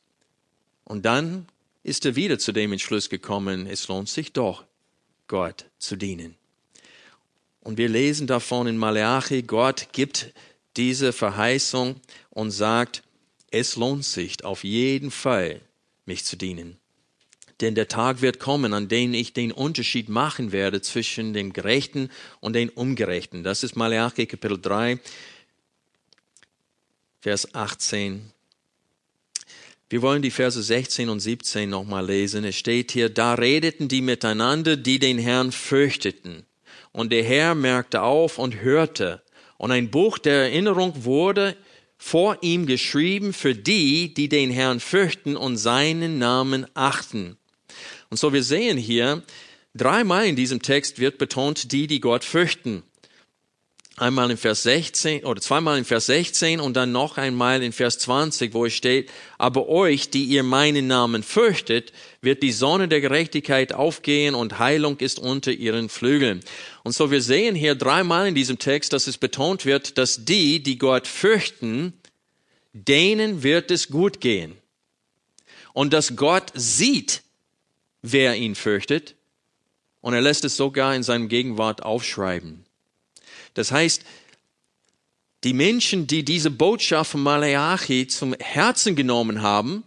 Und 0.83 1.05
dann 1.05 1.47
ist 1.81 2.05
er 2.05 2.15
wieder 2.15 2.37
zu 2.37 2.51
dem 2.51 2.71
Entschluss 2.71 3.09
gekommen, 3.09 3.65
es 3.65 3.87
lohnt 3.87 4.09
sich 4.09 4.31
doch, 4.31 4.63
Gott 5.27 5.65
zu 5.79 5.95
dienen. 5.95 6.35
Und 7.61 7.79
wir 7.79 7.89
lesen 7.89 8.27
davon 8.27 8.67
in 8.67 8.77
Malachi, 8.77 9.41
Gott 9.41 9.87
gibt 9.91 10.31
diese 10.77 11.13
Verheißung 11.13 11.99
und 12.29 12.51
sagt, 12.51 13.03
es 13.51 13.75
lohnt 13.75 14.05
sich 14.05 14.43
auf 14.43 14.63
jeden 14.63 15.11
Fall, 15.11 15.61
mich 16.05 16.25
zu 16.25 16.35
dienen. 16.35 16.77
Denn 17.61 17.73
der 17.73 17.87
Tag 17.87 18.21
wird 18.21 18.39
kommen, 18.39 18.73
an 18.73 18.89
dem 18.89 19.13
ich 19.13 19.31
den 19.31 19.51
Unterschied 19.51 20.09
machen 20.09 20.51
werde 20.51 20.81
zwischen 20.81 21.33
dem 21.33 21.53
Gerechten 21.53 22.09
und 22.41 22.53
den 22.53 22.69
Ungerechten. 22.69 23.43
Das 23.43 23.63
ist 23.63 23.77
Malachi 23.77 24.25
Kapitel 24.25 24.59
3, 24.59 24.99
Vers 27.21 27.55
18. 27.55 28.31
Wir 29.89 30.01
wollen 30.01 30.21
die 30.21 30.31
Verse 30.31 30.61
16 30.61 31.07
und 31.07 31.21
17 31.21 31.69
nochmal 31.69 32.05
lesen. 32.05 32.43
Es 32.43 32.55
steht 32.55 32.91
hier, 32.91 33.07
da 33.07 33.35
redeten 33.35 33.87
die 33.87 34.01
miteinander, 34.01 34.75
die 34.75 34.99
den 34.99 35.17
Herrn 35.17 35.51
fürchteten. 35.51 36.45
Und 36.91 37.11
der 37.11 37.23
Herr 37.23 37.55
merkte 37.55 38.01
auf 38.01 38.37
und 38.37 38.61
hörte 38.61 39.21
und 39.57 39.71
ein 39.71 39.89
Buch 39.89 40.17
der 40.17 40.43
Erinnerung 40.43 41.05
wurde 41.05 41.55
vor 41.97 42.37
ihm 42.41 42.65
geschrieben 42.65 43.33
für 43.33 43.55
die, 43.55 44.13
die 44.13 44.29
den 44.29 44.51
Herrn 44.51 44.79
fürchten 44.79 45.35
und 45.37 45.57
seinen 45.57 46.17
Namen 46.19 46.67
achten. 46.73 47.37
Und 48.09 48.17
so 48.17 48.33
wir 48.33 48.43
sehen 48.43 48.77
hier, 48.77 49.23
dreimal 49.73 50.25
in 50.25 50.35
diesem 50.35 50.61
Text 50.61 50.99
wird 50.99 51.17
betont, 51.17 51.71
die, 51.71 51.87
die 51.87 51.99
Gott 52.01 52.23
fürchten. 52.23 52.83
Einmal 53.97 54.29
in 54.29 54.35
Vers 54.35 54.63
16 54.63 55.23
oder 55.23 55.39
zweimal 55.39 55.77
in 55.77 55.85
Vers 55.85 56.07
16 56.07 56.59
und 56.59 56.75
dann 56.75 56.91
noch 56.91 57.17
einmal 57.17 57.63
in 57.63 57.71
Vers 57.71 57.97
20, 57.99 58.53
wo 58.53 58.65
es 58.65 58.73
steht, 58.73 59.09
aber 59.37 59.69
euch, 59.69 60.09
die 60.09 60.25
ihr 60.25 60.43
meinen 60.43 60.87
Namen 60.87 61.23
fürchtet, 61.23 61.93
wird 62.19 62.43
die 62.43 62.51
Sonne 62.51 62.89
der 62.89 62.99
Gerechtigkeit 62.99 63.71
aufgehen 63.71 64.35
und 64.35 64.59
Heilung 64.59 64.97
ist 64.99 65.17
unter 65.17 65.53
ihren 65.53 65.87
Flügeln. 65.87 66.41
Und 66.83 66.91
so 66.91 67.09
wir 67.09 67.21
sehen 67.21 67.55
hier 67.55 67.75
dreimal 67.75 68.27
in 68.27 68.35
diesem 68.35 68.59
Text, 68.59 68.91
dass 68.91 69.07
es 69.07 69.17
betont 69.17 69.65
wird, 69.65 69.97
dass 69.97 70.25
die, 70.25 70.61
die 70.61 70.77
Gott 70.77 71.07
fürchten, 71.07 71.93
denen 72.73 73.43
wird 73.43 73.71
es 73.71 73.87
gut 73.87 74.19
gehen. 74.19 74.57
Und 75.71 75.93
dass 75.93 76.17
Gott 76.17 76.51
sieht, 76.53 77.21
wer 78.01 78.35
ihn 78.35 78.55
fürchtet. 78.55 79.15
Und 80.01 80.13
er 80.13 80.21
lässt 80.21 80.43
es 80.43 80.57
sogar 80.57 80.93
in 80.93 81.03
seinem 81.03 81.29
Gegenwart 81.29 81.83
aufschreiben. 81.83 82.64
Das 83.55 83.71
heißt, 83.71 84.03
die 85.43 85.53
Menschen, 85.53 86.07
die 86.07 86.23
diese 86.23 86.51
Botschaft 86.51 87.11
von 87.11 87.23
Malachi 87.23 88.07
zum 88.07 88.33
Herzen 88.39 88.95
genommen 88.95 89.41
haben, 89.41 89.83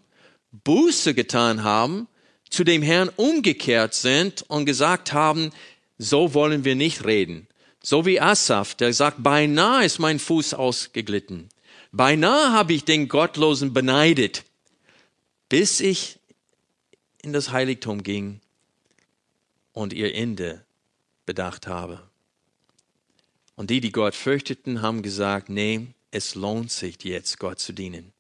Buße 0.53 1.15
getan 1.15 1.63
haben, 1.63 2.09
zu 2.51 2.65
dem 2.65 2.83
Herrn 2.83 3.11
umgekehrt 3.17 3.95
sind 3.95 4.43
und 4.49 4.65
gesagt 4.65 5.13
haben, 5.13 5.51
so 5.99 6.35
wollen 6.35 6.65
wir 6.65 6.75
nicht 6.75 7.05
reden. 7.05 7.47
So 7.83 8.07
wie 8.07 8.21
Asaf, 8.21 8.75
der 8.75 8.93
sagt, 8.93 9.23
beinahe 9.23 9.85
ist 9.85 9.99
mein 9.99 10.19
Fuß 10.19 10.55
ausgeglitten. 10.55 11.49
Beinahe 11.93 12.53
habe 12.53 12.73
ich 12.73 12.85
den 12.85 13.09
Gottlosen 13.09 13.73
beneidet, 13.73 14.45
bis 15.49 15.81
ich 15.81 16.19
in 17.23 17.33
das 17.33 17.51
Heiligtum 17.51 18.03
ging 18.03 18.41
und 19.73 19.93
ihr 19.93 20.15
Ende 20.15 20.65
bedacht 21.27 21.67
habe. 21.67 22.08
Und 23.59 23.71
die, 23.71 23.81
die 23.81 23.91
Gott 23.91 24.15
fürchteten, 24.15 24.83
haben 24.83 25.03
gesagt, 25.03 25.49
nee, 25.49 25.89
es 26.13 26.37
lohnt 26.37 26.71
sich 26.71 27.03
jetzt, 27.03 27.41
Gott 27.41 27.59
zu 27.59 27.73
dienen. 27.73 28.13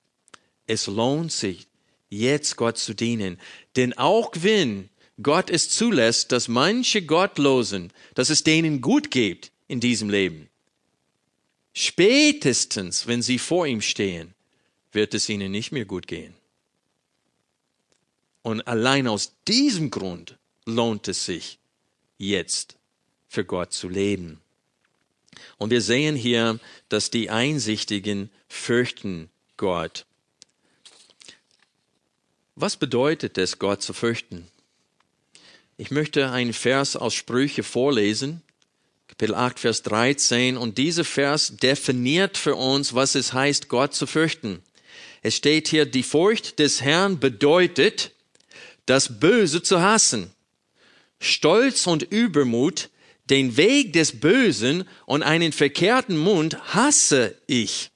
Es 0.67 0.89
lohnt 0.89 1.31
sich, 1.31 1.69
jetzt 2.09 2.57
Gott 2.57 2.77
zu 2.77 2.93
dienen. 2.93 3.39
Denn 3.77 3.97
auch 3.97 4.33
wenn 4.41 4.89
Gott 5.23 5.49
es 5.49 5.71
zulässt, 5.71 6.33
dass 6.33 6.49
manche 6.49 7.03
Gottlosen, 7.03 7.93
dass 8.15 8.31
es 8.31 8.43
denen 8.43 8.81
gut 8.81 9.13
geht 9.13 9.53
in 9.69 9.79
diesem 9.79 10.11
Leben, 10.11 10.49
spätestens, 11.73 13.07
wenn 13.07 13.23
sie 13.23 13.39
vor 13.39 13.65
ihm 13.65 13.81
stehen, 13.81 14.35
wird 14.91 15.15
es 15.15 15.29
ihnen 15.29 15.53
nicht 15.53 15.71
mehr 15.71 15.85
gut 15.85 16.09
gehen. 16.09 16.35
Und 18.43 18.67
allein 18.67 19.07
aus 19.07 19.35
diesem 19.47 19.93
Grund 19.93 20.37
lohnt 20.67 21.07
es 21.07 21.27
sich, 21.27 21.61
jetzt 22.17 22.77
für 23.29 23.45
Gott 23.45 23.73
zu 23.73 23.89
leben. 23.89 24.41
Und 25.57 25.71
wir 25.71 25.81
sehen 25.81 26.17
hier, 26.17 26.59
dass 26.89 27.11
die 27.11 27.31
Einsichtigen 27.31 28.31
fürchten 28.49 29.31
Gott. 29.57 30.07
Was 32.55 32.77
bedeutet 32.77 33.39
es, 33.39 33.59
Gott 33.59 33.83
zu 33.83 33.93
fürchten? 33.93 34.49
Ich 35.77 35.91
möchte 35.91 36.31
einen 36.31 36.53
Vers 36.53 36.97
aus 36.97 37.15
Sprüche 37.15 37.63
vorlesen, 37.63 38.43
Kapitel 39.07 39.35
8, 39.35 39.61
Vers 39.61 39.83
13, 39.85 40.57
und 40.57 40.77
dieser 40.77 41.05
Vers 41.05 41.57
definiert 41.57 42.37
für 42.37 42.57
uns, 42.57 42.95
was 42.95 43.15
es 43.15 43.33
heißt, 43.33 43.69
Gott 43.69 43.95
zu 43.95 44.07
fürchten. 44.07 44.63
Es 45.23 45.37
steht 45.37 45.69
hier, 45.69 45.87
die 45.87 46.03
Furcht 46.03 46.59
des 46.59 46.83
Herrn 46.83 47.19
bedeutet, 47.19 48.13
das 48.87 49.21
Böse 49.21 49.63
zu 49.63 49.81
hassen, 49.81 50.33
Stolz 51.21 51.87
und 51.87 52.03
Übermut, 52.03 52.91
den 53.31 53.57
Weg 53.57 53.93
des 53.93 54.21
Bösen 54.21 54.85
und 55.07 55.23
einen 55.23 55.53
verkehrten 55.53 56.17
Mund 56.17 56.75
hasse 56.75 57.37
ich. 57.47 57.91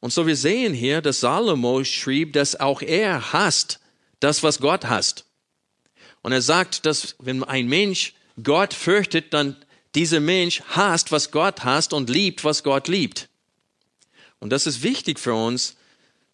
Und 0.00 0.12
so 0.12 0.26
wir 0.26 0.36
sehen 0.36 0.74
hier, 0.74 1.00
dass 1.00 1.20
Salomo 1.20 1.84
schrieb, 1.84 2.32
dass 2.32 2.58
auch 2.58 2.82
er 2.82 3.32
hasst 3.32 3.80
das, 4.20 4.42
was 4.42 4.60
Gott 4.60 4.86
hasst. 4.86 5.26
Und 6.22 6.32
er 6.32 6.42
sagt, 6.42 6.86
dass 6.86 7.16
wenn 7.18 7.44
ein 7.44 7.68
Mensch 7.68 8.14
Gott 8.42 8.74
fürchtet, 8.74 9.34
dann 9.34 9.56
dieser 9.94 10.20
Mensch 10.20 10.62
hasst, 10.68 11.12
was 11.12 11.30
Gott 11.30 11.64
hasst 11.64 11.92
und 11.92 12.08
liebt, 12.08 12.44
was 12.44 12.62
Gott 12.62 12.88
liebt. 12.88 13.28
Und 14.40 14.50
das 14.50 14.66
ist 14.66 14.82
wichtig 14.82 15.20
für 15.20 15.34
uns 15.34 15.76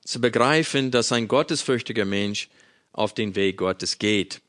zu 0.04 0.20
begreifen, 0.20 0.90
dass 0.90 1.12
ein 1.12 1.28
gottesfürchtiger 1.28 2.04
Mensch 2.04 2.48
auf 2.92 3.12
den 3.12 3.34
Weg 3.34 3.58
Gottes 3.58 3.98
geht. 3.98 4.40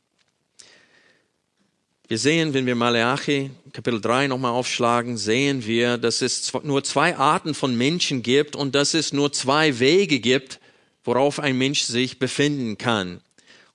Wir 2.10 2.17
sehen, 2.17 2.56
wenn 2.56 2.65
wir 2.65 2.74
Malachi 2.74 3.52
Kapitel 3.72 4.02
3 4.02 4.30
nochmal 4.30 4.54
aufschlagen, 4.54 5.15
sehen 5.15 5.67
wir, 5.67 6.00
dass 6.00 6.24
es 6.24 6.52
nur 6.63 6.84
zwei 6.84 7.15
Arten 7.15 7.54
von 7.54 7.78
Menschen 7.78 8.24
gibt 8.24 8.56
und 8.56 8.74
dass 8.74 8.95
es 8.95 9.13
nur 9.13 9.32
zwei 9.32 9.78
Wege 9.78 10.19
gibt, 10.19 10.60
worauf 11.04 11.39
ein 11.39 11.60
Mensch 11.60 11.84
sich 11.84 12.17
befinden 12.17 12.80
kann. 12.80 13.22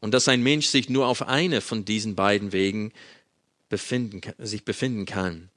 Und 0.01 0.15
dass 0.15 0.27
ein 0.27 0.43
Mensch 0.43 0.67
sich 0.67 0.89
nur 0.89 1.07
auf 1.07 1.29
eine 1.29 1.61
von 1.61 1.85
diesen 1.85 2.17
beiden 2.17 2.53
Wegen 2.53 2.91
befinden, 3.69 4.21
sich 4.39 4.65
befinden 4.65 5.07
kann. 5.07 5.49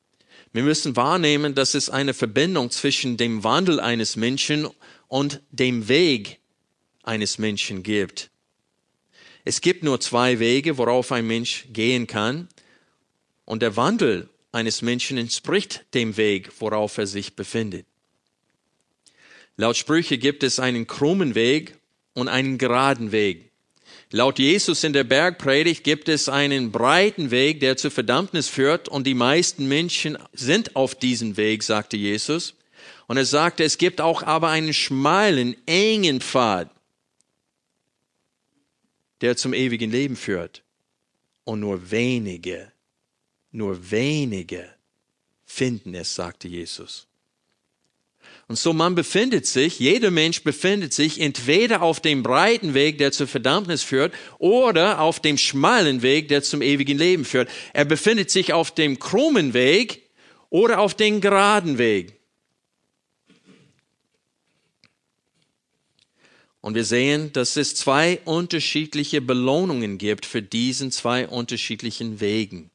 Wir 0.54 0.62
müssen 0.62 0.96
wahrnehmen, 0.96 1.56
dass 1.56 1.74
es 1.74 1.90
eine 1.90 2.14
Verbindung 2.14 2.70
zwischen 2.70 3.18
dem 3.18 3.44
Wandel 3.44 3.80
eines 3.80 4.16
Menschen 4.18 4.68
und 5.08 5.42
dem 5.50 5.88
Weg 5.88 6.38
eines 7.02 7.40
Menschen 7.40 7.82
gibt. 7.82 8.30
Es 9.46 9.62
gibt 9.62 9.84
nur 9.84 10.00
zwei 10.00 10.38
Wege, 10.38 10.78
worauf 10.78 11.12
ein 11.12 11.26
Mensch 11.26 11.66
gehen 11.74 12.06
kann. 12.06 12.48
Und 13.48 13.62
der 13.62 13.78
Wandel 13.78 14.28
eines 14.52 14.82
Menschen 14.82 15.18
entspricht 15.18 15.86
dem 15.94 16.18
Weg, 16.18 16.52
worauf 16.60 16.98
er 16.98 17.08
sich 17.08 17.38
befindet. 17.38 17.86
Laut 19.56 19.78
Sprüche 19.78 20.18
gibt 20.18 20.44
es 20.44 20.60
einen 20.60 20.86
krummen 20.86 21.34
Weg 21.34 21.78
und 22.14 22.28
einen 22.28 22.58
geraden 22.58 23.14
Weg. 23.14 23.50
Laut 24.12 24.38
Jesus 24.38 24.84
in 24.84 24.92
der 24.92 25.06
Bergpredigt 25.06 25.86
gibt 25.86 26.10
es 26.10 26.28
einen 26.28 26.74
breiten 26.74 27.32
Weg, 27.32 27.62
der 27.62 27.78
zur 27.78 27.90
Verdammnis 27.90 28.50
führt, 28.50 28.90
und 28.90 29.08
die 29.08 29.14
meisten 29.14 29.70
Menschen 29.70 30.18
sind 30.34 30.76
auf 30.76 30.94
diesem 30.94 31.38
Weg, 31.38 31.64
sagte 31.64 31.96
Jesus. 31.96 32.54
Und 33.08 33.16
er 33.16 33.26
sagte, 33.26 33.64
es 33.64 33.78
gibt 33.78 34.02
auch 34.02 34.24
aber 34.24 34.50
einen 34.50 34.74
schmalen, 34.74 35.56
engen 35.66 36.20
Pfad, 36.20 36.70
der 39.22 39.38
zum 39.38 39.54
ewigen 39.54 39.90
Leben 39.90 40.18
führt. 40.18 40.64
Und 41.46 41.62
nur 41.62 41.92
wenige 41.92 42.74
nur 43.52 43.92
wenige 43.92 44.70
finden 45.46 45.96
es, 45.96 46.14
sagte 46.14 46.48
Jesus. 46.48 47.08
Und 48.48 48.58
so 48.58 48.72
man 48.72 48.96
befindet 48.96 49.46
sich, 49.46 49.80
jeder 49.80 50.10
Mensch 50.10 50.44
befindet 50.44 50.94
sich 50.94 51.20
entweder 51.20 51.82
auf 51.82 52.00
dem 52.00 52.24
breiten 52.24 52.74
Weg, 52.74 52.98
der 52.98 53.12
zur 53.12 53.28
Verdammnis 53.28 53.84
führt, 53.84 54.14
oder 54.40 55.02
auf 55.02 55.20
dem 55.20 55.38
schmalen 55.38 56.02
Weg, 56.02 56.30
der 56.30 56.44
zum 56.44 56.62
ewigen 56.62 56.98
Leben 56.98 57.26
führt. 57.26 57.50
Er 57.74 57.86
befindet 57.86 58.32
sich 58.32 58.54
auf 58.54 58.72
dem 58.74 59.00
krummen 59.00 59.54
Weg 59.54 60.10
oder 60.50 60.80
auf 60.80 60.94
dem 60.94 61.20
geraden 61.20 61.78
Weg. 61.78 62.14
Und 66.62 66.76
wir 66.76 66.86
sehen, 66.86 67.32
dass 67.34 67.56
es 67.56 67.76
zwei 67.76 68.20
unterschiedliche 68.26 69.22
Belohnungen 69.22 69.98
gibt 69.98 70.26
für 70.26 70.42
diesen 70.42 70.92
zwei 70.92 71.28
unterschiedlichen 71.28 72.20
Wegen. 72.20 72.72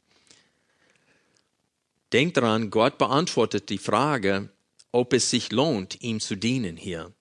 Denkt 2.13 2.37
daran, 2.37 2.71
Gott 2.71 2.99
beantwortet 2.99 3.69
die 3.71 3.79
Frage, 3.79 4.49
ob 4.91 5.13
es 5.13 5.31
sich 5.31 5.51
lohnt, 5.53 6.03
ihm 6.03 6.21
zu 6.21 6.37
dienen 6.37 6.77
hier. 6.77 7.13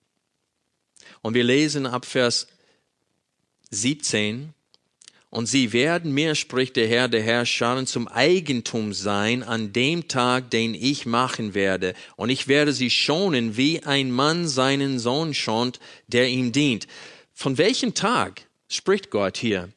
Und 1.22 1.34
wir 1.34 1.44
lesen 1.44 1.86
ab 1.86 2.04
Vers 2.04 2.46
17, 3.70 4.52
und 5.32 5.46
sie 5.46 5.72
werden 5.72 6.12
mir, 6.12 6.34
spricht 6.34 6.76
der 6.76 6.86
Herr 6.86 7.08
der 7.08 7.22
Herrscher, 7.22 7.86
zum 7.86 8.06
Eigentum 8.06 8.92
sein 8.92 9.42
an 9.42 9.72
dem 9.72 10.06
Tag, 10.06 10.50
den 10.50 10.74
ich 10.74 11.06
machen 11.06 11.54
werde. 11.54 11.94
Und 12.16 12.28
ich 12.28 12.48
werde 12.48 12.74
sie 12.74 12.90
schonen, 12.90 13.56
wie 13.56 13.82
ein 13.82 14.10
Mann 14.10 14.46
seinen 14.46 14.98
Sohn 14.98 15.32
schont, 15.32 15.80
der 16.06 16.28
ihm 16.28 16.52
dient. 16.52 16.86
Von 17.32 17.56
welchem 17.56 17.94
Tag 17.94 18.42
spricht 18.68 19.08
Gott 19.08 19.38
hier? 19.38 19.70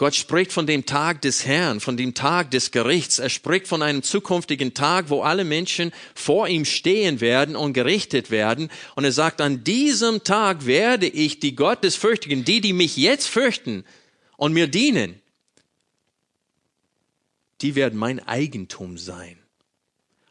Gott 0.00 0.14
spricht 0.14 0.50
von 0.50 0.66
dem 0.66 0.86
Tag 0.86 1.20
des 1.20 1.44
Herrn, 1.44 1.78
von 1.78 1.98
dem 1.98 2.14
Tag 2.14 2.50
des 2.52 2.70
Gerichts. 2.70 3.18
Er 3.18 3.28
spricht 3.28 3.68
von 3.68 3.82
einem 3.82 4.02
zukünftigen 4.02 4.72
Tag, 4.72 5.10
wo 5.10 5.20
alle 5.20 5.44
Menschen 5.44 5.92
vor 6.14 6.48
ihm 6.48 6.64
stehen 6.64 7.20
werden 7.20 7.54
und 7.54 7.74
gerichtet 7.74 8.30
werden. 8.30 8.70
Und 8.96 9.04
er 9.04 9.12
sagt, 9.12 9.42
an 9.42 9.62
diesem 9.62 10.24
Tag 10.24 10.64
werde 10.64 11.06
ich 11.06 11.38
die 11.38 11.54
Gottesfürchtigen, 11.54 12.46
die, 12.46 12.62
die 12.62 12.72
mich 12.72 12.96
jetzt 12.96 13.28
fürchten 13.28 13.84
und 14.38 14.54
mir 14.54 14.68
dienen, 14.68 15.20
die 17.60 17.74
werden 17.74 17.98
mein 17.98 18.26
Eigentum 18.26 18.96
sein. 18.96 19.38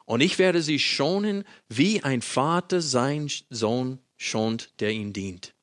Und 0.05 0.21
ich 0.21 0.39
werde 0.39 0.63
sie 0.63 0.79
schonen, 0.79 1.45
wie 1.67 2.01
ein 2.01 2.23
Vater 2.23 2.81
seinen 2.81 3.29
Sohn 3.51 3.99
schont, 4.17 4.71
der 4.79 4.89
ihm 4.89 5.13
dient. 5.13 5.53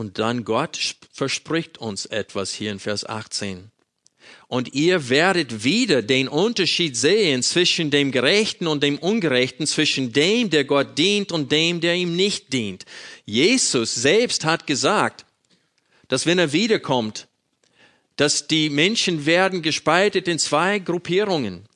Und 0.00 0.18
dann 0.18 0.44
Gott 0.46 0.78
verspricht 1.12 1.76
uns 1.76 2.06
etwas 2.06 2.54
hier 2.54 2.72
in 2.72 2.78
Vers 2.78 3.04
18. 3.04 3.70
Und 4.48 4.72
ihr 4.72 5.10
werdet 5.10 5.62
wieder 5.62 6.00
den 6.00 6.26
Unterschied 6.26 6.96
sehen 6.96 7.42
zwischen 7.42 7.90
dem 7.90 8.10
Gerechten 8.10 8.66
und 8.66 8.82
dem 8.82 8.98
Ungerechten, 8.98 9.66
zwischen 9.66 10.10
dem, 10.14 10.48
der 10.48 10.64
Gott 10.64 10.96
dient 10.96 11.32
und 11.32 11.52
dem, 11.52 11.82
der 11.82 11.96
ihm 11.96 12.16
nicht 12.16 12.54
dient. 12.54 12.86
Jesus 13.26 13.94
selbst 13.94 14.46
hat 14.46 14.66
gesagt, 14.66 15.26
dass 16.08 16.24
wenn 16.24 16.38
er 16.38 16.54
wiederkommt, 16.54 17.28
dass 18.16 18.46
die 18.46 18.70
Menschen 18.70 19.26
werden 19.26 19.60
gespaltet 19.60 20.28
in 20.28 20.38
zwei 20.38 20.78
Gruppierungen. 20.78 21.66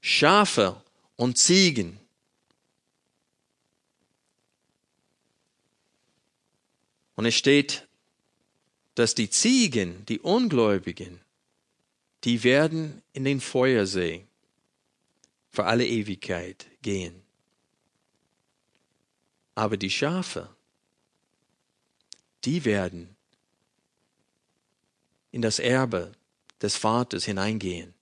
Schafe 0.00 0.80
und 1.16 1.36
Ziegen. 1.36 1.98
Und 7.16 7.26
es 7.26 7.34
steht, 7.34 7.86
dass 8.94 9.14
die 9.14 9.30
Ziegen, 9.30 10.04
die 10.06 10.20
Ungläubigen, 10.20 11.20
die 12.24 12.42
werden 12.42 13.02
in 13.12 13.24
den 13.24 13.40
Feuersee 13.40 14.26
für 15.50 15.66
alle 15.66 15.86
Ewigkeit 15.86 16.66
gehen. 16.82 17.22
Aber 19.54 19.76
die 19.76 19.90
Schafe, 19.90 20.48
die 22.44 22.64
werden 22.64 23.14
in 25.30 25.42
das 25.42 25.58
Erbe 25.58 26.12
des 26.60 26.76
Vaters 26.76 27.24
hineingehen. 27.24 27.94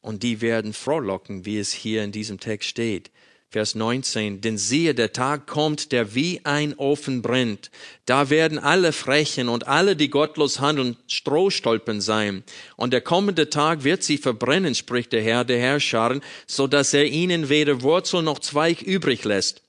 Und 0.00 0.22
die 0.22 0.40
werden 0.40 0.72
frohlocken, 0.72 1.44
wie 1.44 1.58
es 1.58 1.72
hier 1.72 2.04
in 2.04 2.12
diesem 2.12 2.38
Text 2.38 2.68
steht. 2.68 3.10
Vers 3.48 3.76
19, 3.76 4.40
denn 4.40 4.58
siehe, 4.58 4.92
der 4.92 5.12
Tag 5.12 5.46
kommt, 5.46 5.92
der 5.92 6.16
wie 6.16 6.40
ein 6.44 6.74
Ofen 6.74 7.22
brennt. 7.22 7.70
Da 8.04 8.28
werden 8.28 8.58
alle 8.58 8.92
Frechen 8.92 9.48
und 9.48 9.68
alle, 9.68 9.94
die 9.94 10.10
gottlos 10.10 10.58
handeln, 10.58 10.96
Strohstolpen 11.06 12.00
sein. 12.00 12.42
Und 12.74 12.92
der 12.92 13.02
kommende 13.02 13.48
Tag 13.48 13.84
wird 13.84 14.02
sie 14.02 14.18
verbrennen, 14.18 14.74
spricht 14.74 15.12
der 15.12 15.22
Herr 15.22 15.44
der 15.44 15.60
Herrscher, 15.60 16.20
so 16.48 16.66
dass 16.66 16.92
er 16.92 17.06
ihnen 17.06 17.48
weder 17.48 17.82
Wurzel 17.82 18.22
noch 18.22 18.40
Zweig 18.40 18.82
übrig 18.82 19.24
lässt. 19.24 19.62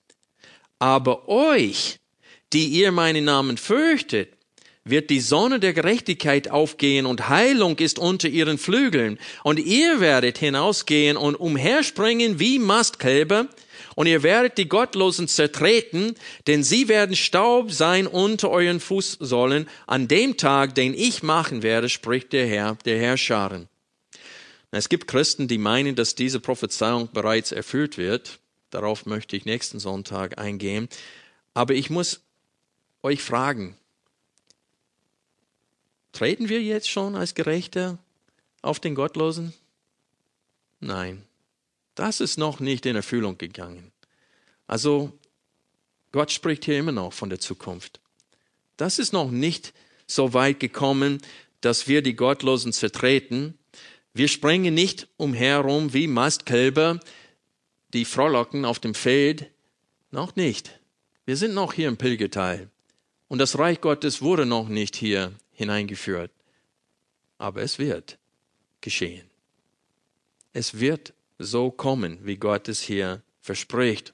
Aber 0.79 1.29
euch, 1.29 1.99
die 2.53 2.65
ihr 2.67 2.91
meinen 2.91 3.25
Namen 3.25 3.57
fürchtet, 3.57 4.33
wird 4.89 5.09
die 5.09 5.19
Sonne 5.19 5.59
der 5.59 5.73
Gerechtigkeit 5.73 6.49
aufgehen 6.49 7.05
und 7.05 7.29
Heilung 7.29 7.77
ist 7.77 7.99
unter 7.99 8.27
ihren 8.27 8.57
Flügeln. 8.57 9.19
Und 9.43 9.59
ihr 9.59 9.99
werdet 9.99 10.37
hinausgehen 10.39 11.17
und 11.17 11.35
umherspringen 11.35 12.39
wie 12.39 12.57
Mastkälber 12.57 13.47
und 13.97 14.05
ihr 14.05 14.21
werdet 14.21 14.59
die 14.59 14.69
Gottlosen 14.69 15.27
zertreten, 15.27 16.13
denn 16.45 16.63
sie 16.63 16.87
werden 16.87 17.15
Staub 17.15 17.71
sein 17.71 18.05
unter 18.05 18.51
euren 18.51 18.79
Fußsohlen 18.79 19.67
an 19.87 20.07
dem 20.07 20.37
Tag, 20.37 20.75
den 20.75 20.93
ich 20.93 21.23
machen 21.23 21.63
werde, 21.63 21.89
spricht 21.89 22.31
der 22.31 22.45
Herr, 22.45 22.75
der 22.85 22.99
Herr 22.99 23.17
Scharen. 23.17 23.67
Es 24.69 24.89
gibt 24.89 25.07
Christen, 25.07 25.47
die 25.47 25.57
meinen, 25.57 25.95
dass 25.95 26.13
diese 26.13 26.39
Prophezeiung 26.39 27.09
bereits 27.11 27.51
erfüllt 27.51 27.97
wird. 27.97 28.37
Darauf 28.69 29.07
möchte 29.07 29.35
ich 29.35 29.45
nächsten 29.45 29.79
Sonntag 29.79 30.37
eingehen. 30.37 30.89
Aber 31.55 31.73
ich 31.73 31.89
muss 31.89 32.21
euch 33.01 33.23
fragen, 33.23 33.75
treten 36.11 36.49
wir 36.49 36.61
jetzt 36.61 36.87
schon 36.87 37.15
als 37.15 37.33
Gerechte 37.33 37.97
auf 38.61 38.79
den 38.79 38.93
Gottlosen? 38.93 39.55
Nein, 40.79 41.26
das 41.97 42.19
ist 42.19 42.37
noch 42.37 42.59
nicht 42.59 42.85
in 42.85 42.95
Erfüllung 42.95 43.37
gegangen. 43.37 43.91
Also 44.67 45.17
Gott 46.11 46.31
spricht 46.31 46.65
hier 46.65 46.77
immer 46.77 46.91
noch 46.91 47.11
von 47.11 47.29
der 47.29 47.39
Zukunft. 47.39 47.99
Das 48.77 48.99
ist 48.99 49.13
noch 49.13 49.31
nicht 49.31 49.73
so 50.05 50.33
weit 50.33 50.59
gekommen, 50.59 51.19
dass 51.61 51.87
wir 51.87 52.03
die 52.03 52.15
Gottlosen 52.15 52.71
zertreten. 52.71 53.57
Wir 54.13 54.27
springen 54.27 54.75
nicht 54.75 55.07
umherum 55.17 55.93
wie 55.93 56.07
Mastkälber, 56.07 56.99
die 57.93 58.05
frohlocken 58.05 58.63
auf 58.63 58.79
dem 58.79 58.93
Feld. 58.93 59.49
Noch 60.11 60.35
nicht. 60.35 60.79
Wir 61.25 61.35
sind 61.35 61.55
noch 61.55 61.73
hier 61.73 61.87
im 61.87 61.97
Pilgerteil. 61.97 62.69
Und 63.27 63.39
das 63.39 63.57
Reich 63.57 63.81
Gottes 63.81 64.21
wurde 64.21 64.45
noch 64.45 64.69
nicht 64.69 64.95
hier 64.95 65.33
hineingeführt. 65.51 66.31
Aber 67.39 67.63
es 67.63 67.79
wird 67.79 68.19
geschehen. 68.81 69.27
Es 70.53 70.79
wird 70.79 71.13
so 71.39 71.71
kommen, 71.71 72.19
wie 72.23 72.37
Gott 72.37 72.67
es 72.67 72.81
hier 72.81 73.21
verspricht. 73.41 74.13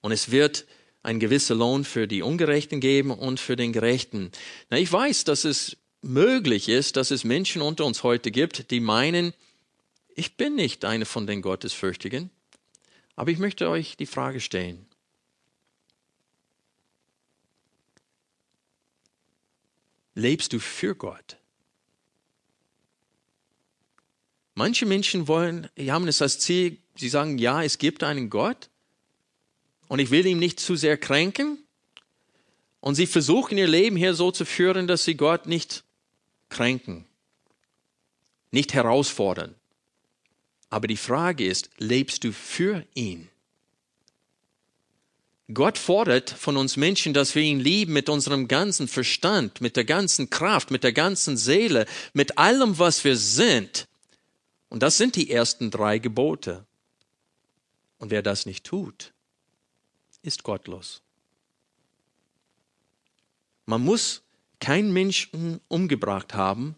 Und 0.00 0.12
es 0.12 0.30
wird 0.30 0.66
ein 1.02 1.20
gewisser 1.20 1.54
Lohn 1.54 1.84
für 1.84 2.06
die 2.06 2.22
Ungerechten 2.22 2.80
geben 2.80 3.10
und 3.10 3.40
für 3.40 3.56
den 3.56 3.72
Gerechten. 3.72 4.30
Na, 4.68 4.78
ich 4.78 4.92
weiß, 4.92 5.24
dass 5.24 5.44
es 5.44 5.76
möglich 6.02 6.68
ist, 6.68 6.96
dass 6.96 7.10
es 7.10 7.24
Menschen 7.24 7.62
unter 7.62 7.84
uns 7.84 8.02
heute 8.02 8.30
gibt, 8.30 8.70
die 8.70 8.80
meinen, 8.80 9.34
ich 10.14 10.36
bin 10.36 10.54
nicht 10.54 10.84
eine 10.84 11.06
von 11.06 11.26
den 11.26 11.42
Gottesfürchtigen. 11.42 12.30
Aber 13.16 13.30
ich 13.30 13.38
möchte 13.38 13.68
euch 13.68 13.96
die 13.96 14.06
Frage 14.06 14.40
stellen. 14.40 14.86
Lebst 20.14 20.52
du 20.52 20.58
für 20.58 20.94
Gott? 20.94 21.39
Manche 24.60 24.84
Menschen 24.84 25.26
wollen, 25.26 25.70
haben 25.88 26.06
es 26.06 26.20
als 26.20 26.38
Ziel, 26.38 26.76
sie 26.94 27.08
sagen, 27.08 27.38
ja, 27.38 27.62
es 27.62 27.78
gibt 27.78 28.02
einen 28.02 28.28
Gott 28.28 28.68
und 29.88 30.00
ich 30.00 30.10
will 30.10 30.26
ihn 30.26 30.38
nicht 30.38 30.60
zu 30.60 30.76
sehr 30.76 30.98
kränken. 30.98 31.56
Und 32.80 32.94
sie 32.94 33.06
versuchen 33.06 33.56
ihr 33.56 33.66
Leben 33.66 33.96
hier 33.96 34.12
so 34.12 34.30
zu 34.30 34.44
führen, 34.44 34.86
dass 34.86 35.04
sie 35.04 35.14
Gott 35.14 35.46
nicht 35.46 35.82
kränken, 36.50 37.06
nicht 38.50 38.74
herausfordern. 38.74 39.54
Aber 40.68 40.88
die 40.88 40.98
Frage 40.98 41.46
ist, 41.46 41.70
lebst 41.78 42.24
du 42.24 42.30
für 42.30 42.84
ihn? 42.92 43.30
Gott 45.54 45.78
fordert 45.78 46.28
von 46.28 46.58
uns 46.58 46.76
Menschen, 46.76 47.14
dass 47.14 47.34
wir 47.34 47.42
ihn 47.42 47.60
lieben 47.60 47.94
mit 47.94 48.10
unserem 48.10 48.46
ganzen 48.46 48.88
Verstand, 48.88 49.62
mit 49.62 49.76
der 49.76 49.84
ganzen 49.84 50.28
Kraft, 50.28 50.70
mit 50.70 50.84
der 50.84 50.92
ganzen 50.92 51.38
Seele, 51.38 51.86
mit 52.12 52.36
allem, 52.36 52.78
was 52.78 53.02
wir 53.04 53.16
sind. 53.16 53.86
Und 54.70 54.82
das 54.82 54.96
sind 54.96 55.16
die 55.16 55.30
ersten 55.30 55.70
drei 55.70 55.98
Gebote. 55.98 56.64
Und 57.98 58.10
wer 58.10 58.22
das 58.22 58.46
nicht 58.46 58.64
tut, 58.64 59.12
ist 60.22 60.42
gottlos. 60.42 61.02
Man 63.66 63.82
muss 63.82 64.22
keinen 64.60 64.92
Menschen 64.92 65.60
umgebracht 65.68 66.34
haben, 66.34 66.76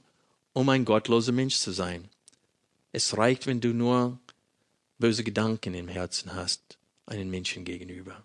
um 0.52 0.68
ein 0.68 0.84
gottloser 0.84 1.32
Mensch 1.32 1.56
zu 1.56 1.70
sein. 1.70 2.08
Es 2.92 3.16
reicht, 3.16 3.46
wenn 3.46 3.60
du 3.60 3.72
nur 3.72 4.18
böse 4.98 5.24
Gedanken 5.24 5.74
im 5.74 5.88
Herzen 5.88 6.34
hast, 6.34 6.78
einen 7.06 7.30
Menschen 7.30 7.64
gegenüber. 7.64 8.24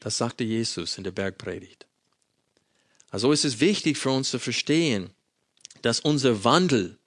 Das 0.00 0.18
sagte 0.18 0.44
Jesus 0.44 0.98
in 0.98 1.04
der 1.04 1.12
Bergpredigt. 1.12 1.86
Also 3.10 3.30
ist 3.30 3.44
es 3.44 3.60
wichtig 3.60 3.98
für 3.98 4.10
uns 4.10 4.30
zu 4.30 4.38
verstehen, 4.38 5.10
dass 5.82 6.00
unser 6.00 6.44
Wandel 6.44 6.98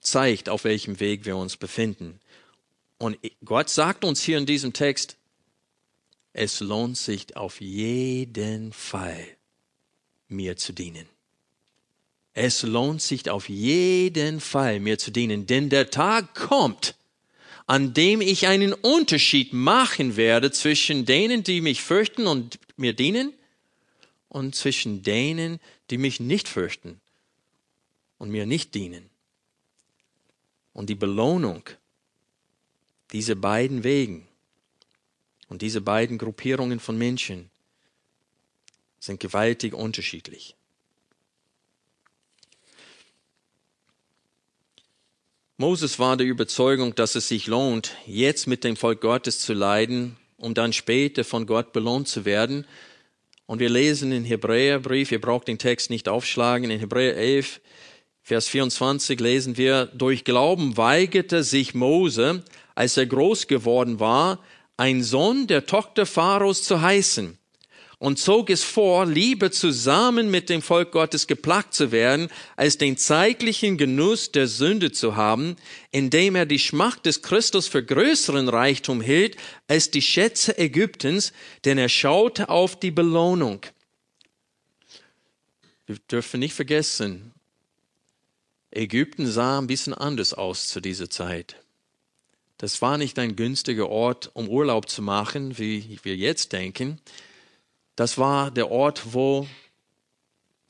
zeigt, 0.00 0.48
auf 0.48 0.64
welchem 0.64 1.00
Weg 1.00 1.24
wir 1.24 1.36
uns 1.36 1.56
befinden. 1.56 2.20
Und 2.98 3.18
Gott 3.44 3.68
sagt 3.68 4.04
uns 4.04 4.22
hier 4.22 4.38
in 4.38 4.46
diesem 4.46 4.72
Text, 4.72 5.16
es 6.32 6.60
lohnt 6.60 6.96
sich 6.96 7.36
auf 7.36 7.60
jeden 7.60 8.72
Fall, 8.72 9.26
mir 10.28 10.56
zu 10.56 10.72
dienen. 10.72 11.06
Es 12.34 12.62
lohnt 12.62 13.02
sich 13.02 13.28
auf 13.28 13.48
jeden 13.48 14.40
Fall, 14.40 14.80
mir 14.80 14.98
zu 14.98 15.10
dienen, 15.10 15.46
denn 15.46 15.68
der 15.68 15.90
Tag 15.90 16.34
kommt, 16.34 16.94
an 17.66 17.92
dem 17.92 18.20
ich 18.20 18.46
einen 18.46 18.72
Unterschied 18.72 19.52
machen 19.52 20.16
werde 20.16 20.50
zwischen 20.50 21.04
denen, 21.04 21.42
die 21.42 21.60
mich 21.60 21.82
fürchten 21.82 22.26
und 22.26 22.58
mir 22.76 22.94
dienen, 22.94 23.34
und 24.28 24.54
zwischen 24.54 25.02
denen, 25.02 25.60
die 25.92 25.98
mich 25.98 26.18
nicht 26.18 26.48
fürchten 26.48 27.00
und 28.18 28.30
mir 28.30 28.46
nicht 28.46 28.74
dienen. 28.74 29.10
Und 30.72 30.88
die 30.88 30.94
Belohnung 30.94 31.62
dieser 33.12 33.34
beiden 33.34 33.84
Wegen 33.84 34.26
und 35.48 35.60
diese 35.60 35.82
beiden 35.82 36.16
Gruppierungen 36.16 36.80
von 36.80 36.96
Menschen 36.96 37.50
sind 39.00 39.20
gewaltig 39.20 39.74
unterschiedlich. 39.74 40.56
Moses 45.58 45.98
war 45.98 46.16
der 46.16 46.26
Überzeugung, 46.26 46.94
dass 46.94 47.16
es 47.16 47.28
sich 47.28 47.46
lohnt, 47.46 47.94
jetzt 48.06 48.46
mit 48.46 48.64
dem 48.64 48.76
Volk 48.76 49.02
Gottes 49.02 49.40
zu 49.40 49.52
leiden, 49.52 50.16
um 50.38 50.54
dann 50.54 50.72
später 50.72 51.22
von 51.22 51.44
Gott 51.44 51.74
belohnt 51.74 52.08
zu 52.08 52.24
werden. 52.24 52.66
Und 53.52 53.58
wir 53.58 53.68
lesen 53.68 54.12
in 54.12 54.24
Hebräerbrief, 54.24 55.12
ihr 55.12 55.20
braucht 55.20 55.46
den 55.46 55.58
Text 55.58 55.90
nicht 55.90 56.08
aufschlagen, 56.08 56.70
in 56.70 56.80
Hebräer 56.80 57.18
11, 57.18 57.60
Vers 58.22 58.48
24 58.48 59.20
lesen 59.20 59.58
wir, 59.58 59.90
durch 59.92 60.24
Glauben 60.24 60.78
weigerte 60.78 61.44
sich 61.44 61.74
Mose, 61.74 62.44
als 62.74 62.96
er 62.96 63.04
groß 63.04 63.48
geworden 63.48 64.00
war, 64.00 64.38
ein 64.78 65.02
Sohn 65.02 65.48
der 65.48 65.66
Tochter 65.66 66.06
Pharaos 66.06 66.62
zu 66.62 66.80
heißen 66.80 67.36
und 68.02 68.18
zog 68.18 68.50
es 68.50 68.64
vor, 68.64 69.06
lieber 69.06 69.52
zusammen 69.52 70.28
mit 70.28 70.48
dem 70.48 70.60
Volk 70.60 70.90
Gottes 70.90 71.28
geplagt 71.28 71.72
zu 71.72 71.92
werden, 71.92 72.30
als 72.56 72.76
den 72.76 72.96
zeitlichen 72.96 73.78
Genuss 73.78 74.32
der 74.32 74.48
Sünde 74.48 74.90
zu 74.90 75.14
haben, 75.14 75.54
indem 75.92 76.34
er 76.34 76.44
die 76.44 76.58
Schmacht 76.58 77.06
des 77.06 77.22
Christus 77.22 77.68
für 77.68 77.84
größeren 77.84 78.48
Reichtum 78.48 79.02
hielt 79.02 79.36
als 79.68 79.92
die 79.92 80.02
Schätze 80.02 80.58
Ägyptens, 80.58 81.32
denn 81.64 81.78
er 81.78 81.88
schaute 81.88 82.48
auf 82.48 82.76
die 82.76 82.90
Belohnung. 82.90 83.60
Wir 85.86 85.98
dürfen 86.10 86.40
nicht 86.40 86.54
vergessen, 86.54 87.30
Ägypten 88.72 89.28
sah 89.28 89.60
ein 89.60 89.68
bisschen 89.68 89.94
anders 89.94 90.34
aus 90.34 90.66
zu 90.66 90.80
dieser 90.80 91.08
Zeit. 91.08 91.54
Das 92.58 92.82
war 92.82 92.98
nicht 92.98 93.16
ein 93.20 93.36
günstiger 93.36 93.88
Ort, 93.88 94.32
um 94.34 94.48
Urlaub 94.48 94.88
zu 94.88 95.02
machen, 95.02 95.56
wie 95.56 96.00
wir 96.02 96.16
jetzt 96.16 96.52
denken. 96.52 96.98
Das 97.96 98.18
war 98.18 98.50
der 98.50 98.70
Ort, 98.70 99.14
wo 99.14 99.46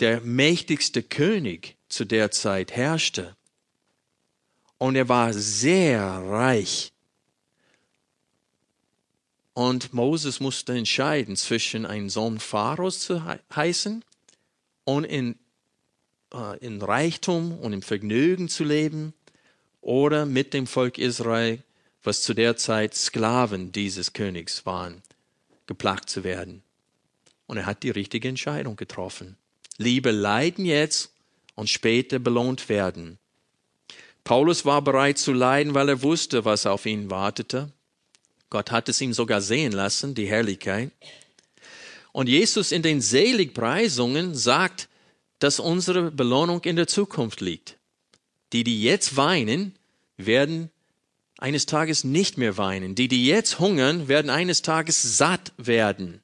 der 0.00 0.20
mächtigste 0.20 1.02
König 1.02 1.76
zu 1.88 2.04
der 2.04 2.30
Zeit 2.30 2.72
herrschte. 2.72 3.36
Und 4.78 4.96
er 4.96 5.08
war 5.08 5.32
sehr 5.32 6.02
reich. 6.02 6.92
Und 9.54 9.92
Moses 9.92 10.40
musste 10.40 10.72
entscheiden 10.72 11.36
zwischen 11.36 11.86
ein 11.86 12.08
Sohn 12.08 12.40
Pharaos 12.40 13.00
zu 13.00 13.22
heißen 13.54 14.04
und 14.84 15.04
in, 15.04 15.38
äh, 16.32 16.58
in 16.58 16.80
Reichtum 16.80 17.58
und 17.58 17.72
im 17.72 17.82
Vergnügen 17.82 18.48
zu 18.48 18.64
leben 18.64 19.12
oder 19.82 20.26
mit 20.26 20.54
dem 20.54 20.66
Volk 20.66 20.98
Israel, 20.98 21.62
was 22.02 22.22
zu 22.22 22.34
der 22.34 22.56
Zeit 22.56 22.94
Sklaven 22.94 23.72
dieses 23.72 24.14
Königs 24.14 24.64
waren, 24.66 25.02
geplagt 25.66 26.08
zu 26.08 26.24
werden. 26.24 26.62
Und 27.52 27.58
er 27.58 27.66
hat 27.66 27.82
die 27.82 27.90
richtige 27.90 28.28
Entscheidung 28.28 28.76
getroffen. 28.76 29.36
Liebe 29.76 30.10
leiden 30.10 30.64
jetzt 30.64 31.12
und 31.54 31.68
später 31.68 32.18
belohnt 32.18 32.70
werden. 32.70 33.18
Paulus 34.24 34.64
war 34.64 34.80
bereit 34.80 35.18
zu 35.18 35.34
leiden, 35.34 35.74
weil 35.74 35.90
er 35.90 36.02
wusste, 36.02 36.46
was 36.46 36.64
auf 36.64 36.86
ihn 36.86 37.10
wartete. 37.10 37.70
Gott 38.48 38.70
hat 38.70 38.88
es 38.88 39.02
ihm 39.02 39.12
sogar 39.12 39.42
sehen 39.42 39.72
lassen, 39.72 40.14
die 40.14 40.24
Herrlichkeit. 40.24 40.92
Und 42.12 42.30
Jesus 42.30 42.72
in 42.72 42.80
den 42.80 43.02
Seligpreisungen 43.02 44.34
sagt, 44.34 44.88
dass 45.38 45.60
unsere 45.60 46.10
Belohnung 46.10 46.62
in 46.62 46.76
der 46.76 46.86
Zukunft 46.86 47.42
liegt. 47.42 47.76
Die, 48.54 48.64
die 48.64 48.82
jetzt 48.82 49.18
weinen, 49.18 49.74
werden 50.16 50.70
eines 51.36 51.66
Tages 51.66 52.02
nicht 52.02 52.38
mehr 52.38 52.56
weinen. 52.56 52.94
Die, 52.94 53.08
die 53.08 53.26
jetzt 53.26 53.58
hungern, 53.58 54.08
werden 54.08 54.30
eines 54.30 54.62
Tages 54.62 55.18
satt 55.18 55.52
werden. 55.58 56.22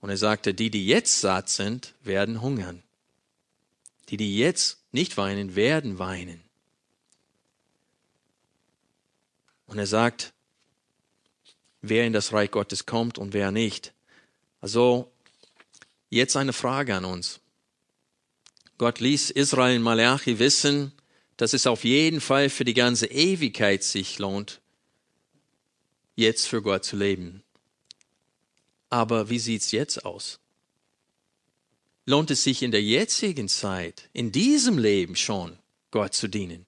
Und 0.00 0.10
er 0.10 0.16
sagte, 0.16 0.54
die, 0.54 0.70
die 0.70 0.86
jetzt 0.86 1.20
satt 1.20 1.48
sind, 1.48 1.94
werden 2.02 2.40
hungern. 2.40 2.82
Die, 4.08 4.16
die 4.16 4.38
jetzt 4.38 4.78
nicht 4.92 5.16
weinen, 5.16 5.54
werden 5.54 5.98
weinen. 5.98 6.42
Und 9.66 9.78
er 9.78 9.86
sagt, 9.86 10.32
wer 11.80 12.06
in 12.06 12.12
das 12.12 12.32
Reich 12.32 12.50
Gottes 12.50 12.86
kommt 12.86 13.18
und 13.18 13.32
wer 13.34 13.52
nicht. 13.52 13.92
Also 14.60 15.10
jetzt 16.08 16.36
eine 16.36 16.52
Frage 16.52 16.94
an 16.94 17.04
uns. 17.04 17.40
Gott 18.78 18.98
ließ 18.98 19.30
Israel 19.30 19.76
in 19.76 19.82
Malachi 19.82 20.38
wissen, 20.38 20.92
dass 21.36 21.52
es 21.52 21.66
auf 21.66 21.84
jeden 21.84 22.20
Fall 22.20 22.50
für 22.50 22.64
die 22.64 22.74
ganze 22.74 23.06
Ewigkeit 23.06 23.84
sich 23.84 24.18
lohnt, 24.18 24.60
jetzt 26.16 26.48
für 26.48 26.62
Gott 26.62 26.84
zu 26.84 26.96
leben. 26.96 27.42
Aber 28.90 29.30
wie 29.30 29.38
sieht's 29.38 29.70
jetzt 29.70 30.04
aus? 30.04 30.40
Lohnt 32.06 32.30
es 32.30 32.42
sich 32.42 32.62
in 32.62 32.72
der 32.72 32.82
jetzigen 32.82 33.48
Zeit, 33.48 34.10
in 34.12 34.32
diesem 34.32 34.78
Leben 34.78 35.14
schon, 35.14 35.56
Gott 35.92 36.12
zu 36.12 36.28
dienen? 36.28 36.66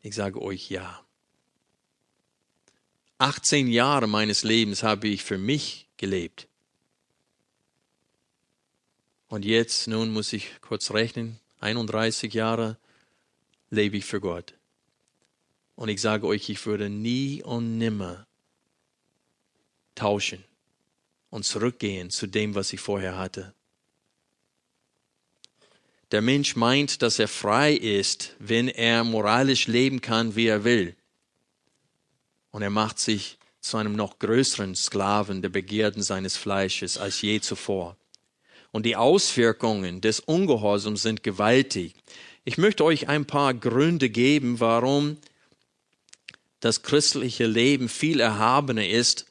Ich 0.00 0.14
sage 0.14 0.40
euch 0.40 0.70
ja. 0.70 1.04
18 3.18 3.68
Jahre 3.68 4.06
meines 4.08 4.42
Lebens 4.42 4.82
habe 4.82 5.06
ich 5.06 5.22
für 5.22 5.38
mich 5.38 5.86
gelebt. 5.96 6.48
Und 9.28 9.44
jetzt, 9.44 9.86
nun 9.86 10.12
muss 10.12 10.32
ich 10.32 10.60
kurz 10.60 10.90
rechnen, 10.90 11.38
31 11.60 12.32
Jahre 12.34 12.78
lebe 13.70 13.98
ich 13.98 14.04
für 14.04 14.20
Gott. 14.20 14.54
Und 15.76 15.88
ich 15.88 16.00
sage 16.00 16.26
euch, 16.26 16.48
ich 16.48 16.64
würde 16.66 16.90
nie 16.90 17.42
und 17.42 17.78
nimmer 17.78 18.26
tauschen 19.94 20.44
und 21.30 21.44
zurückgehen 21.44 22.10
zu 22.10 22.26
dem, 22.26 22.54
was 22.54 22.72
ich 22.72 22.80
vorher 22.80 23.16
hatte. 23.16 23.54
Der 26.10 26.20
Mensch 26.20 26.56
meint, 26.56 27.00
dass 27.02 27.18
er 27.18 27.28
frei 27.28 27.72
ist, 27.72 28.36
wenn 28.38 28.68
er 28.68 29.02
moralisch 29.02 29.66
leben 29.66 30.00
kann, 30.00 30.36
wie 30.36 30.46
er 30.46 30.64
will 30.64 30.94
und 32.52 32.62
er 32.62 32.70
macht 32.70 33.00
sich 33.00 33.38
zu 33.60 33.76
einem 33.76 33.94
noch 33.94 34.18
größeren 34.18 34.76
Sklaven 34.76 35.42
der 35.42 35.48
Begierden 35.48 36.02
seines 36.02 36.36
Fleisches 36.36 36.98
als 36.98 37.20
je 37.22 37.40
zuvor. 37.40 37.96
Und 38.70 38.86
die 38.86 38.96
Auswirkungen 38.96 40.00
des 40.00 40.20
Ungehorsams 40.20 41.02
sind 41.02 41.22
gewaltig. 41.22 41.94
Ich 42.44 42.58
möchte 42.58 42.84
euch 42.84 43.08
ein 43.08 43.26
paar 43.26 43.54
Gründe 43.54 44.08
geben, 44.08 44.60
warum 44.60 45.16
das 46.60 46.82
christliche 46.82 47.46
Leben 47.46 47.88
viel 47.88 48.20
erhabener 48.20 48.86
ist, 48.86 49.26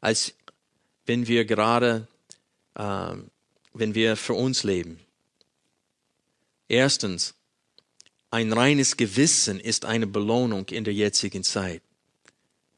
als 0.00 0.34
wenn 1.06 1.26
wir 1.26 1.44
gerade, 1.44 2.06
äh, 2.74 3.14
wenn 3.72 3.94
wir 3.94 4.16
für 4.16 4.34
uns 4.34 4.62
leben. 4.64 5.00
Erstens, 6.68 7.34
ein 8.30 8.52
reines 8.52 8.96
Gewissen 8.96 9.58
ist 9.58 9.86
eine 9.86 10.06
Belohnung 10.06 10.68
in 10.68 10.84
der 10.84 10.92
jetzigen 10.92 11.42
Zeit. 11.42 11.82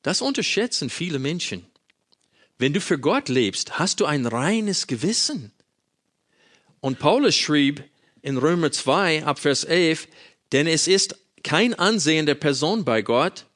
Das 0.03 0.23
unterschätzen 0.23 0.91
viele 0.91 1.18
Menschen. 1.18 1.66
Wenn 2.57 2.73
du 2.73 2.81
für 2.81 2.99
Gott 2.99 3.29
lebst, 3.29 3.79
hast 3.79 4.01
du 4.01 4.07
ein 4.07 4.27
reines 4.27 4.87
Gewissen. 4.87 5.51
Und 6.81 6.99
Paulus 6.99 7.35
schrieb 7.35 7.83
in 8.23 8.37
Römer 8.37 8.71
2 8.71 9.25
ab 9.25 9.39
Vers 9.39 9.64
11, 9.64 10.09
denn 10.53 10.66
es 10.66 10.87
ist 10.87 11.16
kein 11.43 11.75
Ansehen 11.75 12.27
der 12.27 12.35
Person 12.35 12.85
bei 12.85 13.03
Gott, 13.03 13.47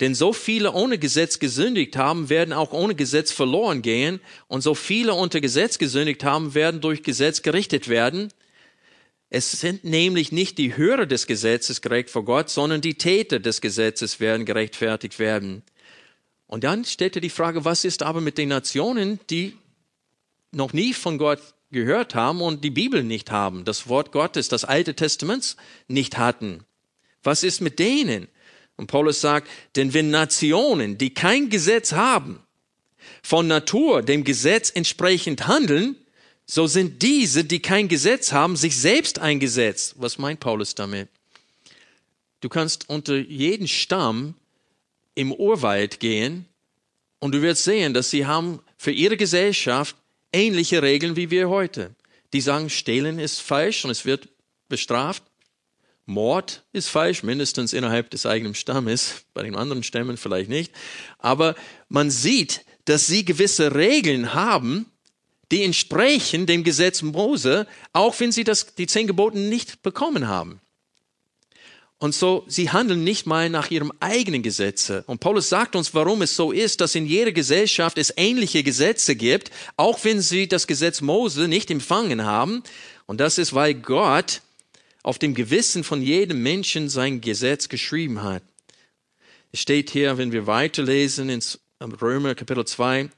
denn 0.00 0.14
so 0.14 0.32
viele 0.32 0.72
ohne 0.72 0.98
Gesetz 0.98 1.38
gesündigt 1.38 1.96
haben, 1.96 2.28
werden 2.28 2.52
auch 2.52 2.72
ohne 2.72 2.94
Gesetz 2.94 3.32
verloren 3.32 3.82
gehen, 3.82 4.20
und 4.48 4.62
so 4.62 4.74
viele 4.74 5.14
unter 5.14 5.40
Gesetz 5.40 5.78
gesündigt 5.78 6.24
haben, 6.24 6.54
werden 6.54 6.80
durch 6.80 7.02
Gesetz 7.02 7.42
gerichtet 7.42 7.88
werden. 7.88 8.32
Es 9.30 9.50
sind 9.52 9.84
nämlich 9.84 10.30
nicht 10.30 10.58
die 10.58 10.76
Hörer 10.76 11.06
des 11.06 11.26
Gesetzes 11.26 11.80
gerecht 11.80 12.10
vor 12.10 12.24
Gott, 12.24 12.50
sondern 12.50 12.80
die 12.80 12.94
Täter 12.94 13.40
des 13.40 13.60
Gesetzes 13.60 14.20
werden 14.20 14.44
gerechtfertigt 14.44 15.18
werden. 15.18 15.62
Und 16.46 16.64
dann 16.64 16.84
stellte 16.84 17.22
die 17.22 17.30
Frage, 17.30 17.64
was 17.64 17.86
ist 17.86 18.02
aber 18.02 18.20
mit 18.20 18.36
den 18.36 18.50
Nationen, 18.50 19.20
die 19.30 19.56
noch 20.50 20.74
nie 20.74 20.92
von 20.92 21.16
Gott 21.16 21.40
gehört 21.70 22.14
haben 22.14 22.42
und 22.42 22.62
die 22.62 22.70
Bibel 22.70 23.02
nicht 23.02 23.30
haben, 23.30 23.64
das 23.64 23.88
Wort 23.88 24.12
Gottes, 24.12 24.48
das 24.48 24.66
Alte 24.66 24.94
Testament 24.94 25.56
nicht 25.88 26.18
hatten? 26.18 26.64
Was 27.22 27.42
ist 27.42 27.62
mit 27.62 27.78
denen? 27.78 28.28
Und 28.76 28.86
Paulus 28.86 29.20
sagt, 29.20 29.48
denn 29.76 29.94
wenn 29.94 30.10
Nationen, 30.10 30.98
die 30.98 31.14
kein 31.14 31.50
Gesetz 31.50 31.92
haben, 31.92 32.40
von 33.22 33.46
Natur 33.46 34.02
dem 34.02 34.24
Gesetz 34.24 34.70
entsprechend 34.74 35.46
handeln, 35.46 35.96
so 36.46 36.66
sind 36.66 37.02
diese, 37.02 37.44
die 37.44 37.60
kein 37.60 37.88
Gesetz 37.88 38.32
haben, 38.32 38.56
sich 38.56 38.76
selbst 38.76 39.18
ein 39.18 39.40
Gesetz. 39.40 39.94
Was 39.96 40.18
meint 40.18 40.40
Paulus 40.40 40.74
damit? 40.74 41.08
Du 42.40 42.48
kannst 42.48 42.88
unter 42.88 43.16
jeden 43.16 43.68
Stamm 43.68 44.34
im 45.14 45.32
Urwald 45.32 46.00
gehen 46.00 46.46
und 47.20 47.32
du 47.32 47.42
wirst 47.42 47.64
sehen, 47.64 47.94
dass 47.94 48.10
sie 48.10 48.26
haben 48.26 48.60
für 48.76 48.90
ihre 48.90 49.16
Gesellschaft 49.16 49.94
ähnliche 50.32 50.82
Regeln 50.82 51.14
wie 51.14 51.30
wir 51.30 51.48
heute. 51.48 51.94
Die 52.32 52.40
sagen, 52.40 52.68
Stehlen 52.70 53.18
ist 53.18 53.40
falsch 53.40 53.84
und 53.84 53.90
es 53.90 54.04
wird 54.04 54.28
bestraft. 54.68 55.22
Mord 56.06 56.64
ist 56.72 56.88
falsch, 56.88 57.22
mindestens 57.22 57.72
innerhalb 57.72 58.10
des 58.10 58.26
eigenen 58.26 58.54
Stammes, 58.54 59.24
bei 59.34 59.42
den 59.42 59.54
anderen 59.54 59.82
Stämmen 59.82 60.16
vielleicht 60.16 60.50
nicht. 60.50 60.72
Aber 61.18 61.54
man 61.88 62.10
sieht, 62.10 62.64
dass 62.84 63.06
sie 63.06 63.24
gewisse 63.24 63.74
Regeln 63.74 64.34
haben, 64.34 64.86
die 65.52 65.62
entsprechen 65.62 66.46
dem 66.46 66.64
Gesetz 66.64 67.02
Mose, 67.02 67.66
auch 67.92 68.18
wenn 68.18 68.32
sie 68.32 68.42
das, 68.42 68.74
die 68.74 68.86
zehn 68.86 69.06
Geboten 69.06 69.48
nicht 69.48 69.82
bekommen 69.82 70.26
haben. 70.26 70.60
Und 71.98 72.16
so, 72.16 72.44
sie 72.48 72.70
handeln 72.70 73.04
nicht 73.04 73.26
mal 73.26 73.48
nach 73.48 73.70
ihrem 73.70 73.92
eigenen 74.00 74.42
Gesetze. 74.42 75.04
Und 75.06 75.20
Paulus 75.20 75.48
sagt 75.48 75.76
uns, 75.76 75.94
warum 75.94 76.22
es 76.22 76.34
so 76.34 76.50
ist, 76.50 76.80
dass 76.80 76.96
in 76.96 77.06
jeder 77.06 77.30
Gesellschaft 77.30 77.96
es 77.96 78.12
ähnliche 78.16 78.64
Gesetze 78.64 79.14
gibt, 79.14 79.52
auch 79.76 80.02
wenn 80.02 80.20
sie 80.20 80.48
das 80.48 80.66
Gesetz 80.66 81.00
Mose 81.00 81.46
nicht 81.46 81.70
empfangen 81.70 82.24
haben. 82.24 82.64
Und 83.06 83.20
das 83.20 83.38
ist, 83.38 83.54
weil 83.54 83.74
Gott 83.74 84.40
auf 85.02 85.18
dem 85.18 85.34
Gewissen 85.34 85.84
von 85.84 86.02
jedem 86.02 86.42
Menschen 86.42 86.88
sein 86.88 87.20
Gesetz 87.20 87.68
geschrieben 87.68 88.22
hat. 88.22 88.42
Es 89.52 89.60
steht 89.60 89.90
hier, 89.90 90.16
wenn 90.18 90.32
wir 90.32 90.46
weiterlesen 90.46 91.28
in 91.28 91.42
Römer 92.00 92.34
Kapitel 92.34 92.64
2, 92.64 93.10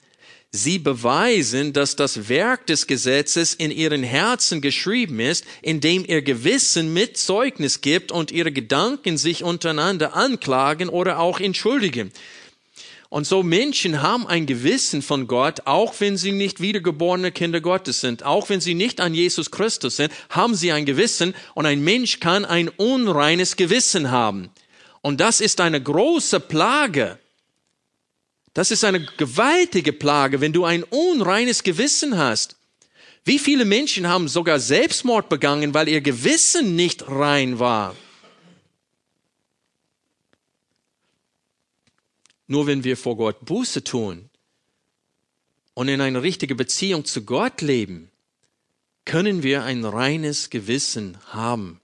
Sie 0.56 0.78
beweisen, 0.78 1.72
dass 1.72 1.96
das 1.96 2.28
Werk 2.28 2.68
des 2.68 2.86
Gesetzes 2.86 3.54
in 3.54 3.72
ihren 3.72 4.04
Herzen 4.04 4.60
geschrieben 4.60 5.18
ist, 5.18 5.44
indem 5.62 6.04
ihr 6.06 6.22
Gewissen 6.22 6.92
mit 6.92 7.16
Zeugnis 7.16 7.80
gibt 7.80 8.12
und 8.12 8.30
ihre 8.30 8.52
Gedanken 8.52 9.18
sich 9.18 9.42
untereinander 9.42 10.14
anklagen 10.14 10.88
oder 10.88 11.18
auch 11.18 11.40
entschuldigen. 11.40 12.12
Und 13.14 13.28
so 13.28 13.44
Menschen 13.44 14.02
haben 14.02 14.26
ein 14.26 14.44
Gewissen 14.44 15.00
von 15.00 15.28
Gott, 15.28 15.66
auch 15.66 15.94
wenn 16.00 16.16
sie 16.16 16.32
nicht 16.32 16.60
wiedergeborene 16.60 17.30
Kinder 17.30 17.60
Gottes 17.60 18.00
sind, 18.00 18.24
auch 18.24 18.48
wenn 18.48 18.60
sie 18.60 18.74
nicht 18.74 19.00
an 19.00 19.14
Jesus 19.14 19.52
Christus 19.52 19.96
sind, 19.96 20.12
haben 20.30 20.56
sie 20.56 20.72
ein 20.72 20.84
Gewissen 20.84 21.34
und 21.54 21.64
ein 21.64 21.84
Mensch 21.84 22.18
kann 22.18 22.44
ein 22.44 22.68
unreines 22.68 23.54
Gewissen 23.54 24.10
haben. 24.10 24.50
Und 25.00 25.20
das 25.20 25.40
ist 25.40 25.60
eine 25.60 25.80
große 25.80 26.40
Plage 26.40 27.18
das 28.54 28.70
ist 28.70 28.84
eine 28.84 29.04
gewaltige 29.04 29.92
Plage, 29.92 30.40
wenn 30.40 30.52
du 30.52 30.64
ein 30.64 30.84
unreines 30.84 31.64
Gewissen 31.64 32.16
hast. 32.16 32.56
Wie 33.24 33.40
viele 33.40 33.64
Menschen 33.64 34.08
haben 34.08 34.28
sogar 34.28 34.60
Selbstmord 34.60 35.28
begangen, 35.28 35.74
weil 35.74 35.88
ihr 35.88 36.00
Gewissen 36.00 36.76
nicht 36.76 37.08
rein 37.08 37.58
war? 37.58 37.96
Nur 42.54 42.68
wenn 42.68 42.84
wir 42.84 42.96
vor 42.96 43.16
Gott 43.16 43.44
Buße 43.44 43.82
tun 43.82 44.30
und 45.74 45.88
in 45.88 46.00
eine 46.00 46.22
richtige 46.22 46.54
Beziehung 46.54 47.04
zu 47.04 47.24
Gott 47.24 47.62
leben, 47.62 48.12
können 49.04 49.42
wir 49.42 49.64
ein 49.64 49.84
reines 49.84 50.50
Gewissen 50.50 51.18
haben. 51.26 51.80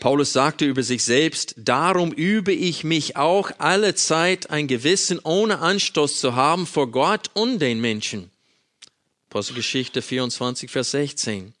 Paulus 0.00 0.32
sagte 0.32 0.64
über 0.64 0.82
sich 0.82 1.04
selbst, 1.04 1.54
darum 1.58 2.10
übe 2.10 2.50
ich 2.50 2.82
mich 2.82 3.16
auch 3.16 3.52
alle 3.58 3.94
Zeit 3.94 4.50
ein 4.50 4.66
Gewissen 4.66 5.20
ohne 5.20 5.60
Anstoß 5.60 6.18
zu 6.18 6.34
haben 6.34 6.66
vor 6.66 6.90
Gott 6.90 7.30
und 7.34 7.60
den 7.60 7.80
Menschen. 7.80 8.32
Apostelgeschichte 9.28 10.02
24, 10.02 10.72
Vers 10.72 10.90
16. 10.90 11.54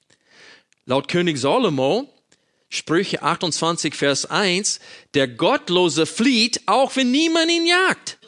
Laut 0.86 1.06
König 1.06 1.38
Salomo, 1.38 2.12
Sprüche 2.70 3.22
28, 3.22 3.94
Vers 3.94 4.26
1, 4.26 4.80
der 5.14 5.26
Gottlose 5.26 6.04
flieht, 6.06 6.60
auch 6.66 6.96
wenn 6.96 7.10
niemand 7.10 7.50
ihn 7.50 7.66
jagt. 7.66 8.18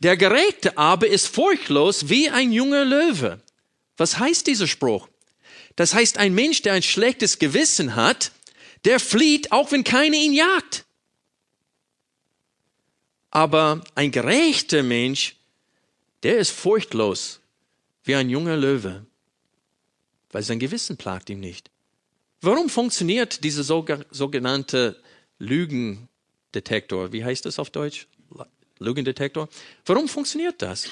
Der 0.00 0.16
Gerechte 0.16 0.76
aber 0.76 1.06
ist 1.06 1.28
furchtlos 1.28 2.08
wie 2.08 2.28
ein 2.28 2.50
junger 2.50 2.84
Löwe. 2.84 3.40
Was 3.96 4.18
heißt 4.18 4.48
dieser 4.48 4.66
Spruch? 4.66 5.08
Das 5.76 5.94
heißt, 5.94 6.18
ein 6.18 6.34
Mensch, 6.34 6.62
der 6.62 6.72
ein 6.72 6.82
schlechtes 6.82 7.38
Gewissen 7.38 7.94
hat, 7.94 8.32
der 8.84 8.98
flieht, 8.98 9.52
auch 9.52 9.70
wenn 9.70 9.84
keiner 9.84 10.16
ihn 10.16 10.32
jagt. 10.32 10.84
Aber 13.30 13.84
ein 13.94 14.10
gerechter 14.10 14.82
Mensch, 14.82 15.36
der 16.24 16.38
ist 16.38 16.50
furchtlos 16.50 17.40
wie 18.04 18.16
ein 18.16 18.28
junger 18.28 18.56
Löwe, 18.56 19.06
weil 20.30 20.42
sein 20.42 20.58
Gewissen 20.58 20.96
plagt 20.96 21.30
ihm 21.30 21.40
nicht. 21.40 21.70
Warum 22.42 22.68
funktioniert 22.68 23.44
dieser 23.44 23.64
sogenannte 23.64 25.00
Lügendetektor? 25.38 27.12
Wie 27.12 27.24
heißt 27.24 27.46
das 27.46 27.58
auf 27.58 27.70
Deutsch? 27.70 28.08
Lügendetektor. 28.78 29.48
Warum 29.86 30.08
funktioniert 30.08 30.60
das? 30.60 30.88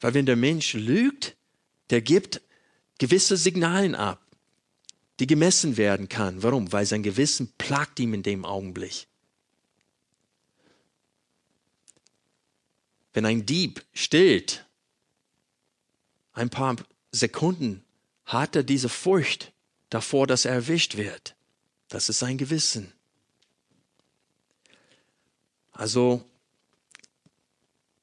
Weil 0.00 0.14
wenn 0.14 0.26
der 0.26 0.36
Mensch 0.36 0.74
lügt, 0.74 1.36
der 1.88 2.02
gibt 2.02 2.40
gewisse 2.98 3.36
Signalen 3.36 3.94
ab 3.94 4.30
die 5.20 5.26
gemessen 5.26 5.76
werden 5.76 6.08
kann. 6.08 6.42
Warum? 6.42 6.72
Weil 6.72 6.86
sein 6.86 7.02
Gewissen 7.02 7.52
plagt 7.58 8.00
ihm 8.00 8.14
in 8.14 8.22
dem 8.22 8.44
Augenblick. 8.46 9.06
Wenn 13.12 13.26
ein 13.26 13.44
Dieb 13.44 13.84
stillt, 13.92 14.64
ein 16.32 16.48
paar 16.48 16.76
Sekunden 17.12 17.84
hat 18.24 18.56
er 18.56 18.62
diese 18.62 18.88
Furcht 18.88 19.52
davor, 19.90 20.26
dass 20.26 20.44
er 20.44 20.52
erwischt 20.52 20.96
wird. 20.96 21.34
Das 21.88 22.08
ist 22.08 22.20
sein 22.20 22.38
Gewissen. 22.38 22.92
Also 25.72 26.24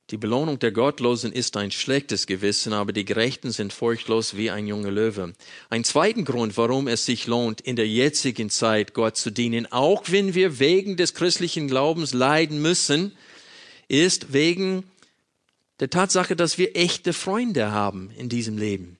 die 0.09 0.17
Belohnung 0.17 0.57
der 0.57 0.71
Gottlosen 0.71 1.33
ist 1.33 1.57
ein 1.57 1.71
schlechtes 1.71 2.27
Gewissen, 2.27 2.71
aber 2.71 2.93
die 2.93 3.03
Gerechten 3.03 3.51
sind 3.51 3.73
furchtlos 3.73 4.37
wie 4.37 4.49
ein 4.49 4.65
junger 4.65 4.91
Löwe. 4.91 5.33
Ein 5.69 5.83
zweiten 5.83 6.23
Grund, 6.23 6.55
warum 6.55 6.87
es 6.87 7.05
sich 7.05 7.27
lohnt, 7.27 7.59
in 7.59 7.75
der 7.75 7.87
jetzigen 7.87 8.49
Zeit 8.49 8.93
Gott 8.93 9.17
zu 9.17 9.31
dienen, 9.31 9.69
auch 9.69 10.03
wenn 10.07 10.33
wir 10.33 10.59
wegen 10.59 10.95
des 10.95 11.13
christlichen 11.13 11.67
Glaubens 11.67 12.13
leiden 12.13 12.61
müssen, 12.61 13.17
ist 13.89 14.31
wegen 14.31 14.85
der 15.81 15.89
Tatsache, 15.89 16.37
dass 16.37 16.57
wir 16.57 16.75
echte 16.75 17.11
Freunde 17.11 17.71
haben 17.71 18.09
in 18.11 18.29
diesem 18.29 18.57
Leben 18.57 18.97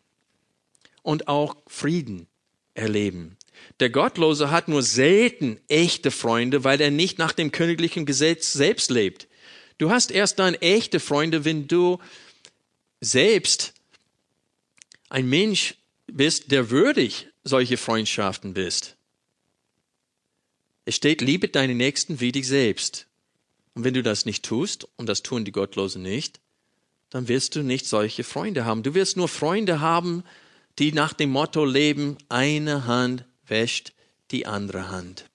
und 1.03 1.29
auch 1.29 1.55
Frieden 1.67 2.27
erleben. 2.77 3.37
Der 3.79 3.89
Gottlose 3.89 4.51
hat 4.51 4.67
nur 4.67 4.83
selten 4.83 5.59
echte 5.67 6.11
Freunde, 6.11 6.63
weil 6.63 6.79
er 6.79 6.91
nicht 6.91 7.17
nach 7.17 7.33
dem 7.33 7.51
königlichen 7.51 8.05
Gesetz 8.05 8.53
selbst 8.53 8.89
lebt. 8.89 9.27
Du 9.77 9.89
hast 9.89 10.11
erst 10.11 10.39
dann 10.39 10.55
echte 10.55 10.99
Freunde, 10.99 11.45
wenn 11.45 11.67
du 11.67 11.99
selbst 13.01 13.73
ein 15.09 15.27
Mensch 15.27 15.75
bist, 16.07 16.51
der 16.51 16.69
würdig 16.69 17.27
solche 17.43 17.77
Freundschaften 17.77 18.53
bist. 18.53 18.95
Es 20.85 20.95
steht, 20.95 21.21
liebe 21.21 21.49
deine 21.49 21.75
Nächsten 21.75 22.19
wie 22.19 22.31
dich 22.31 22.47
selbst. 22.47 23.07
Und 23.73 23.83
wenn 23.83 23.93
du 23.93 24.01
das 24.01 24.25
nicht 24.25 24.43
tust, 24.43 24.87
und 24.95 25.07
das 25.07 25.21
tun 25.21 25.45
die 25.45 25.51
Gottlosen 25.51 26.01
nicht, 26.01 26.39
dann 27.09 27.27
wirst 27.27 27.55
du 27.55 27.61
nicht 27.61 27.85
solche 27.85 28.23
Freunde 28.23 28.65
haben. 28.65 28.83
Du 28.83 28.93
wirst 28.95 29.17
nur 29.17 29.27
Freunde 29.27 29.79
haben, 29.79 30.23
die 30.79 30.91
nach 30.91 31.13
dem 31.13 31.31
Motto 31.31 31.65
leben, 31.65 32.17
eine 32.29 32.85
Hand 32.85 33.25
wäscht 33.45 33.93
die 34.31 34.45
andere 34.45 34.89
Hand. 34.89 35.25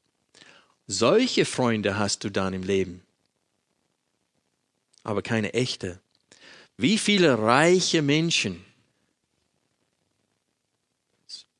Solche 0.86 1.44
Freunde 1.44 1.98
hast 1.98 2.24
du 2.24 2.30
dann 2.30 2.52
im 2.52 2.62
Leben 2.62 3.02
aber 5.04 5.22
keine 5.22 5.54
echte. 5.54 6.00
Wie 6.76 6.98
viele 6.98 7.38
reiche 7.38 8.02
Menschen 8.02 8.64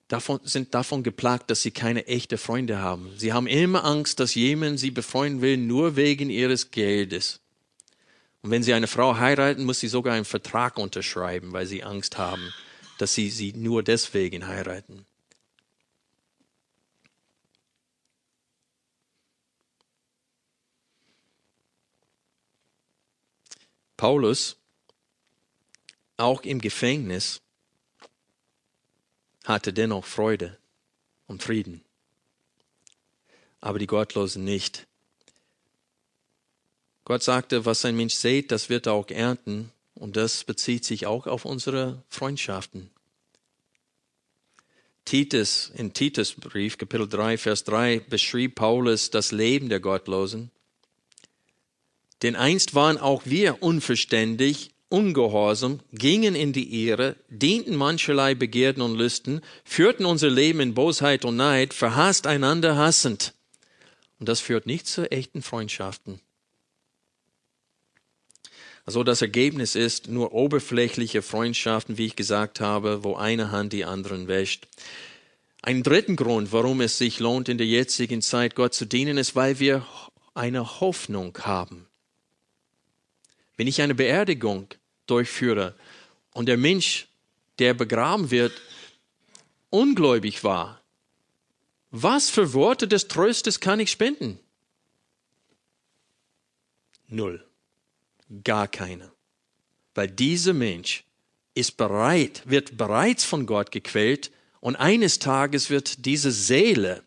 davon, 0.09 0.41
sind 0.45 0.75
davon 0.75 1.03
geplagt, 1.03 1.51
dass 1.51 1.63
sie 1.63 1.71
keine 1.71 2.07
echte 2.07 2.39
Freunde 2.39 2.79
haben. 2.79 3.11
Sie 3.17 3.33
haben 3.33 3.47
immer 3.47 3.85
Angst, 3.85 4.21
dass 4.21 4.35
jemand 4.35 4.81
sie 4.81 4.91
befreunden 4.91 5.43
will, 5.43 5.57
nur 5.57 5.97
wegen 5.97 6.31
ihres 6.31 6.71
Geldes. 6.71 7.41
Und 8.43 8.51
wenn 8.51 8.63
sie 8.63 8.75
eine 8.75 8.89
Frau 8.89 9.17
heiraten, 9.19 9.65
muss 9.65 9.81
sie 9.81 9.89
sogar 9.89 10.15
einen 10.15 10.25
Vertrag 10.25 10.79
unterschreiben, 10.79 11.53
weil 11.53 11.67
sie 11.67 11.85
Angst 11.85 12.19
haben, 12.19 12.53
dass 13.03 13.15
sie 13.15 13.31
sie 13.31 13.53
nur 13.53 13.83
deswegen 13.83 14.47
heiraten. 14.47 15.05
Paulus, 23.97 24.57
auch 26.17 26.43
im 26.43 26.61
Gefängnis, 26.61 27.41
hatte 29.43 29.73
dennoch 29.73 30.05
Freude 30.05 30.57
und 31.27 31.43
Frieden. 31.43 31.83
Aber 33.61 33.81
die 33.81 33.89
Gottlosen 33.89 34.45
nicht. 34.45 34.87
Gott 37.05 37.25
sagte, 37.25 37.67
was 37.67 37.85
ein 37.85 37.97
Mensch 37.97 38.15
sät, 38.15 38.53
das 38.53 38.69
wird 38.69 38.87
er 38.87 38.93
auch 38.93 39.09
ernten. 39.09 39.73
Und 39.95 40.17
das 40.17 40.45
bezieht 40.45 40.85
sich 40.85 41.07
auch 41.07 41.27
auf 41.27 41.45
unsere 41.45 42.05
Freundschaften. 42.09 42.92
Titus, 45.05 45.73
in 45.75 45.93
Titus 45.93 46.35
Brief, 46.35 46.79
Kapitel 46.79 47.09
3, 47.09 47.37
Vers 47.37 47.65
3, 47.65 48.01
beschrieb 48.09 48.55
Paulus 48.55 49.11
das 49.11 49.33
Leben 49.33 49.69
der 49.69 49.81
Gottlosen. 49.81 50.51
Denn 52.23 52.37
einst 52.37 52.75
waren 52.75 52.99
auch 52.99 53.23
wir 53.25 53.63
unverständig, 53.63 54.71
ungehorsam, 54.89 55.81
gingen 55.93 56.35
in 56.35 56.53
die 56.53 56.85
Ehre, 56.85 57.17
dienten 57.29 57.77
mancherlei 57.77 58.35
Begierden 58.35 58.83
und 58.83 58.97
Lüsten, 58.97 59.41
führten 59.65 60.05
unser 60.05 60.31
Leben 60.31 60.61
in 60.61 60.75
Bosheit 60.75 61.25
und 61.25 61.37
Neid, 61.37 61.75
verhasst 61.75 62.27
einander 62.27 62.77
hassend. 62.77 63.35
Und 64.21 64.29
das 64.29 64.41
führt 64.41 64.67
nicht 64.67 64.87
zu 64.87 65.11
echten 65.11 65.43
Freundschaften. 65.43 66.21
Also 68.85 69.05
das 69.05 69.23
Ergebnis 69.23 69.77
ist 69.77 70.09
nur 70.09 70.33
oberflächliche 70.33 71.23
Freundschaften, 71.23 71.99
wie 71.99 72.07
ich 72.07 72.17
gesagt 72.17 72.61
habe, 72.61 73.05
wo 73.05 73.15
eine 73.15 73.53
Hand 73.53 73.73
die 73.73 73.85
anderen 73.85 74.27
wäscht. 74.27 74.67
Ein 75.63 75.85
dritten 75.85 76.17
Grund, 76.17 76.53
warum 76.53 76.81
es 76.81 76.99
sich 76.99 77.21
lohnt, 77.21 77.49
in 77.49 77.59
der 77.59 77.67
jetzigen 77.69 78.21
Zeit 78.21 78.57
Gott 78.57 78.75
zu 78.75 78.85
dienen, 78.85 79.17
ist, 79.17 79.37
weil 79.37 79.61
wir 79.61 79.87
eine 80.35 80.81
Hoffnung 80.81 81.39
haben. 81.43 81.87
Wenn 83.57 83.69
ich 83.69 83.81
eine 83.81 83.95
Beerdigung 83.95 84.67
durchführe 85.07 85.77
und 86.35 86.47
der 86.47 86.57
Mensch, 86.57 87.07
der 87.61 87.75
begraben 87.75 88.33
wird, 88.33 88.53
ungläubig 89.71 90.43
war, 90.43 90.81
was 91.93 92.31
für 92.31 92.55
Worte 92.55 92.89
des 92.89 93.07
Tröstes 93.07 93.61
kann 93.61 93.79
ich 93.79 93.93
spenden? 93.93 94.41
Null. 97.07 97.45
Gar 98.45 98.69
keine. 98.69 99.13
Weil 99.95 100.09
dieser 100.09 100.55
Mensch 100.55 101.05
ist 101.55 101.77
bereit, 101.77 102.43
wird 102.47 102.77
bereits 102.79 103.25
von 103.25 103.47
Gott 103.47 103.71
gequält 103.73 104.31
und 104.61 104.77
eines 104.77 105.19
Tages 105.19 105.69
wird 105.69 106.07
diese 106.07 106.33
Seele 106.33 107.03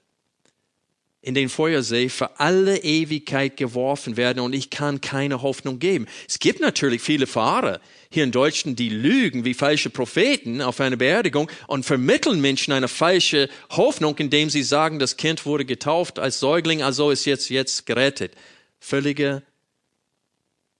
in 1.26 1.34
den 1.34 1.49
Feuersee 1.49 2.09
für 2.09 2.39
alle 2.39 2.78
Ewigkeit 2.84 3.57
geworfen 3.57 4.15
werden 4.15 4.41
und 4.41 4.53
ich 4.53 4.69
kann 4.69 5.01
keine 5.01 5.41
Hoffnung 5.41 5.80
geben. 5.80 6.05
Es 6.30 6.38
gibt 6.38 6.59
natürlich 6.59 7.01
viele 7.01 7.26
Fahrer 7.26 7.82
hier 8.11 8.23
in 8.23 8.32
Deutschland, 8.32 8.78
die 8.78 8.89
lügen 8.89 9.43
wie 9.43 9.55
falsche 9.55 9.89
Propheten 9.89 10.61
auf 10.61 10.80
einer 10.80 10.97
Beerdigung 10.97 11.49
und 11.65 11.84
vermitteln 11.84 12.41
Menschen 12.41 12.73
eine 12.73 12.88
falsche 12.88 13.49
Hoffnung, 13.71 14.15
indem 14.19 14.51
sie 14.51 14.61
sagen, 14.61 14.99
das 14.99 15.17
Kind 15.17 15.47
wurde 15.47 15.65
getauft 15.65 16.19
als 16.19 16.39
Säugling, 16.39 16.84
also 16.84 17.09
ist 17.09 17.26
jetzt, 17.26 17.49
jetzt 17.49 17.88
gerettet. 17.88 18.34
Völliger 18.80 19.41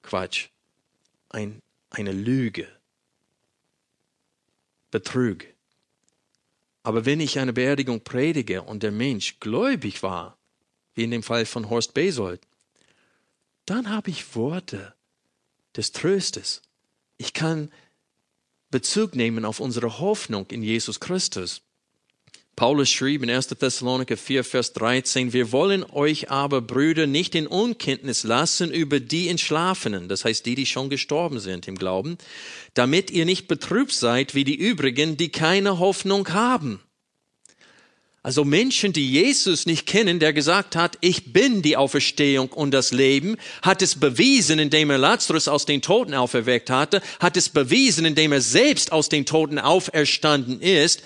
Quatsch. 0.06 0.50
Ein, 1.30 1.62
eine 1.90 2.12
Lüge. 2.12 2.68
Betrug. 4.92 5.46
Aber 6.84 7.06
wenn 7.06 7.20
ich 7.20 7.40
eine 7.40 7.52
Beerdigung 7.52 8.04
predige 8.04 8.62
und 8.62 8.84
der 8.84 8.92
Mensch 8.92 9.40
gläubig 9.40 10.04
war, 10.04 10.38
wie 10.94 11.04
in 11.04 11.12
dem 11.12 11.24
Fall 11.24 11.46
von 11.46 11.70
Horst 11.70 11.94
Besold, 11.94 12.42
dann 13.66 13.90
habe 13.90 14.12
ich 14.12 14.36
Worte 14.36 14.94
des 15.76 15.92
Tröstes. 15.92 16.62
Ich 17.18 17.34
kann 17.34 17.72
Bezug 18.70 19.16
nehmen 19.16 19.46
auf 19.46 19.60
unsere 19.60 20.00
Hoffnung 20.00 20.46
in 20.52 20.62
Jesus 20.62 21.00
Christus. 21.00 21.65
Paulus 22.56 22.90
schrieb 22.90 23.22
in 23.22 23.30
1. 23.30 23.48
Thessaloniker 23.48 24.16
4, 24.16 24.46
Vers 24.46 24.72
13, 24.72 25.34
wir 25.34 25.52
wollen 25.52 25.84
euch 25.84 26.32
aber, 26.32 26.62
Brüder, 26.62 27.06
nicht 27.06 27.36
in 27.36 27.48
Unkenntnis 27.48 28.24
lassen 28.24 28.72
über 28.72 29.02
die 29.02 29.28
Entschlafenen, 29.28 30.08
das 30.08 30.24
heißt 30.24 30.46
die, 30.46 30.56
die 30.56 30.66
schon 30.66 30.90
gestorben 30.90 31.42
sind 31.42 31.68
im 31.68 31.76
Glauben, 31.76 32.18
damit 32.74 33.12
ihr 33.12 33.26
nicht 33.26 33.50
betrübt 33.50 33.92
seid 33.92 34.36
wie 34.36 34.46
die 34.46 34.56
übrigen, 34.56 35.18
die 35.18 35.30
keine 35.30 35.80
Hoffnung 35.80 36.30
haben. 36.30 36.80
Also 38.24 38.46
Menschen, 38.46 38.94
die 38.94 39.12
Jesus 39.12 39.66
nicht 39.66 39.86
kennen, 39.86 40.20
der 40.20 40.32
gesagt 40.32 40.78
hat, 40.78 40.98
ich 41.02 41.34
bin 41.34 41.62
die 41.62 41.76
Auferstehung 41.76 42.54
und 42.54 42.72
das 42.72 42.94
Leben, 42.94 43.36
hat 43.64 43.82
es 43.82 44.00
bewiesen, 44.00 44.60
indem 44.60 44.92
er 44.92 44.98
Lazarus 44.98 45.50
aus 45.50 45.66
den 45.66 45.82
Toten 45.82 46.14
auferweckt 46.14 46.70
hatte, 46.70 47.02
hat 47.20 47.36
es 47.36 47.50
bewiesen, 47.50 48.06
indem 48.06 48.32
er 48.32 48.42
selbst 48.42 48.94
aus 48.94 49.10
den 49.10 49.26
Toten 49.26 49.60
auferstanden 49.60 50.62
ist. 50.62 51.04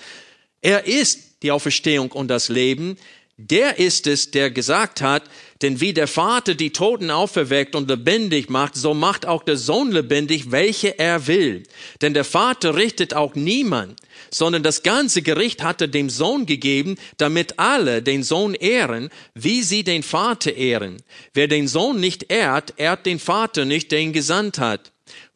Er 0.62 0.86
ist 0.86 1.29
die 1.42 1.50
Auferstehung 1.50 2.12
und 2.12 2.28
das 2.28 2.48
Leben. 2.48 2.96
Der 3.42 3.78
ist 3.78 4.06
es, 4.06 4.30
der 4.30 4.50
gesagt 4.50 5.00
hat, 5.00 5.22
denn 5.62 5.80
wie 5.80 5.94
der 5.94 6.06
Vater 6.06 6.54
die 6.54 6.72
Toten 6.72 7.10
auferweckt 7.10 7.74
und 7.74 7.88
lebendig 7.88 8.50
macht, 8.50 8.76
so 8.76 8.92
macht 8.92 9.24
auch 9.24 9.42
der 9.42 9.56
Sohn 9.56 9.92
lebendig, 9.92 10.50
welche 10.50 10.98
er 10.98 11.26
will. 11.26 11.62
Denn 12.02 12.12
der 12.12 12.24
Vater 12.24 12.76
richtet 12.76 13.14
auch 13.14 13.34
niemand, 13.34 13.98
sondern 14.30 14.62
das 14.62 14.82
ganze 14.82 15.22
Gericht 15.22 15.62
hat 15.62 15.80
er 15.80 15.88
dem 15.88 16.10
Sohn 16.10 16.44
gegeben, 16.44 16.96
damit 17.16 17.58
alle 17.58 18.02
den 18.02 18.22
Sohn 18.22 18.52
ehren, 18.52 19.08
wie 19.34 19.62
sie 19.62 19.84
den 19.84 20.02
Vater 20.02 20.54
ehren. 20.54 20.98
Wer 21.32 21.48
den 21.48 21.66
Sohn 21.66 21.98
nicht 21.98 22.30
ehrt, 22.30 22.74
ehrt 22.76 23.06
den 23.06 23.18
Vater 23.18 23.64
nicht, 23.64 23.90
der 23.90 24.00
ihn 24.00 24.12
gesandt 24.12 24.58
hat. 24.58 24.92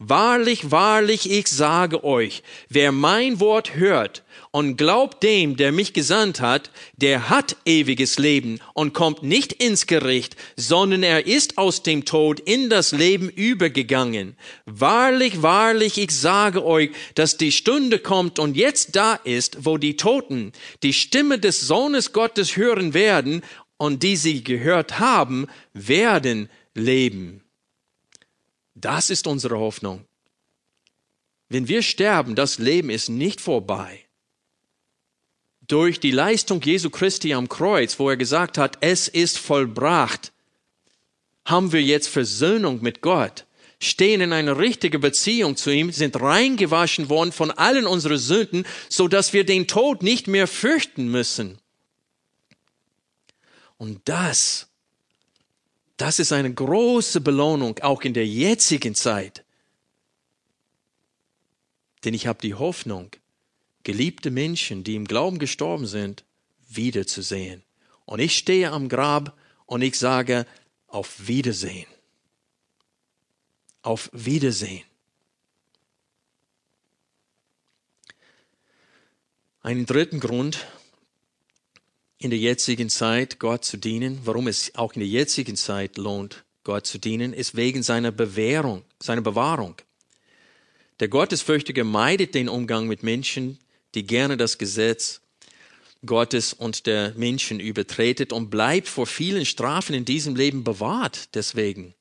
Wahrlich, 0.07 0.71
wahrlich, 0.71 1.31
ich 1.31 1.49
sage 1.49 2.05
euch, 2.05 2.43
wer 2.69 2.93
mein 2.93 3.41
Wort 3.41 3.75
hört 3.75 4.23
und 4.51 4.77
glaubt 4.77 5.23
dem, 5.23 5.57
der 5.57 5.73
mich 5.73 5.95
gesandt 5.95 6.43
hat, 6.43 6.71
der 6.99 7.31
hat 7.31 7.57
ewiges 7.65 8.19
Leben 8.19 8.61
und 8.75 8.93
kommt 8.93 9.23
nicht 9.23 9.55
ins 9.55 9.87
Gericht, 9.87 10.37
sondern 10.57 11.05
er 11.05 11.27
ist 11.27 11.57
aus 11.57 11.83
dem 11.83 12.05
Tod 12.05 12.39
in 12.39 12.69
das 12.69 12.93
Leben 12.93 13.31
übergegangen. 13.31 14.37
Wahrlich, 14.67 15.41
wahrlich, 15.41 15.97
ich 15.97 16.11
sage 16.11 16.67
euch, 16.67 16.91
dass 17.15 17.39
die 17.39 17.53
Stunde 17.53 17.99
kommt 17.99 18.39
und 18.39 18.59
jetzt 18.59 18.97
da 18.97 19.15
ist, 19.15 19.65
wo 19.65 19.79
die 19.79 19.97
Toten 19.97 20.53
die 20.83 20.93
Stimme 20.93 21.39
des 21.39 21.63
Sohnes 21.63 22.13
Gottes 22.13 22.59
hören 22.59 22.93
werden 22.93 23.41
und 23.79 24.03
die 24.03 24.17
sie 24.17 24.45
gehört 24.45 24.99
haben, 24.99 25.47
werden 25.73 26.51
leben. 26.75 27.44
Das 28.85 29.09
ist 29.09 29.27
unsere 29.27 29.59
Hoffnung. 29.59 30.05
Wenn 31.49 31.69
wir 31.69 31.83
sterben, 31.83 32.35
das 32.35 32.59
Leben 32.59 32.91
ist 32.91 33.09
nicht 33.09 33.41
vorbei 33.41 34.05
durch 35.67 36.01
die 36.01 36.11
Leistung 36.11 36.61
Jesu 36.61 36.91
Christi 36.91 37.33
am 37.33 37.49
Kreuz, 37.49 37.99
wo 37.99 38.11
er 38.11 38.17
gesagt 38.17 38.59
hat, 38.59 38.79
es 38.81 39.09
ist 39.09 39.39
vollbracht, 39.39 40.33
haben 41.45 41.73
wir 41.73 41.83
jetzt 41.83 42.09
Versöhnung 42.09 42.83
mit 42.83 43.01
Gott, 43.01 43.47
stehen 43.81 44.21
in 44.21 44.33
einer 44.33 44.59
richtigen 44.59 45.01
Beziehung 45.01 45.57
zu 45.57 45.71
ihm, 45.71 45.93
sind 45.93 46.21
reingewaschen 46.21 47.09
worden 47.09 47.33
von 47.33 47.51
allen 47.51 47.87
unseren 47.87 48.19
Sünden, 48.19 48.67
so 48.89 49.09
dass 49.09 49.33
wir 49.33 49.45
den 49.45 49.67
Tod 49.67 50.03
nicht 50.03 50.27
mehr 50.27 50.47
fürchten 50.47 51.11
müssen. 51.11 51.59
Und 53.77 54.01
das, 54.05 54.69
das 55.97 56.19
ist 56.19 56.33
eine 56.33 56.53
große 56.53 57.21
Belohnung, 57.21 57.79
auch 57.81 58.03
in 58.03 58.15
der 58.15 58.27
jetzigen 58.27 58.95
Zeit. 58.95 59.45
Denn 62.05 62.15
ich 62.15 62.27
habe 62.27 62.41
die 62.41 62.55
Hoffnung, 62.55 63.11
geliebte 63.83 64.31
Menschen, 64.31 64.85
die 64.85 64.97
im 64.97 65.07
Glauben 65.07 65.39
gestorben 65.39 65.87
sind, 65.87 66.25
wiederzusehen. 66.69 67.63
Und 68.05 68.21
ich 68.21 68.37
stehe 68.37 68.71
am 68.71 68.89
Grab 68.89 69.39
und 69.67 69.83
ich 69.83 69.99
sage, 69.99 70.47
auf 70.89 71.27
Wiedersehen. 71.27 71.87
Auf 73.83 74.11
Wiedersehen. 74.13 74.85
Einen 79.61 79.87
dritten 79.87 80.21
Grund, 80.21 80.67
in 82.25 82.31
der 82.31 82.39
jetzigen 82.39 82.89
Zeit 82.89 83.39
Gott 83.39 83.67
zu 83.67 83.77
dienen, 83.77 84.19
warum 84.25 84.49
es 84.49 84.75
auch 84.77 84.95
in 84.95 85.01
der 85.01 85.09
jetzigen 85.09 85.57
Zeit 85.57 85.99
lohnt, 85.99 86.43
Gott 86.65 86.87
zu 86.87 86.97
dienen, 86.97 87.35
ist 87.35 87.55
wegen 87.55 87.83
seiner 87.83 88.13
Bewährung, 88.13 88.83
seiner 88.99 89.21
Bewahrung. 89.21 89.75
Der 91.01 91.09
Gottesfürchtige 91.09 91.85
meidet 91.85 92.35
den 92.35 92.49
Umgang 92.49 92.89
mit 92.89 93.03
Menschen, 93.03 93.59
die 93.95 94.07
gerne 94.07 94.39
das 94.39 94.57
Gesetz 94.57 95.21
Gottes 96.07 96.55
und 96.55 96.87
der 96.87 97.13
Menschen 97.15 97.61
übertretet 97.61 98.33
und 98.33 98.49
bleibt 98.49 98.89
vor 98.89 99.07
vielen 99.07 99.45
Strafen 99.45 99.95
in 99.95 100.07
diesem 100.07 100.35
Leben 100.35 100.65
bewahrt 100.65 101.35
deswegen. 101.35 101.95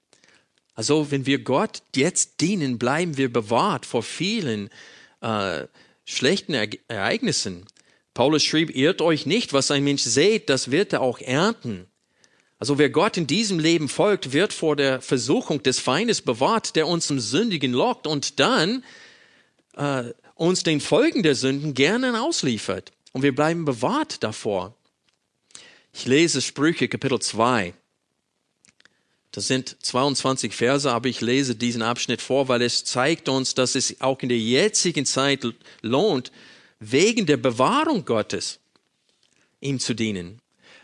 Also 0.73 1.11
wenn 1.11 1.25
wir 1.25 1.39
Gott 1.39 1.83
jetzt 1.95 2.39
dienen, 2.39 2.79
bleiben 2.79 3.17
wir 3.17 3.31
bewahrt 3.31 3.85
vor 3.85 4.03
vielen 4.03 4.69
äh, 5.19 5.67
schlechten 6.05 6.53
Ereignissen. 6.87 7.65
Paulus 8.13 8.43
schrieb, 8.43 8.75
irrt 8.75 9.01
euch 9.01 9.25
nicht, 9.25 9.53
was 9.53 9.71
ein 9.71 9.83
Mensch 9.83 10.03
sät, 10.03 10.49
das 10.49 10.71
wird 10.71 10.93
er 10.93 11.01
auch 11.01 11.19
ernten. 11.19 11.87
Also 12.59 12.77
wer 12.77 12.89
Gott 12.89 13.17
in 13.17 13.27
diesem 13.27 13.59
Leben 13.59 13.89
folgt, 13.89 14.31
wird 14.31 14.53
vor 14.53 14.75
der 14.75 15.01
Versuchung 15.01 15.63
des 15.63 15.79
Feindes 15.79 16.21
bewahrt, 16.21 16.75
der 16.75 16.87
uns 16.87 17.07
zum 17.07 17.19
Sündigen 17.19 17.73
lockt 17.73 18.07
und 18.07 18.39
dann 18.39 18.83
äh, 19.75 20.05
uns 20.35 20.63
den 20.63 20.79
Folgen 20.79 21.23
der 21.23 21.35
Sünden 21.35 21.73
gerne 21.73 22.21
ausliefert. 22.21 22.91
Und 23.11 23.21
wir 23.21 23.35
bleiben 23.35 23.65
bewahrt 23.65 24.23
davor. 24.23 24.75
Ich 25.91 26.05
lese 26.05 26.41
Sprüche 26.41 26.87
Kapitel 26.87 27.19
2. 27.19 27.73
Das 29.31 29.47
sind 29.47 29.75
22 29.81 30.53
Verse, 30.53 30.91
aber 30.91 31.09
ich 31.09 31.21
lese 31.21 31.55
diesen 31.55 31.81
Abschnitt 31.81 32.21
vor, 32.21 32.47
weil 32.47 32.61
es 32.61 32.83
zeigt 32.83 33.27
uns, 33.29 33.55
dass 33.55 33.75
es 33.75 33.99
auch 33.99 34.19
in 34.21 34.29
der 34.29 34.39
jetzigen 34.39 35.05
Zeit 35.05 35.45
lohnt, 35.81 36.31
wegen 36.91 37.25
der 37.25 37.37
Bewahrung 37.37 38.05
Gottes 38.05 38.59
ihm 39.61 39.79
zu 39.79 39.93
dienen. 39.93 40.39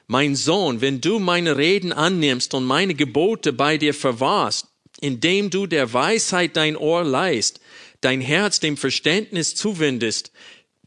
Mein 0.07 0.35
Sohn, 0.35 0.81
wenn 0.81 1.01
du 1.01 1.19
meine 1.19 1.57
Reden 1.57 1.91
annimmst 1.93 2.53
und 2.53 2.65
meine 2.65 2.95
Gebote 2.95 3.53
bei 3.53 3.77
dir 3.77 3.93
verwahrst, 3.93 4.67
indem 5.01 5.49
du 5.49 5.67
der 5.67 5.93
Weisheit 5.93 6.55
dein 6.55 6.75
Ohr 6.75 7.03
leist, 7.03 7.59
dein 8.01 8.21
Herz 8.21 8.59
dem 8.59 8.77
Verständnis 8.77 9.55
zuwendest, 9.55 10.31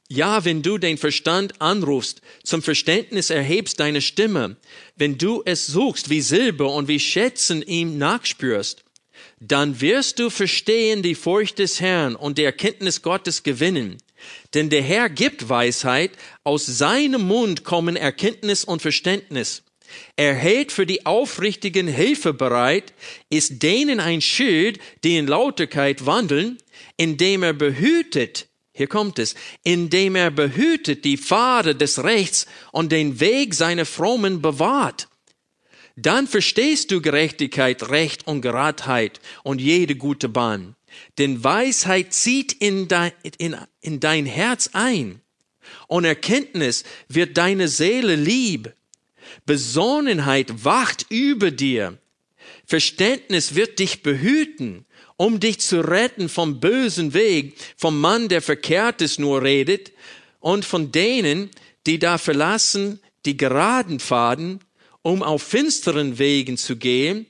ja, 0.09 0.45
wenn 0.45 0.63
du 0.63 0.77
den 0.77 0.99
Verstand 0.99 1.63
anrufst, 1.63 2.21
zum 2.45 2.63
Verständnis 2.63 3.31
erhebst 3.31 3.81
deine 3.81 4.03
Stimme, 4.03 4.57
wenn 4.97 5.17
du 5.17 5.43
es 5.47 5.67
suchst 5.67 6.11
wie 6.11 6.21
Silber 6.21 6.75
und 6.75 6.87
wie 6.89 7.01
Schätzen 7.01 7.63
ihm 7.63 7.97
nachspürst, 7.97 8.85
dann 9.41 9.81
wirst 9.81 10.19
du 10.19 10.29
verstehen 10.29 11.03
die 11.03 11.15
Furcht 11.15 11.59
des 11.59 11.81
Herrn 11.81 12.15
und 12.15 12.37
die 12.37 12.45
Erkenntnis 12.45 13.01
Gottes 13.01 13.43
gewinnen. 13.43 13.99
Denn 14.55 14.70
der 14.70 14.83
Herr 14.83 15.09
gibt 15.09 15.49
Weisheit, 15.49 16.12
aus 16.45 16.66
seinem 16.66 17.27
Mund 17.27 17.64
kommen 17.64 17.97
Erkenntnis 17.97 18.64
und 18.64 18.83
Verständnis. 18.83 19.62
Er 20.16 20.35
hält 20.35 20.73
für 20.73 20.87
die 20.87 21.07
Aufrichtigen 21.07 21.89
Hilfe 21.89 22.33
bereit, 22.33 22.93
ist 23.29 23.62
denen 23.62 24.01
ein 24.01 24.20
Schild, 24.20 24.79
die 25.05 25.16
in 25.16 25.27
Lauterkeit 25.27 26.07
wandeln, 26.07 26.59
indem 26.97 27.43
er 27.43 27.53
behütet, 27.53 28.49
hier 28.75 28.87
kommt 28.87 29.18
es, 29.18 29.35
indem 29.64 30.16
er 30.16 30.31
behütet 30.31 31.05
die 31.05 31.18
Pfade 31.18 31.75
des 31.75 32.03
Rechts 32.05 32.47
und 32.73 32.91
den 32.91 33.20
Weg 33.20 33.55
seiner 33.55 33.85
Frommen 33.85 34.41
bewahrt. 34.41 35.09
Dann 35.97 36.27
verstehst 36.27 36.91
du 36.91 37.03
Gerechtigkeit, 37.03 37.91
Recht 37.91 38.27
und 38.27 38.41
Geradheit 38.41 39.20
und 39.43 39.61
jede 39.61 39.95
gute 39.95 40.31
Bahn. 40.31 40.75
Denn 41.18 41.43
Weisheit 41.43 42.12
zieht 42.12 42.53
in 42.53 42.88
dein, 42.88 43.12
in, 43.38 43.57
in 43.80 44.01
dein 44.01 44.26
Herz 44.26 44.70
ein 44.72 45.20
und 45.86 46.05
Erkenntnis 46.05 46.84
wird 47.09 47.36
deine 47.36 47.68
Seele 47.68 48.16
lieb. 48.16 48.72
Besonnenheit 49.47 50.64
wacht 50.64 51.07
über 51.09 51.51
dir. 51.51 51.99
Verständnis 52.66 53.55
wird 53.55 53.78
dich 53.78 54.03
behüten 54.03 54.86
um 55.22 55.38
dich 55.38 55.61
zu 55.61 55.80
retten 55.80 56.28
vom 56.28 56.59
bösen 56.59 57.14
Weg, 57.14 57.55
vom 57.76 58.01
Mann, 58.01 58.28
der 58.28 58.43
Verkehrtes 58.43 59.20
nur 59.20 59.43
redet, 59.43 59.93
und 60.40 60.64
von 60.64 60.90
denen, 60.90 61.49
die 61.86 62.01
da 62.01 62.18
verlassen 62.18 62.99
die 63.24 63.36
geraden 63.36 64.01
Pfaden, 64.01 64.59
um 65.03 65.22
auf 65.22 65.45
finsteren 65.45 66.18
Wegen 66.18 66.57
zu 66.57 66.74
gehen, 66.74 67.26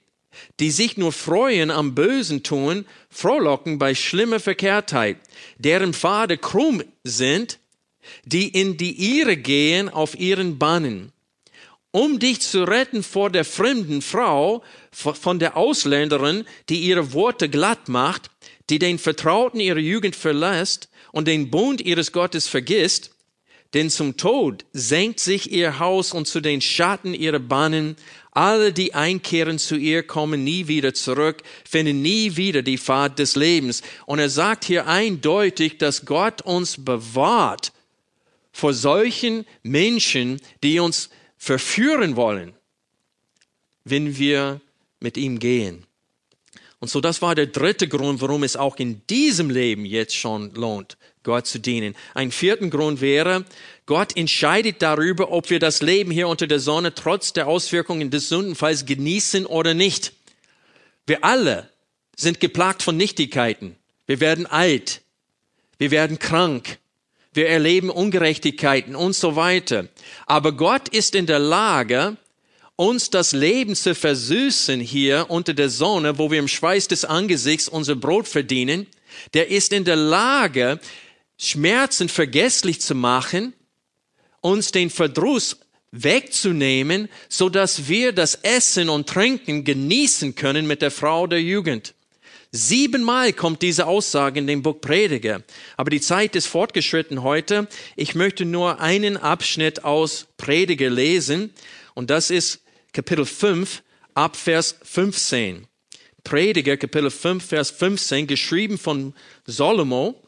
die 0.61 0.71
sich 0.71 0.97
nur 0.97 1.13
freuen 1.13 1.71
am 1.71 1.95
Bösen 1.95 2.43
tun, 2.43 2.87
frohlocken 3.11 3.79
bei 3.79 3.95
schlimmer 3.95 4.41
Verkehrtheit, 4.41 5.19
deren 5.59 5.95
Pfade 5.95 6.39
krumm 6.39 6.83
sind, 7.05 7.59
die 8.25 8.49
in 8.49 8.77
die 8.77 9.19
Irre 9.19 9.37
gehen 9.37 9.89
auf 9.89 10.19
ihren 10.19 10.59
Bannen. 10.59 11.13
Um 11.91 12.19
dich 12.19 12.41
zu 12.41 12.65
retten 12.65 13.03
vor 13.03 13.29
der 13.29 13.45
fremden 13.45 14.01
Frau, 14.01 14.63
von 14.91 15.39
der 15.39 15.57
Ausländerin, 15.57 16.45
die 16.69 16.81
ihre 16.81 17.13
Worte 17.13 17.49
glatt 17.49 17.89
macht, 17.89 18.31
die 18.71 18.79
den 18.79 18.99
Vertrauten 18.99 19.61
ihrer 19.61 19.79
Jugend 19.79 20.17
verlässt 20.17 20.89
und 21.13 21.29
den 21.29 21.51
Bund 21.51 21.83
ihres 21.83 22.13
Gottes 22.13 22.49
vergisst, 22.49 23.11
denn 23.75 23.89
zum 23.89 24.17
Tod 24.17 24.65
senkt 24.73 25.21
sich 25.21 25.51
ihr 25.51 25.79
Haus 25.79 26.13
und 26.13 26.27
zu 26.27 26.41
den 26.41 26.61
Schatten 26.61 27.15
ihrer 27.15 27.39
Bahnen. 27.39 27.97
Alle, 28.33 28.73
die 28.73 28.95
einkehren 28.95 29.59
zu 29.59 29.77
ihr, 29.77 30.03
kommen 30.03 30.43
nie 30.43 30.67
wieder 30.67 30.95
zurück, 30.95 31.43
finden 31.69 32.01
nie 32.01 32.37
wieder 32.37 32.63
die 32.63 32.79
Fahrt 32.79 33.19
des 33.19 33.37
Lebens. 33.37 33.83
Und 34.07 34.19
er 34.19 34.31
sagt 34.31 34.65
hier 34.65 34.87
eindeutig, 34.87 35.77
dass 35.77 36.07
Gott 36.07 36.41
uns 36.41 36.83
bewahrt 36.83 37.73
vor 38.51 38.73
solchen 38.73 39.45
Menschen, 39.63 40.41
die 40.63 40.81
uns 40.81 41.11
verführen 41.37 42.17
wollen, 42.17 42.55
wenn 43.85 44.17
wir 44.17 44.63
mit 45.01 45.19
ihm 45.19 45.39
gehen. 45.39 45.85
Und 46.79 46.89
so 46.89 47.01
das 47.01 47.21
war 47.21 47.35
der 47.35 47.47
dritte 47.47 47.87
Grund, 47.87 48.23
warum 48.23 48.43
es 48.45 48.57
auch 48.57 48.77
in 48.77 49.07
diesem 49.09 49.51
Leben 49.51 49.85
jetzt 49.85 50.17
schon 50.17 50.53
lohnt, 50.55 50.97
Gott 51.23 51.47
zu 51.47 51.59
dienen. 51.59 51.95
Ein 52.15 52.33
vierten 52.33 52.71
Grund 52.71 53.01
wäre, 53.01 53.45
Gott 53.87 54.17
entscheidet 54.17 54.83
darüber, 54.83 55.31
ob 55.31 55.51
wir 55.51 55.59
das 55.59 55.83
Leben 55.83 56.11
hier 56.11 56.29
unter 56.29 56.47
der 56.47 56.61
Sonne 56.61 56.95
trotz 56.95 57.33
der 57.33 57.47
Auswirkungen 57.47 58.11
des 58.11 58.29
Sündenfalls 58.29 58.87
genießen 58.87 59.47
oder 59.47 59.75
nicht. 59.75 60.13
Wir 61.07 61.25
alle 61.25 61.69
sind 62.17 62.41
geplagt 62.41 62.83
von 62.83 62.97
Nichtigkeiten. 62.97 63.77
Wir 64.07 64.21
werden 64.21 64.47
alt. 64.47 65.03
Wir 65.79 65.91
werden 65.91 66.19
krank. 66.19 66.79
Wir 67.33 67.49
erleben 67.49 67.91
Ungerechtigkeiten 67.91 68.95
und 68.95 69.15
so 69.17 69.37
weiter. 69.37 69.89
Aber 70.27 70.53
Gott 70.53 70.89
ist 70.89 71.15
in 71.15 71.27
der 71.27 71.39
Lage, 71.39 72.17
uns 72.77 73.11
das 73.11 73.33
Leben 73.33 73.75
zu 73.75 73.95
versüßen 73.95 74.81
hier 74.81 75.27
unter 75.29 75.55
der 75.55 75.69
Sonne, 75.69 76.19
wo 76.19 76.31
wir 76.31 76.39
im 76.39 76.49
Schweiß 76.49 76.89
des 76.89 77.05
Angesichts 77.05 77.69
unser 77.69 77.97
Brot 77.97 78.29
verdienen, 78.29 78.87
der 79.35 79.51
ist 79.51 79.73
in 79.73 79.85
der 79.85 79.97
Lage, 79.97 80.81
Schmerzen 81.43 82.09
vergesslich 82.09 82.81
zu 82.81 82.95
machen, 82.95 83.53
uns 84.41 84.71
den 84.71 84.91
Verdruss 84.91 85.59
wegzunehmen, 85.91 87.09
so 87.29 87.49
dass 87.49 87.89
wir 87.89 88.13
das 88.13 88.37
Essen 88.37 88.89
und 88.89 89.09
Trinken 89.09 89.65
genießen 89.65 90.37
können 90.37 90.67
mit 90.67 90.83
der 90.83 90.93
Frau 90.93 91.27
der 91.27 91.43
Jugend. 91.43 91.95
Siebenmal 92.53 93.33
kommt 93.33 93.63
diese 93.63 93.87
Aussage 93.87 94.39
in 94.39 94.47
dem 94.47 94.63
Buch 94.63 94.81
Prediger. 94.81 95.43
Aber 95.77 95.91
die 95.91 96.01
Zeit 96.01 96.37
ist 96.37 96.47
fortgeschritten 96.47 97.23
heute. 97.23 97.67
Ich 97.97 98.15
möchte 98.15 98.45
nur 98.45 98.81
einen 98.81 99.17
Abschnitt 99.17 99.85
aus 99.85 100.27
Prediger 100.37 100.91
lesen. 100.91 101.53
Und 101.95 102.11
das 102.11 102.31
ist 102.31 102.63
Kapitel 102.93 103.25
5 103.25 103.83
ab 104.15 104.37
Vers 104.37 104.77
15. 104.83 105.67
Prediger 106.25 106.77
Kapitel 106.77 107.11
5 107.11 107.45
Vers 107.45 107.71
15, 107.71 108.27
geschrieben 108.27 108.79
von 108.79 109.15
Salomo. 109.47 110.23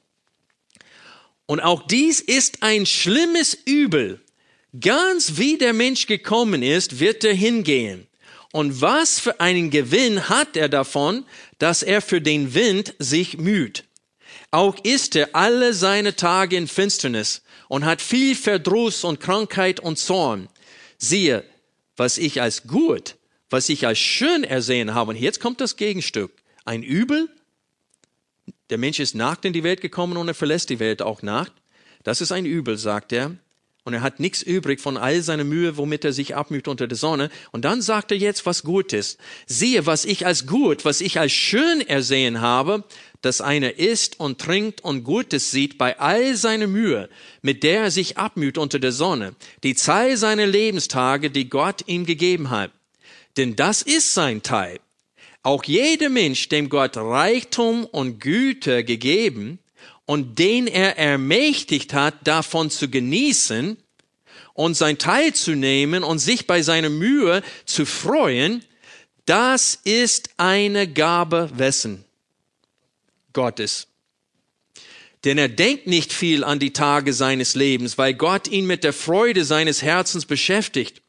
Und 1.47 1.61
auch 1.61 1.87
dies 1.87 2.21
ist 2.21 2.63
ein 2.63 2.87
schlimmes 2.87 3.55
Übel. 3.65 4.21
Ganz 4.81 5.37
wie 5.37 5.59
der 5.59 5.73
Mensch 5.73 6.07
gekommen 6.07 6.63
ist, 6.63 6.99
wird 6.99 7.23
er 7.25 7.35
hingehen. 7.35 8.07
Und 8.53 8.81
was 8.81 9.21
für 9.21 9.41
einen 9.41 9.71
Gewinn 9.71 10.29
hat 10.29 10.57
er 10.57 10.69
davon, 10.69 11.25
dass 11.59 11.83
er 11.83 12.01
für 12.01 12.21
den 12.21 12.55
Wind 12.55 12.95
sich 12.99 13.37
müht? 13.37 13.85
Auch 14.51 14.77
ist 14.85 15.17
er 15.17 15.35
alle 15.35 15.75
seine 15.75 16.15
Tage 16.15 16.57
in 16.57 16.69
Finsternis 16.69 17.43
und 17.69 17.85
hat 17.85 18.01
viel 18.01 18.37
Verdruss 18.37 19.03
und 19.03 19.19
Krankheit 19.19 19.81
und 19.81 19.99
Zorn. 19.99 20.49
Siehe, 20.99 21.45
was 21.97 22.19
ich 22.19 22.41
als 22.41 22.69
gut, 22.69 23.17
was 23.51 23.69
ich 23.69 23.87
als 23.87 23.99
schön 23.99 24.45
ersehen 24.45 24.95
habe. 24.95 25.11
Und 25.11 25.17
jetzt 25.17 25.41
kommt 25.41 25.61
das 25.61 25.77
Gegenstück. 25.77 26.33
Ein 26.65 26.85
Übel. 26.85 27.29
Der 28.71 28.79
Mensch 28.79 29.01
ist 29.01 29.15
nackt 29.15 29.45
in 29.45 29.53
die 29.53 29.63
Welt 29.65 29.81
gekommen 29.81 30.17
und 30.17 30.29
er 30.29 30.35
verlässt 30.35 30.71
die 30.71 30.81
Welt 30.81 31.03
auch 31.03 31.23
nackt. 31.23 31.53
Das 32.03 32.21
ist 32.21 32.33
ein 32.33 32.47
Übel, 32.47 32.77
sagt 32.77 33.13
er. 33.13 33.37
Und 33.87 33.93
er 33.93 34.01
hat 34.01 34.19
nichts 34.19 34.43
übrig 34.43 34.81
von 34.81 34.97
all 34.97 35.21
seiner 35.21 35.45
Mühe, 35.45 35.77
womit 35.77 36.07
er 36.07 36.15
sich 36.15 36.35
abmüht 36.35 36.69
unter 36.69 36.87
der 36.87 36.97
Sonne. 36.97 37.29
Und 37.53 37.67
dann 37.67 37.83
sagt 37.83 38.13
er 38.13 38.17
jetzt, 38.17 38.47
was 38.47 38.63
gut 38.63 38.95
ist. 38.95 39.19
Siehe, 39.47 39.85
was 39.85 40.07
ich 40.07 40.25
als 40.25 40.47
gut, 40.47 40.87
was 40.87 41.03
ich 41.03 41.21
als 41.21 41.33
schön 41.33 41.83
ersehen 41.83 42.41
habe, 42.41 42.85
dass 43.21 43.43
einer 43.43 43.79
isst 43.79 44.19
und 44.21 44.41
trinkt 44.41 44.83
und 44.83 45.05
Gutes 45.05 45.51
sieht 45.51 45.77
bei 45.77 45.99
all 45.99 46.35
seiner 46.35 46.67
Mühe, 46.67 47.11
mit 47.43 47.63
der 47.63 47.83
er 47.83 47.91
sich 47.91 48.17
abmüht 48.17 48.57
unter 48.57 48.79
der 48.79 48.93
Sonne, 48.93 49.35
die 49.63 49.75
Zahl 49.75 50.17
seiner 50.17 50.47
Lebenstage, 50.47 51.31
die 51.31 51.51
Gott 51.51 51.83
ihm 51.87 52.07
gegeben 52.07 52.49
hat. 52.49 52.71
Denn 53.37 53.55
das 53.55 53.83
ist 53.83 54.15
sein 54.15 54.43
Teil. 54.43 54.79
Auch 55.45 55.63
jeder 55.65 56.09
Mensch, 56.09 56.49
dem 56.49 56.71
Gott 56.71 56.97
Reichtum 56.97 57.85
und 57.85 58.19
Güte 58.19 58.83
gegeben 58.83 59.59
und 60.07 60.39
den 60.39 60.67
er 60.67 60.97
ermächtigt 60.97 61.93
hat, 61.93 62.27
davon 62.27 62.71
zu 62.71 62.89
genießen 62.89 63.77
und 64.55 64.75
sein 64.75 64.97
Teil 64.97 65.35
zu 65.35 65.55
nehmen 65.55 66.03
und 66.03 66.19
sich 66.19 66.47
bei 66.47 66.63
seiner 66.63 66.89
Mühe 66.89 67.43
zu 67.67 67.85
freuen, 67.85 68.65
das 69.27 69.79
ist 69.85 70.31
eine 70.39 70.91
Gabe 70.91 71.51
wessen? 71.55 72.07
Gottes. 73.35 73.89
Denn 75.25 75.37
er 75.37 75.51
denkt 75.51 75.87
nicht 75.87 76.15
viel 76.15 76.43
an 76.43 76.59
die 76.59 76.73
Tage 76.73 77.13
seines 77.13 77.55
Lebens, 77.55 77.99
weil 77.99 78.15
Gott 78.15 78.49
ihn 78.49 78.67
mit 78.67 78.83
der 78.83 78.95
Freude 78.95 79.45
seines 79.45 79.83
Herzens 79.83 80.25
beschäftigt. 80.25 81.03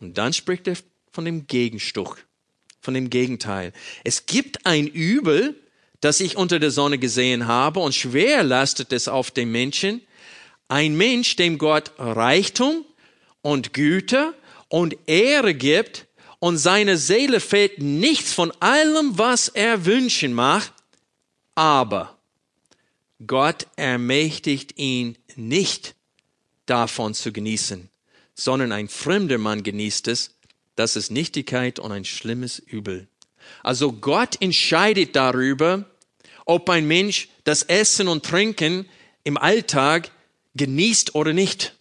Und 0.00 0.18
dann 0.18 0.32
spricht 0.32 0.66
er 0.66 0.76
von 1.12 1.24
dem 1.24 1.46
Gegenstück, 1.46 2.26
von 2.82 2.92
dem 2.92 3.08
Gegenteil. 3.08 3.72
Es 4.04 4.26
gibt 4.26 4.66
ein 4.66 4.86
Übel, 4.86 5.54
das 6.00 6.20
ich 6.20 6.36
unter 6.36 6.58
der 6.58 6.72
Sonne 6.72 6.98
gesehen 6.98 7.46
habe, 7.46 7.80
und 7.80 7.94
schwer 7.94 8.42
lastet 8.42 8.92
es 8.92 9.08
auf 9.08 9.30
den 9.30 9.50
Menschen. 9.50 10.02
Ein 10.68 10.96
Mensch, 10.96 11.36
dem 11.36 11.58
Gott 11.58 11.92
Reichtum 11.96 12.84
und 13.40 13.72
Güte 13.72 14.34
und 14.68 14.96
Ehre 15.06 15.54
gibt, 15.54 16.06
und 16.40 16.58
seine 16.58 16.96
Seele 16.98 17.38
fehlt 17.38 17.78
nichts 17.78 18.32
von 18.32 18.50
allem, 18.58 19.16
was 19.16 19.46
er 19.46 19.86
wünschen 19.86 20.32
macht, 20.32 20.72
aber 21.54 22.18
Gott 23.24 23.68
ermächtigt 23.76 24.76
ihn 24.76 25.16
nicht 25.36 25.94
davon 26.66 27.14
zu 27.14 27.30
genießen, 27.30 27.88
sondern 28.34 28.72
ein 28.72 28.88
fremder 28.88 29.38
Mann 29.38 29.62
genießt 29.62 30.08
es. 30.08 30.31
Das 30.76 30.96
ist 30.96 31.10
Nichtigkeit 31.10 31.78
und 31.78 31.92
ein 31.92 32.04
schlimmes 32.04 32.58
Übel. 32.58 33.08
Also 33.62 33.92
Gott 33.92 34.40
entscheidet 34.40 35.16
darüber, 35.16 35.84
ob 36.44 36.68
ein 36.70 36.86
Mensch 36.86 37.28
das 37.44 37.62
Essen 37.62 38.08
und 38.08 38.24
Trinken 38.24 38.88
im 39.24 39.36
Alltag 39.36 40.10
genießt 40.54 41.14
oder 41.14 41.32
nicht. 41.32 41.74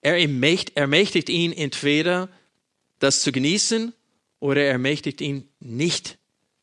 Er 0.00 0.16
ermächtigt 0.18 1.28
ihn 1.28 1.52
entweder 1.52 2.28
das 2.98 3.22
zu 3.22 3.32
genießen 3.32 3.92
oder 4.40 4.62
er 4.62 4.72
ermächtigt 4.72 5.20
ihn 5.20 5.48
nicht 5.60 6.18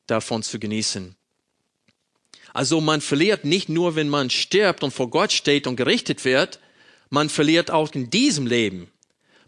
davon 0.07 0.43
zu 0.43 0.59
genießen. 0.59 1.15
Also 2.53 2.81
man 2.81 2.99
verliert 3.01 3.45
nicht 3.45 3.69
nur, 3.69 3.95
wenn 3.95 4.09
man 4.09 4.29
stirbt 4.29 4.83
und 4.83 4.91
vor 4.91 5.09
Gott 5.09 5.31
steht 5.31 5.67
und 5.67 5.75
gerichtet 5.75 6.25
wird, 6.25 6.59
man 7.09 7.29
verliert 7.29 7.71
auch 7.71 7.93
in 7.93 8.09
diesem 8.09 8.47
Leben. 8.47 8.91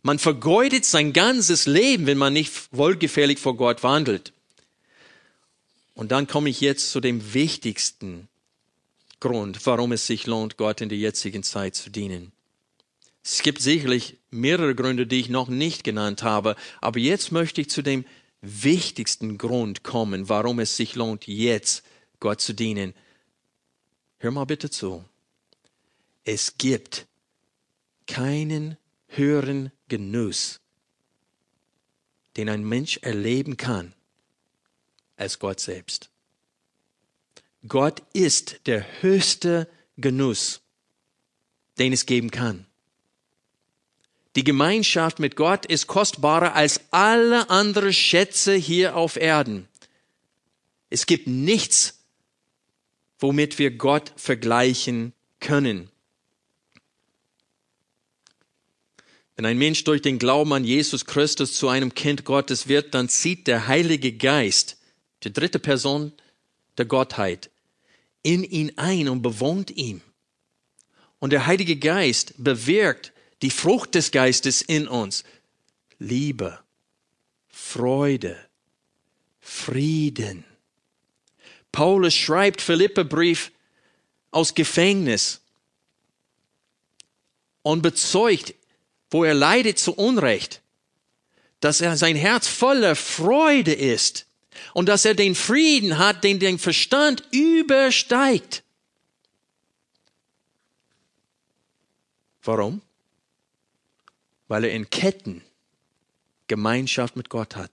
Man 0.03 0.17
vergeudet 0.17 0.85
sein 0.85 1.13
ganzes 1.13 1.67
Leben, 1.67 2.07
wenn 2.07 2.17
man 2.17 2.33
nicht 2.33 2.51
wohlgefällig 2.71 3.39
vor 3.39 3.55
Gott 3.55 3.83
wandelt. 3.83 4.33
Und 5.93 6.11
dann 6.11 6.25
komme 6.27 6.49
ich 6.49 6.61
jetzt 6.61 6.91
zu 6.91 6.99
dem 6.99 7.33
wichtigsten 7.33 8.27
Grund, 9.19 9.63
warum 9.67 9.91
es 9.91 10.07
sich 10.07 10.25
lohnt, 10.25 10.57
Gott 10.57 10.81
in 10.81 10.89
der 10.89 10.97
jetzigen 10.97 11.43
Zeit 11.43 11.75
zu 11.75 11.91
dienen. 11.91 12.31
Es 13.23 13.43
gibt 13.43 13.61
sicherlich 13.61 14.17
mehrere 14.31 14.73
Gründe, 14.73 15.05
die 15.05 15.19
ich 15.19 15.29
noch 15.29 15.47
nicht 15.47 15.83
genannt 15.83 16.23
habe, 16.23 16.55
aber 16.79 16.97
jetzt 16.97 17.31
möchte 17.31 17.61
ich 17.61 17.69
zu 17.69 17.83
dem 17.83 18.03
wichtigsten 18.41 19.37
Grund 19.37 19.83
kommen, 19.83 20.27
warum 20.27 20.59
es 20.59 20.75
sich 20.75 20.95
lohnt, 20.95 21.27
jetzt 21.27 21.83
Gott 22.19 22.41
zu 22.41 22.53
dienen. 22.53 22.95
Hör 24.17 24.31
mal 24.31 24.45
bitte 24.45 24.71
zu. 24.71 25.05
Es 26.23 26.57
gibt 26.57 27.05
keinen 28.07 28.77
höheren 29.07 29.71
Genuss, 29.91 30.61
den 32.37 32.47
ein 32.47 32.63
Mensch 32.63 32.99
erleben 33.01 33.57
kann, 33.57 33.93
als 35.17 35.37
Gott 35.37 35.59
selbst. 35.59 36.09
Gott 37.67 38.01
ist 38.13 38.61
der 38.67 38.85
höchste 39.01 39.67
Genuss, 39.97 40.61
den 41.77 41.91
es 41.91 42.05
geben 42.05 42.31
kann. 42.31 42.65
Die 44.37 44.45
Gemeinschaft 44.45 45.19
mit 45.19 45.35
Gott 45.35 45.65
ist 45.65 45.87
kostbarer 45.87 46.55
als 46.55 46.79
alle 46.91 47.49
anderen 47.49 47.91
Schätze 47.91 48.53
hier 48.53 48.95
auf 48.95 49.17
Erden. 49.17 49.67
Es 50.89 51.05
gibt 51.05 51.27
nichts, 51.27 51.99
womit 53.19 53.59
wir 53.59 53.71
Gott 53.71 54.13
vergleichen 54.15 55.11
können. 55.41 55.91
Wenn 59.41 59.47
ein 59.47 59.57
Mensch 59.57 59.83
durch 59.85 60.03
den 60.03 60.19
Glauben 60.19 60.53
an 60.53 60.63
Jesus 60.63 61.07
Christus 61.07 61.55
zu 61.55 61.67
einem 61.67 61.95
Kind 61.95 62.25
Gottes 62.25 62.67
wird, 62.67 62.93
dann 62.93 63.09
zieht 63.09 63.47
der 63.47 63.65
Heilige 63.65 64.13
Geist, 64.13 64.77
die 65.23 65.33
dritte 65.33 65.57
Person 65.57 66.13
der 66.77 66.85
Gottheit, 66.85 67.49
in 68.21 68.43
ihn 68.43 68.73
ein 68.75 69.09
und 69.09 69.23
bewohnt 69.23 69.71
ihn. 69.71 70.03
Und 71.17 71.33
der 71.33 71.47
Heilige 71.47 71.75
Geist 71.75 72.35
bewirkt 72.37 73.13
die 73.41 73.49
Frucht 73.49 73.95
des 73.95 74.11
Geistes 74.11 74.61
in 74.61 74.87
uns. 74.87 75.23
Liebe, 75.97 76.59
Freude, 77.49 78.37
Frieden. 79.39 80.45
Paulus 81.71 82.13
schreibt 82.13 82.61
Philipperbrief 82.61 83.51
aus 84.29 84.53
Gefängnis 84.53 85.41
und 87.63 87.81
bezeugt, 87.81 88.53
wo 89.11 89.23
er 89.23 89.33
leidet 89.33 89.77
zu 89.77 89.93
Unrecht, 89.93 90.61
dass 91.59 91.81
er 91.81 91.95
sein 91.97 92.15
Herz 92.15 92.47
voller 92.47 92.95
Freude 92.95 93.73
ist 93.73 94.25
und 94.73 94.87
dass 94.87 95.05
er 95.05 95.13
den 95.13 95.35
Frieden 95.35 95.97
hat, 95.97 96.23
den 96.23 96.39
den 96.39 96.57
Verstand 96.57 97.23
übersteigt. 97.31 98.63
Warum? 102.43 102.81
Weil 104.47 104.63
er 104.63 104.71
in 104.71 104.89
Ketten 104.89 105.43
Gemeinschaft 106.47 107.15
mit 107.15 107.29
Gott 107.29 107.55
hat 107.55 107.71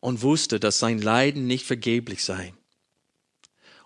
und 0.00 0.22
wusste, 0.22 0.60
dass 0.60 0.78
sein 0.78 1.00
Leiden 1.00 1.46
nicht 1.46 1.66
vergeblich 1.66 2.22
sei. 2.22 2.52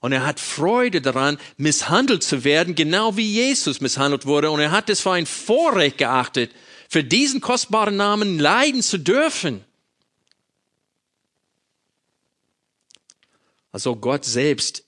Und 0.01 0.12
er 0.12 0.24
hat 0.24 0.38
Freude 0.38 1.01
daran, 1.01 1.38
misshandelt 1.57 2.22
zu 2.22 2.44
werden, 2.44 2.74
genau 2.74 3.16
wie 3.16 3.26
Jesus 3.26 3.80
misshandelt 3.80 4.26
wurde. 4.26 4.51
Und 4.51 4.61
er 4.61 4.70
hat 4.70 4.88
es 4.90 5.01
für 5.01 5.12
ein 5.12 5.26
Vorrecht 5.26 5.99
geachtet, 5.99 6.53
für 6.88 7.03
diesen 7.03 7.40
kostbaren 7.40 7.96
Namen 7.96 8.38
leiden 8.38 8.82
zu 8.82 8.99
dürfen. 8.99 9.64
Also 13.72 13.96
Gott 13.96 14.24
selbst 14.24 14.84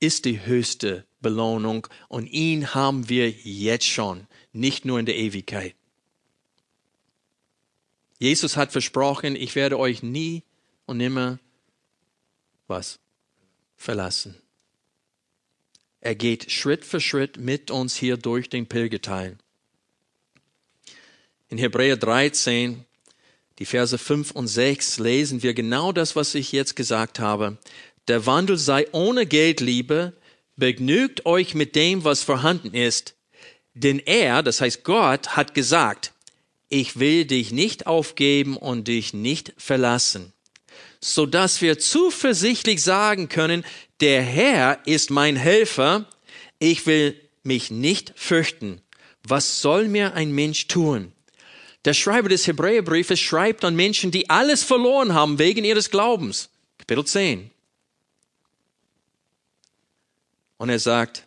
ist 0.00 0.24
die 0.24 0.44
höchste 0.44 1.06
Belohnung 1.20 1.86
und 2.08 2.26
ihn 2.26 2.74
haben 2.74 3.08
wir 3.08 3.30
jetzt 3.30 3.86
schon, 3.86 4.26
nicht 4.52 4.84
nur 4.84 4.98
in 4.98 5.06
der 5.06 5.16
Ewigkeit. 5.16 5.74
Jesus 8.18 8.56
hat 8.56 8.72
versprochen, 8.72 9.34
ich 9.36 9.54
werde 9.54 9.78
euch 9.78 10.02
nie 10.02 10.42
und 10.86 10.98
nimmer 10.98 11.38
was 12.66 12.98
verlassen. 13.76 14.41
Er 16.04 16.16
geht 16.16 16.50
Schritt 16.50 16.84
für 16.84 17.00
Schritt 17.00 17.36
mit 17.36 17.70
uns 17.70 17.94
hier 17.94 18.16
durch 18.16 18.50
den 18.50 18.66
Pilgerteil. 18.66 19.38
In 21.48 21.58
Hebräer 21.58 21.96
13, 21.96 22.84
die 23.60 23.64
Verse 23.64 23.96
5 23.96 24.32
und 24.32 24.48
6 24.48 24.98
lesen 24.98 25.44
wir 25.44 25.54
genau 25.54 25.92
das, 25.92 26.16
was 26.16 26.34
ich 26.34 26.50
jetzt 26.50 26.74
gesagt 26.74 27.20
habe. 27.20 27.56
Der 28.08 28.26
Wandel 28.26 28.56
sei 28.56 28.88
ohne 28.90 29.26
Geldliebe, 29.26 30.12
begnügt 30.56 31.24
euch 31.24 31.54
mit 31.54 31.76
dem, 31.76 32.02
was 32.02 32.24
vorhanden 32.24 32.74
ist. 32.74 33.14
Denn 33.74 34.00
er, 34.00 34.42
das 34.42 34.60
heißt 34.60 34.82
Gott, 34.82 35.36
hat 35.36 35.54
gesagt, 35.54 36.14
ich 36.68 36.98
will 36.98 37.26
dich 37.26 37.52
nicht 37.52 37.86
aufgeben 37.86 38.56
und 38.56 38.88
dich 38.88 39.14
nicht 39.14 39.54
verlassen 39.56 40.32
so 41.04 41.26
dass 41.26 41.60
wir 41.60 41.78
zuversichtlich 41.78 42.82
sagen 42.82 43.28
können, 43.28 43.64
der 44.02 44.22
Herr 44.22 44.84
ist 44.84 45.10
mein 45.10 45.36
Helfer, 45.36 46.06
ich 46.58 46.86
will 46.86 47.18
mich 47.44 47.70
nicht 47.70 48.12
fürchten. 48.16 48.82
Was 49.22 49.62
soll 49.62 49.86
mir 49.86 50.14
ein 50.14 50.32
Mensch 50.32 50.66
tun? 50.66 51.12
Der 51.84 51.94
Schreiber 51.94 52.28
des 52.28 52.46
Hebräerbriefes 52.46 53.20
schreibt 53.20 53.64
an 53.64 53.76
Menschen, 53.76 54.10
die 54.10 54.28
alles 54.28 54.64
verloren 54.64 55.14
haben 55.14 55.38
wegen 55.38 55.64
ihres 55.64 55.90
Glaubens. 55.90 56.50
Kapitel 56.78 57.04
10. 57.04 57.50
Und 60.58 60.68
er 60.68 60.78
sagt, 60.78 61.26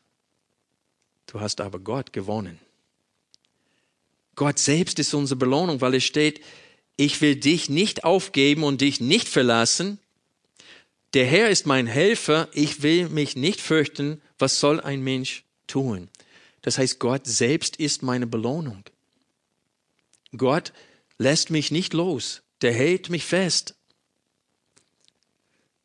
du 1.27 1.39
hast 1.39 1.61
aber 1.61 1.79
Gott 1.79 2.13
gewonnen. 2.13 2.59
Gott 4.35 4.59
selbst 4.59 4.99
ist 4.99 5.13
unsere 5.13 5.37
Belohnung, 5.37 5.79
weil 5.79 5.95
es 5.95 6.03
steht, 6.03 6.41
ich 6.97 7.21
will 7.21 7.37
dich 7.37 7.69
nicht 7.69 8.03
aufgeben 8.03 8.63
und 8.63 8.81
dich 8.81 8.99
nicht 8.99 9.29
verlassen. 9.29 9.99
Der 11.15 11.25
Herr 11.25 11.49
ist 11.49 11.65
mein 11.65 11.87
Helfer, 11.87 12.49
ich 12.51 12.83
will 12.83 13.07
mich 13.07 13.37
nicht 13.37 13.61
fürchten, 13.61 14.21
was 14.37 14.59
soll 14.59 14.81
ein 14.81 15.01
Mensch 15.01 15.45
tun? 15.65 16.09
Das 16.61 16.77
heißt, 16.77 16.99
Gott 16.99 17.25
selbst 17.25 17.77
ist 17.77 18.03
meine 18.03 18.27
Belohnung. 18.27 18.83
Gott 20.35 20.73
lässt 21.17 21.51
mich 21.51 21.71
nicht 21.71 21.93
los, 21.93 22.41
der 22.61 22.73
hält 22.73 23.09
mich 23.09 23.23
fest. 23.23 23.75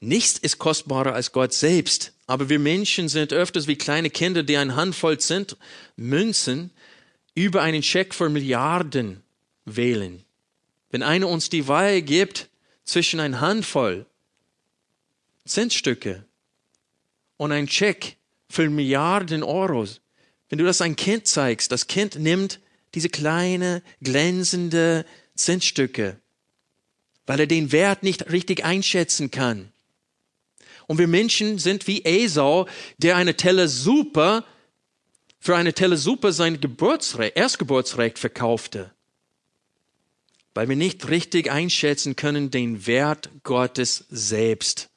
Nichts 0.00 0.36
ist 0.36 0.58
kostbarer 0.58 1.14
als 1.14 1.30
Gott 1.30 1.52
selbst, 1.52 2.12
aber 2.26 2.48
wir 2.48 2.58
Menschen 2.58 3.08
sind 3.08 3.32
öfters 3.32 3.68
wie 3.68 3.76
kleine 3.76 4.10
Kinder, 4.10 4.42
die 4.42 4.56
eine 4.56 4.74
Handvoll 4.74 5.18
Cent 5.20 5.56
Münzen 5.94 6.72
über 7.36 7.62
einen 7.62 7.84
Scheck 7.84 8.14
für 8.14 8.30
Milliarden 8.30 9.22
wählen. 9.64 10.24
Wenn 10.90 11.04
einer 11.04 11.28
uns 11.28 11.50
die 11.50 11.68
Wahl 11.68 12.02
gibt 12.02 12.48
zwischen 12.84 13.20
ein 13.20 13.40
Handvoll 13.40 14.06
Centstücke 15.50 16.24
und 17.36 17.52
ein 17.52 17.66
Check 17.66 18.16
für 18.48 18.68
Milliarden 18.68 19.42
Euros, 19.42 20.00
wenn 20.48 20.58
du 20.58 20.64
das 20.64 20.80
ein 20.80 20.96
Kind 20.96 21.26
zeigst, 21.26 21.70
das 21.72 21.86
Kind 21.86 22.16
nimmt 22.16 22.60
diese 22.94 23.08
kleine, 23.08 23.82
glänzende 24.02 25.04
Centstücke, 25.36 26.18
weil 27.26 27.40
er 27.40 27.46
den 27.46 27.72
Wert 27.72 28.02
nicht 28.02 28.30
richtig 28.32 28.64
einschätzen 28.64 29.30
kann. 29.30 29.72
Und 30.86 30.98
wir 30.98 31.06
Menschen 31.06 31.58
sind 31.58 31.86
wie 31.86 32.04
Esau, 32.04 32.66
der 32.98 33.16
eine 33.16 33.36
Teller 33.36 33.68
Suppe 33.68 34.44
für 35.38 35.56
eine 35.56 35.72
Teller 35.72 35.96
Suppe 35.96 36.32
sein 36.32 36.60
Geburtsrecht, 36.60 37.36
Erstgeburtsrecht 37.36 38.18
verkaufte 38.18 38.90
weil 40.54 40.68
wir 40.68 40.76
nicht 40.76 41.08
richtig 41.08 41.50
einschätzen 41.50 42.16
können 42.16 42.50
den 42.50 42.86
Wert 42.86 43.30
Gottes 43.44 44.04
selbst. 44.10 44.89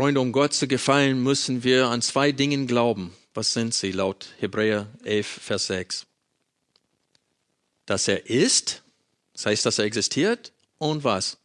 Freunde, 0.00 0.22
um 0.22 0.32
Gott 0.32 0.54
zu 0.54 0.66
gefallen, 0.66 1.22
müssen 1.22 1.62
wir 1.62 1.88
an 1.88 2.00
zwei 2.00 2.32
Dingen 2.32 2.66
glauben. 2.66 3.14
Was 3.34 3.52
sind 3.52 3.74
sie 3.74 3.92
laut 3.92 4.28
Hebräer 4.38 4.86
11, 5.04 5.26
Vers 5.26 5.66
6? 5.66 6.06
Dass 7.84 8.08
er 8.08 8.24
ist, 8.24 8.82
das 9.34 9.44
heißt, 9.44 9.66
dass 9.66 9.78
er 9.78 9.84
existiert, 9.84 10.52
und 10.78 11.04
was? 11.04 11.36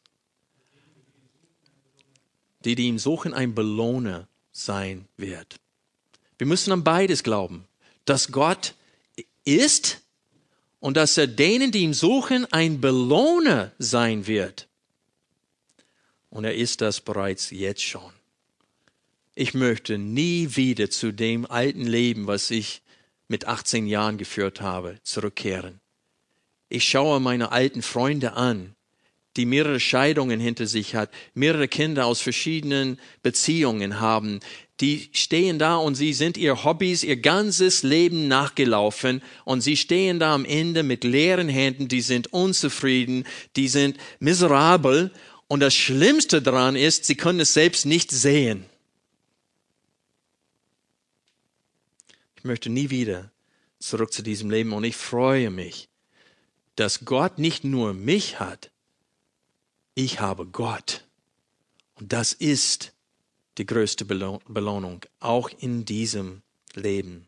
Die, 2.64 2.76
die 2.76 2.88
ihn 2.88 2.98
suchen, 2.98 3.34
ein 3.34 3.54
Belohner 3.54 4.26
sein 4.54 5.06
wird. 5.18 5.58
Wir 6.38 6.48
müssen 6.48 6.72
an 6.72 6.86
beides 6.86 7.24
glauben, 7.24 7.68
dass 8.06 8.32
Gott 8.32 8.74
ist 9.44 10.00
und 10.80 10.96
dass 10.96 11.18
er 11.18 11.28
denen, 11.28 11.74
die 11.74 11.80
ihn 11.80 11.94
suchen, 11.94 12.46
ein 12.54 12.80
Belohner 12.80 13.74
sein 13.80 14.28
wird. 14.28 14.70
Und 16.30 16.46
er 16.46 16.56
ist 16.56 16.80
das 16.80 17.02
bereits 17.02 17.50
jetzt 17.50 17.84
schon. 17.84 18.15
Ich 19.38 19.54
möchte 19.54 19.98
nie 19.98 20.56
wieder 20.56 20.90
zu 20.90 21.12
dem 21.12 21.46
alten 21.46 21.86
Leben, 21.86 22.26
was 22.26 22.52
ich 22.52 22.82
mit 23.28 23.46
18 23.46 23.86
Jahren 23.86 24.18
geführt 24.18 24.62
habe, 24.62 24.98
zurückkehren. 25.04 25.82
Ich 26.70 26.86
schaue 26.86 27.20
meine 27.20 27.52
alten 27.52 27.82
Freunde 27.82 28.34
an, 28.34 28.76
die 29.36 29.46
mehrere 29.46 29.82
Scheidungen 29.82 30.40
hinter 30.40 30.68
sich 30.68 30.96
hat, 30.96 31.12
mehrere 31.34 31.68
Kinder 31.68 32.06
aus 32.06 32.22
verschiedenen 32.22 32.98
Beziehungen 33.24 34.00
haben, 34.00 34.40
die 34.80 35.10
stehen 35.12 35.60
da 35.60 35.76
und 35.76 35.96
sie 35.96 36.14
sind 36.14 36.38
ihr 36.38 36.64
Hobbys 36.64 37.04
ihr 37.04 37.18
ganzes 37.18 37.84
Leben 37.84 38.30
nachgelaufen 38.30 39.22
und 39.44 39.60
sie 39.60 39.76
stehen 39.76 40.18
da 40.18 40.34
am 40.34 40.46
Ende 40.46 40.84
mit 40.84 41.04
leeren 41.04 41.50
Händen, 41.50 41.90
die 41.90 42.02
sind 42.02 42.32
unzufrieden, 42.32 43.26
die 43.58 43.68
sind 43.68 43.98
miserabel 44.20 45.12
und 45.48 45.60
das 45.60 45.76
Schlimmste 45.76 46.42
daran 46.42 46.78
ist, 46.78 47.04
sie 47.04 47.16
können 47.16 47.42
es 47.42 47.54
selbst 47.54 47.86
nicht 47.86 48.12
sehen. 48.12 48.66
Möchte 52.46 52.70
nie 52.70 52.90
wieder 52.90 53.32
zurück 53.80 54.14
zu 54.14 54.22
diesem 54.22 54.50
Leben 54.50 54.74
und 54.74 54.84
ich 54.84 54.96
freue 54.96 55.50
mich, 55.50 55.90
dass 56.76 57.06
Gott 57.06 57.38
nicht 57.40 57.64
nur 57.64 57.94
mich 57.94 58.40
hat, 58.40 58.72
ich 59.94 60.20
habe 60.20 60.46
Gott. 60.46 61.06
Und 61.96 62.12
das 62.12 62.34
ist 62.34 62.94
die 63.58 63.66
größte 63.66 64.06
Belo- 64.06 64.42
Belohnung, 64.48 65.06
auch 65.20 65.50
in 65.50 65.86
diesem 65.86 66.42
Leben. 66.74 67.28